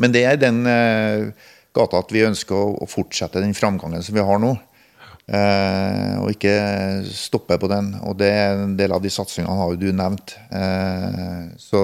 Men 0.00 0.12
det 0.14 0.22
er 0.28 0.36
den 0.40 0.62
eh, 0.68 1.32
gata 1.74 1.98
at 2.04 2.12
vi 2.12 2.22
ønsker 2.28 2.76
å 2.84 2.86
fortsette 2.88 3.40
den 3.42 3.56
framgangen 3.56 4.04
som 4.04 4.14
vi 4.14 4.22
har 4.24 4.38
nå. 4.40 4.54
Eh, 5.30 6.14
og 6.18 6.32
ikke 6.34 6.56
stoppe 7.06 7.58
på 7.60 7.70
den. 7.70 7.92
Og 8.08 8.18
det 8.20 8.30
er 8.34 8.62
en 8.64 8.76
del 8.78 8.94
av 8.94 9.02
de 9.04 9.12
satsingene 9.12 9.56
har 9.60 9.72
jo 9.72 9.80
du 9.80 9.88
nevnt. 9.96 10.36
Eh, 10.50 11.52
så 11.62 11.82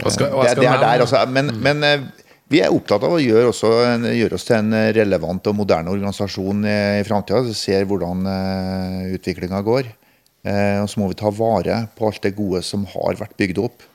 Hva 0.00 0.12
skal, 0.14 0.34
det, 0.38 0.58
det 0.62 0.68
er 0.70 0.82
der, 0.82 1.04
altså. 1.04 1.24
Men, 1.28 1.52
men 1.60 1.86
eh, 1.86 2.08
vi 2.50 2.62
er 2.62 2.74
opptatt 2.74 3.04
av 3.06 3.14
å 3.14 3.22
gjøre, 3.22 3.50
også 3.52 3.70
gjøre 4.10 4.38
oss 4.38 4.46
til 4.48 4.58
en 4.58 4.74
relevant 4.96 5.50
og 5.50 5.58
moderne 5.58 5.92
organisasjon 5.92 6.64
i, 6.66 6.78
i 6.98 7.06
framtida. 7.06 7.44
Ser 7.54 7.86
hvordan 7.86 8.26
uh, 8.26 9.10
utviklinga 9.14 9.60
går. 9.66 9.90
Eh, 10.40 10.78
og 10.80 10.88
så 10.88 11.02
må 11.02 11.10
vi 11.10 11.18
ta 11.20 11.28
vare 11.34 11.82
på 11.96 12.08
alt 12.08 12.22
det 12.24 12.32
gode 12.38 12.62
som 12.64 12.86
har 12.88 13.18
vært 13.20 13.36
bygd 13.40 13.60
opp. 13.62 13.86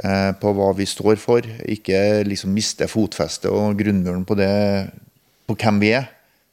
eh, 0.00 0.32
på 0.32 0.52
hva 0.56 0.70
vi 0.76 0.86
står 0.88 1.18
for. 1.20 1.44
Ikke 1.68 2.24
liksom 2.24 2.54
miste 2.56 2.88
fotfestet 2.88 3.50
og 3.50 3.76
grunnmuren 3.76 4.24
på, 4.24 4.36
det, 4.38 4.88
på 5.46 5.56
hvem 5.60 5.80
vi 5.82 5.92
er. 5.98 6.08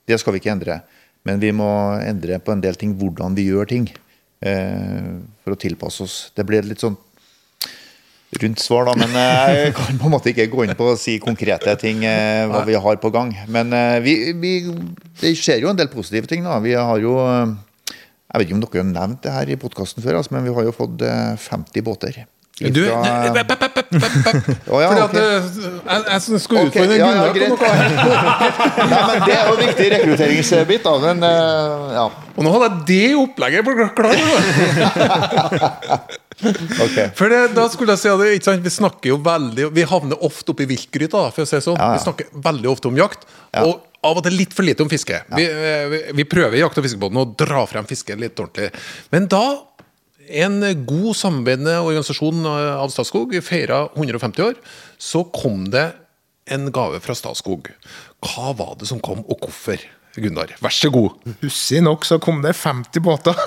Det 0.07 0.19
skal 0.19 0.35
vi 0.35 0.41
ikke 0.41 0.51
endre. 0.51 0.81
Men 1.27 1.41
vi 1.43 1.51
må 1.55 1.67
endre 2.01 2.39
på 2.39 2.53
en 2.55 2.63
del 2.63 2.77
ting, 2.79 2.95
hvordan 2.97 3.35
vi 3.37 3.49
gjør 3.51 3.67
ting. 3.75 3.89
eh, 4.41 5.17
for 5.43 5.55
å 5.55 5.59
tilpasse 5.59 6.05
oss. 6.05 6.15
Det 6.37 6.45
ble 6.47 6.61
litt 6.65 6.83
sånn 6.83 6.97
rundt 8.41 8.59
svar, 8.59 8.89
da, 8.89 8.93
men 8.99 9.13
eh, 9.15 9.53
jeg 9.63 9.75
kan 9.77 9.97
på 9.97 10.09
en 10.09 10.13
måte 10.13 10.33
ikke 10.33 10.49
gå 10.51 10.65
inn 10.65 10.75
på 10.77 10.89
å 10.91 10.97
si 10.99 11.15
konkrete 11.23 11.73
ting 11.79 12.03
eh, 12.05 12.43
hva 12.51 12.61
vi 12.67 12.75
har 12.77 12.99
på 13.01 13.11
gang. 13.13 13.31
Men 13.49 13.71
vi, 14.03 14.17
vi, 14.37 14.53
det 15.21 15.33
skjer 15.39 15.63
jo 15.63 15.71
en 15.71 15.79
del 15.79 15.89
positive 15.93 16.29
ting. 16.29 16.43
da. 16.45 16.59
Vi 16.63 16.75
har 16.77 17.01
jo 17.01 17.17
Jeg 18.27 18.41
vet 18.41 18.49
ikke 18.49 18.57
om 18.57 18.63
dere 18.65 18.81
har 18.83 18.89
nevnt 18.91 19.21
det 19.23 19.31
her 19.33 19.49
i 19.49 19.59
podkasten 19.59 20.03
før, 20.03 20.19
altså, 20.19 20.35
men 20.35 20.43
vi 20.45 20.53
har 20.53 20.67
jo 20.67 20.75
fått 20.75 21.01
eh, 21.07 21.37
50 21.39 21.85
båter. 21.87 22.25
Du, 22.57 22.81
ja, 22.89 23.29
Fordi 23.29 23.37
at 23.37 25.13
jeg, 25.13 26.41
skulle 26.41 26.65
utfordre 26.65 26.97
ja, 26.97 27.05
ja, 27.13 27.29
Gunnar 27.35 27.53
på 27.53 27.61
noe. 27.61 27.69
Nei, 28.93 29.01
men 29.11 29.17
Det 29.27 29.33
er 29.35 29.43
jo 29.43 29.51
en 29.51 29.61
viktig 29.61 29.87
rekrutteringsbit. 29.93 30.81
da, 30.87 30.93
men 31.03 31.21
eh, 31.27 31.91
ja, 31.99 32.05
Og 32.33 32.41
nå 32.47 32.53
hadde 32.55 32.69
jeg 32.71 32.79
det 32.89 33.09
opplegget 33.21 33.61
på 33.67 33.71
klar. 33.99 34.17
Okay. 36.37 37.09
For 37.17 37.25
det, 37.33 37.57
da 37.57 37.63
skulle 37.73 37.95
jeg 37.95 38.01
si 38.03 38.09
at 38.11 38.21
ikke 38.35 38.45
sant? 38.45 38.61
Vi 38.61 38.69
snakker 38.69 39.09
jo 39.09 39.15
veldig 39.25 39.71
Vi 39.73 39.81
havner 39.89 40.21
ofte 40.21 40.53
oppi 40.53 40.67
viltgryta, 40.69 41.33
for 41.33 41.41
å 41.41 41.49
si 41.49 41.57
sånn. 41.65 41.79
Ja, 41.81 41.87
ja. 41.89 41.95
Vi 41.97 42.03
snakker 42.03 42.29
veldig 42.45 42.69
ofte 42.69 42.85
om 42.91 42.97
jakt. 42.99 43.25
Og 43.63 43.81
av 44.05 44.19
og 44.19 44.23
til 44.27 44.35
litt 44.37 44.53
for 44.53 44.61
lite 44.67 44.83
om 44.85 44.89
fiske. 44.91 45.17
Vi, 45.33 45.43
eh, 45.49 45.87
vi, 45.89 45.97
vi 46.19 46.25
prøver 46.29 46.53
i 46.59 46.61
Jakt- 46.61 46.77
og 46.77 46.85
fiskebåten 46.85 47.17
å 47.17 47.25
dra 47.41 47.63
frem 47.69 47.85
fisket 47.89 48.21
litt 48.21 48.37
ordentlig. 48.37 48.69
Men 49.13 49.25
da 49.33 49.41
en 50.27 50.61
god 50.87 51.11
samarbeidende 51.17 51.77
organisasjon 51.83 52.45
eh, 52.45 52.73
av 52.77 52.91
Statskog 52.93 53.35
feira 53.45 53.85
150 53.95 54.49
år, 54.49 54.57
så 54.97 55.23
kom 55.33 55.67
det 55.73 55.89
en 56.51 56.71
gave 56.71 57.01
fra 57.03 57.15
Statskog. 57.17 57.69
Hva 58.23 58.53
var 58.57 58.75
det 58.79 58.89
som 58.89 59.03
kom, 59.03 59.23
og 59.27 59.43
hvorfor? 59.43 59.83
Gunnar, 60.17 60.49
vær 60.63 60.73
så 60.73 60.89
god. 60.89 61.13
Pussig 61.43 61.77
nok 61.85 62.05
så 62.07 62.17
kom 62.17 62.39
det 62.41 62.55
50 62.57 63.03
båter. 63.05 63.37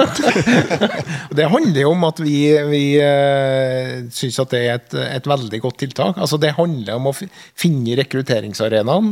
det 1.36 1.48
handler 1.50 1.80
jo 1.82 1.94
om 1.96 2.04
at 2.06 2.20
vi, 2.22 2.36
vi 2.70 2.82
uh, 3.02 4.06
syns 4.14 4.38
at 4.38 4.52
det 4.54 4.60
er 4.60 4.76
et, 4.76 4.94
et 5.18 5.26
veldig 5.26 5.60
godt 5.64 5.80
tiltak. 5.82 6.20
Altså 6.20 6.38
Det 6.38 6.54
handler 6.54 7.00
om 7.00 7.10
å 7.10 7.16
finne 7.16 7.98
rekrutteringsarenaen. 7.98 9.10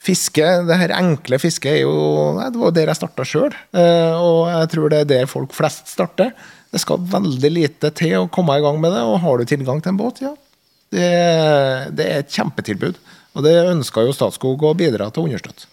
Eh, 0.00 0.04
fiske, 0.04 0.66
det 0.66 0.78
her 0.80 0.94
enkle 0.96 1.38
fisket 1.38 1.72
er 1.76 1.80
jo 1.82 2.34
nei, 2.38 2.50
Det 2.50 2.58
var 2.60 2.70
der 2.72 2.86
jeg 2.86 2.96
starta 2.96 3.24
sjøl. 3.24 3.52
og 3.74 4.48
jeg 4.48 4.68
tror 4.72 4.88
det 4.90 5.00
er 5.00 5.04
der 5.04 5.26
folk 5.26 5.52
flest 5.52 5.88
starter. 5.88 6.32
Det 6.72 6.80
skal 6.80 6.98
veldig 6.98 7.50
lite 7.52 7.90
til 7.94 8.14
å 8.20 8.30
komme 8.30 8.56
i 8.56 8.62
gang 8.62 8.80
med 8.80 8.92
det, 8.92 9.02
og 9.02 9.20
har 9.20 9.38
du 9.38 9.44
tilgang 9.44 9.82
til 9.82 9.90
en 9.90 9.98
båt, 9.98 10.20
ja. 10.22 10.34
Det, 10.90 11.94
det 11.94 12.06
er 12.06 12.18
et 12.20 12.30
kjempetilbud. 12.30 12.96
Og 13.36 13.44
det 13.44 13.52
ønsker 13.70 14.06
jo 14.06 14.12
Statskog 14.14 14.62
å 14.62 14.74
bidra 14.74 15.10
til 15.12 15.22
å 15.22 15.28
understøtte. 15.28 15.66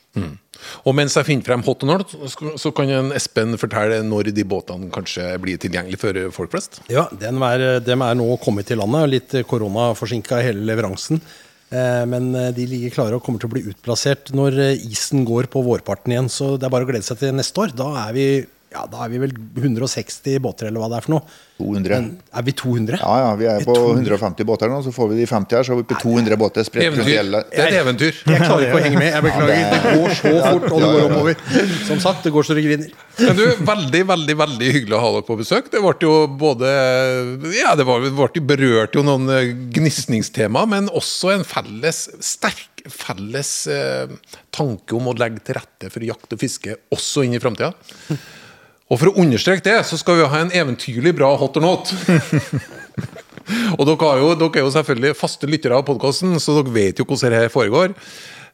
Og 0.85 0.93
mens 0.97 1.13
jeg 1.13 1.25
finner 1.27 1.45
frem 1.45 1.61
hot 1.63 1.83
or 1.83 1.87
not, 1.87 2.09
så- 2.57 2.71
kan 2.73 2.89
en 2.89 3.11
Espen 3.13 3.55
fortelle 3.57 4.01
når 4.03 4.33
de 4.33 4.43
båtene 4.43 4.89
kanskje 4.91 5.37
blir 5.39 5.57
tilgjengelige 5.57 5.99
for 5.99 6.31
folk 6.31 6.51
flest. 6.51 6.81
Ja, 6.89 7.07
den 7.13 7.41
er, 7.41 7.79
dem 7.79 8.01
er 8.01 8.15
nå 8.15 8.39
kommet 8.41 8.65
til 8.65 8.77
landet. 8.77 9.09
Litt 9.09 9.47
koronaforsinka 9.47 10.41
hele 10.41 10.65
leveransen. 10.65 11.21
Eh, 11.67 12.03
Men 12.07 12.29
eh, 12.35 12.51
de 12.55 12.67
ligger 12.69 12.93
klare 12.95 13.17
og 13.17 13.23
kommer 13.25 13.41
til 13.43 13.49
å 13.49 13.55
bli 13.55 13.65
utplassert 13.67 14.31
når 14.35 14.59
eh, 14.63 14.85
isen 14.87 15.25
går 15.27 15.49
på 15.51 15.63
vårparten 15.65 16.13
igjen. 16.13 16.29
Så 16.31 16.55
det 16.55 16.67
er 16.67 16.73
bare 16.73 16.87
å 16.87 16.89
glede 16.91 17.07
seg 17.07 17.19
til 17.19 17.35
neste 17.35 17.63
år. 17.65 17.75
Da 17.75 17.89
er 18.05 18.15
vi, 18.15 18.27
ja, 18.73 18.83
da 18.91 19.05
er 19.05 19.11
vi 19.13 19.19
vel 19.21 19.31
160 19.55 20.39
båter, 20.43 20.67
eller 20.67 20.81
hva 20.83 20.89
det 20.91 20.97
er 20.99 21.05
for 21.05 21.13
noe. 21.15 21.35
200. 21.57 21.95
Men 21.95 22.07
er 22.37 22.43
vi 22.45 22.53
200? 22.53 22.99
Ja, 23.01 23.13
ja, 23.23 23.29
vi 23.39 23.47
er 23.49 23.63
på 23.65 23.73
150 23.73 24.45
båter 24.45 24.69
nå, 24.69 24.81
så 24.85 24.91
får 24.93 25.07
vi 25.13 25.21
de 25.21 25.25
50 25.29 25.57
her, 25.57 25.65
så 25.65 25.73
er 25.73 25.79
vi 25.79 25.85
på 25.89 25.97
200 26.03 26.37
båter 26.37 26.67
spredt 26.67 26.91
rundt 26.93 27.09
hele 27.09 27.41
Det 27.49 27.63
er 27.63 27.71
et 27.71 27.77
eventyr. 27.79 28.19
Jeg 28.27 28.43
klarer 28.43 28.67
ikke 28.67 28.77
å 28.77 28.83
henge 28.83 28.99
med. 29.01 29.09
Jeg 29.15 29.25
beklager. 29.25 29.71
Det 29.71 29.95
går 29.97 30.15
så 30.19 30.33
fort, 30.43 30.67
og 30.69 30.83
det 30.83 30.91
går 30.93 31.07
oppover. 31.07 31.41
Som 31.87 32.03
sagt, 32.03 32.23
det 32.27 32.33
går 32.35 32.47
så 32.49 32.57
det 32.59 32.65
griner. 32.67 32.93
Men 33.23 33.39
du, 33.39 33.43
Veldig 33.71 34.03
veldig, 34.11 34.37
veldig 34.43 34.71
hyggelig 34.75 34.97
å 34.99 35.01
ha 35.01 35.11
dere 35.15 35.27
på 35.31 35.39
besøk. 35.41 35.71
Det 35.73 35.81
ble 35.81 35.95
jo 36.05 36.13
både 36.37 36.71
Ja, 37.57 37.73
det 37.79 37.87
ble, 37.87 37.99
ble, 38.11 38.29
jo- 38.37 38.45
berørt 38.51 38.97
jo 38.99 39.03
noen 39.07 39.31
eh, 39.33 39.49
gnisningstema, 39.73 40.67
men 40.69 40.91
også 40.93 41.33
en 41.33 41.47
felles, 41.47 42.03
sterk 42.23 42.83
felles 42.87 43.51
eh, 43.71 44.11
tanke 44.53 44.95
om 44.95 45.09
å 45.09 45.15
legge 45.17 45.41
til 45.47 45.57
rette 45.57 45.89
for 45.91 46.05
jakt 46.05 46.35
og 46.35 46.39
fiske 46.39 46.77
også 46.93 47.25
inn 47.25 47.35
i 47.35 47.41
framtida. 47.41 47.73
Og 48.87 49.01
for 49.01 49.11
å 49.11 49.19
understreke 49.19 49.65
det, 49.65 49.77
så 49.87 49.99
skal 49.99 50.21
vi 50.21 50.29
ha 50.31 50.39
en 50.41 50.53
eventyrlig 50.55 51.11
bra 51.17 51.33
hot 51.39 51.59
or 51.59 51.65
not. 51.65 51.91
og 53.77 53.83
dere, 53.83 54.11
jo, 54.21 54.31
dere 54.39 54.61
er 54.61 54.63
jo 54.63 54.73
selvfølgelig 54.77 55.17
faste 55.19 55.49
lyttere 55.49 55.75
av 55.75 55.83
podkasten, 55.87 56.37
så 56.39 56.55
dere 56.59 56.75
vet 56.75 57.01
jo 57.01 57.07
hvordan 57.07 57.35
dette 57.35 57.51
foregår. 57.51 57.95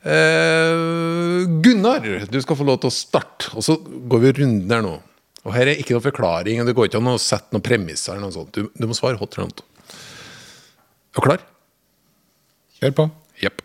Eh, 0.04 1.46
Gunnar, 1.64 2.08
du 2.34 2.40
skal 2.44 2.58
få 2.60 2.66
lov 2.68 2.82
til 2.82 2.90
å 2.90 2.96
starte. 2.96 3.52
Og 3.54 3.66
så 3.66 3.78
går 3.78 4.24
vi 4.24 4.32
runden 4.42 4.74
her 4.74 4.82
nå. 4.86 4.96
Og 5.44 5.54
her 5.54 5.70
er 5.70 5.80
ikke 5.80 5.94
noen 5.96 6.08
forklaring. 6.08 6.64
Det 6.66 6.76
går 6.76 6.90
ikke 6.90 7.02
an 7.04 7.12
å 7.14 7.20
sette 7.22 7.54
noen 7.54 7.66
premisser. 7.66 8.16
eller 8.16 8.26
noe 8.26 8.36
sånt. 8.36 8.56
Du, 8.56 8.72
du 8.74 8.88
må 8.90 8.98
svare 8.98 9.20
hot 9.20 9.38
or 9.38 9.46
not. 9.46 9.62
Er 11.14 11.20
du 11.20 11.26
klar? 11.28 11.44
Kjør 12.80 12.96
på. 12.98 13.06
Jepp. 13.44 13.62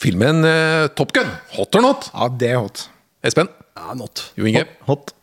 Filmen 0.00 0.40
eh, 0.48 0.86
Top 0.96 1.12
Gun. 1.14 1.28
Hot 1.58 1.76
or 1.76 1.84
not? 1.84 2.08
Ja, 2.14 2.30
det 2.32 2.48
er 2.54 2.62
hot. 2.62 2.86
Espen? 3.24 3.52
Ja, 3.76 3.92
not. 3.98 4.30
Jo 4.38 4.48
Inge? 4.48 4.64
Hot. 4.88 5.12
Hot. 5.12 5.20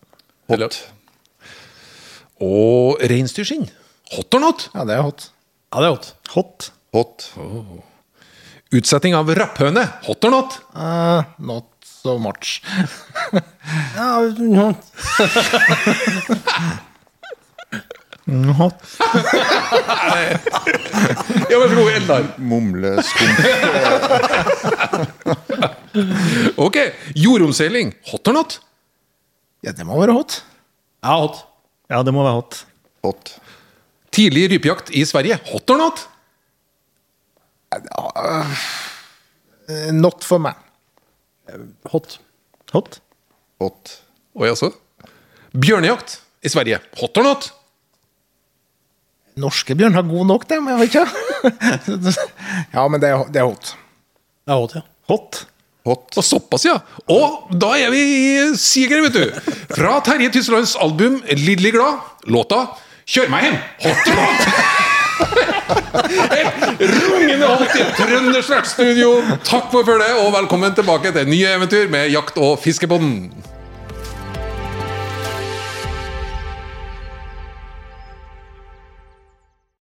Og 2.41 2.97
reinsdyrskinn. 3.11 3.67
Hot 4.15 4.33
or 4.35 4.41
not? 4.43 4.69
Ja, 4.73 4.83
det 4.87 4.95
er 4.97 5.01
hot. 5.05 5.29
Ja, 5.71 5.79
det 5.83 5.87
er 5.87 5.93
hot. 5.95 6.07
Hot. 6.33 6.71
Hot. 6.95 7.27
Utsetting 8.75 9.13
av 9.15 9.29
rapphøne. 9.35 9.85
Hot 10.07 10.25
or 10.27 10.31
not? 10.33 10.57
Uh, 10.75 11.21
not 11.39 11.67
so 11.85 12.17
much. 12.19 12.61
Ja, 13.95 14.21
ja. 14.57 14.73
Hot. 18.57 18.83
Ja, 21.49 21.55
men 21.59 21.69
så 21.69 21.75
god, 21.75 21.91
Eldar. 21.95 22.23
Mumleskump. 22.37 23.37
Ok. 26.61 26.77
Jordomseiling. 27.19 27.93
Hot 28.11 28.27
or 28.31 28.33
not? 28.37 28.59
Ja, 29.62 29.72
det 29.78 29.86
må 29.86 29.99
være 30.01 30.16
hot. 30.18 30.39
ja, 31.03 31.16
hot. 31.22 31.43
Ja, 31.91 32.01
det 32.07 32.14
må 32.16 32.24
være 32.26 32.38
hot. 32.39 32.62
Hot. 33.05 33.34
Tidlig 34.16 34.47
rypejakt 34.51 34.89
i 34.95 35.03
Sverige. 35.05 35.38
Hot 35.51 35.70
or 35.74 35.78
not? 35.82 36.05
Eh, 39.70 39.91
Not 39.95 40.24
for 40.28 40.41
meg. 40.43 40.55
Hot. 41.91 42.18
Hot. 42.74 42.99
Hot. 43.62 43.95
Oi, 44.39 44.47
altså. 44.49 44.72
Bjørnejakt 45.51 46.20
i 46.43 46.49
Sverige. 46.51 46.80
Hot 47.01 47.18
or 47.22 47.28
not? 47.28 47.51
Norske 49.41 49.76
bjørn 49.80 49.95
har 49.95 50.03
god 50.07 50.26
nok, 50.28 50.47
dem. 50.49 50.68
Jeg 50.72 50.80
vet 50.82 50.89
ikke. 50.91 51.05
ja, 52.76 52.88
men 52.91 52.99
det 53.03 53.12
er, 53.12 53.24
det 53.32 53.41
er 53.43 53.47
hot. 53.47 53.74
Ja, 54.47 54.57
hot, 54.59 54.76
ja. 54.80 54.84
Hot. 55.12 55.43
Hot. 55.86 56.11
Og 56.17 56.23
såpass, 56.23 56.65
ja. 56.67 56.75
Og 57.09 57.49
da 57.57 57.73
er 57.82 57.89
vi 57.93 58.01
i 58.01 58.55
siger, 58.59 59.01
vet 59.07 59.17
du. 59.17 59.55
Fra 59.73 59.97
Terje 60.05 60.29
Tyslands 60.29 60.75
album 60.77 61.21
'Lidderlig 61.25 61.73
glad', 61.73 61.99
låta 62.29 62.67
'Kjør 63.07 63.29
meg 63.34 63.43
hjem'. 63.43 63.59
Hot? 63.88 64.05
Et 66.82 66.89
rungende 66.89 67.45
hot 67.45 67.75
i 67.77 67.86
Trøndersvært 67.97 68.67
studio. 68.67 69.21
Takk 69.45 69.71
for 69.73 69.86
følget, 69.86 70.21
og 70.25 70.34
velkommen 70.34 70.75
tilbake 70.75 71.11
til 71.11 71.27
nye 71.29 71.55
eventyr 71.57 71.89
med 71.89 72.09
Jakt- 72.13 72.38
og 72.38 72.59
fiskepodden. 72.63 73.34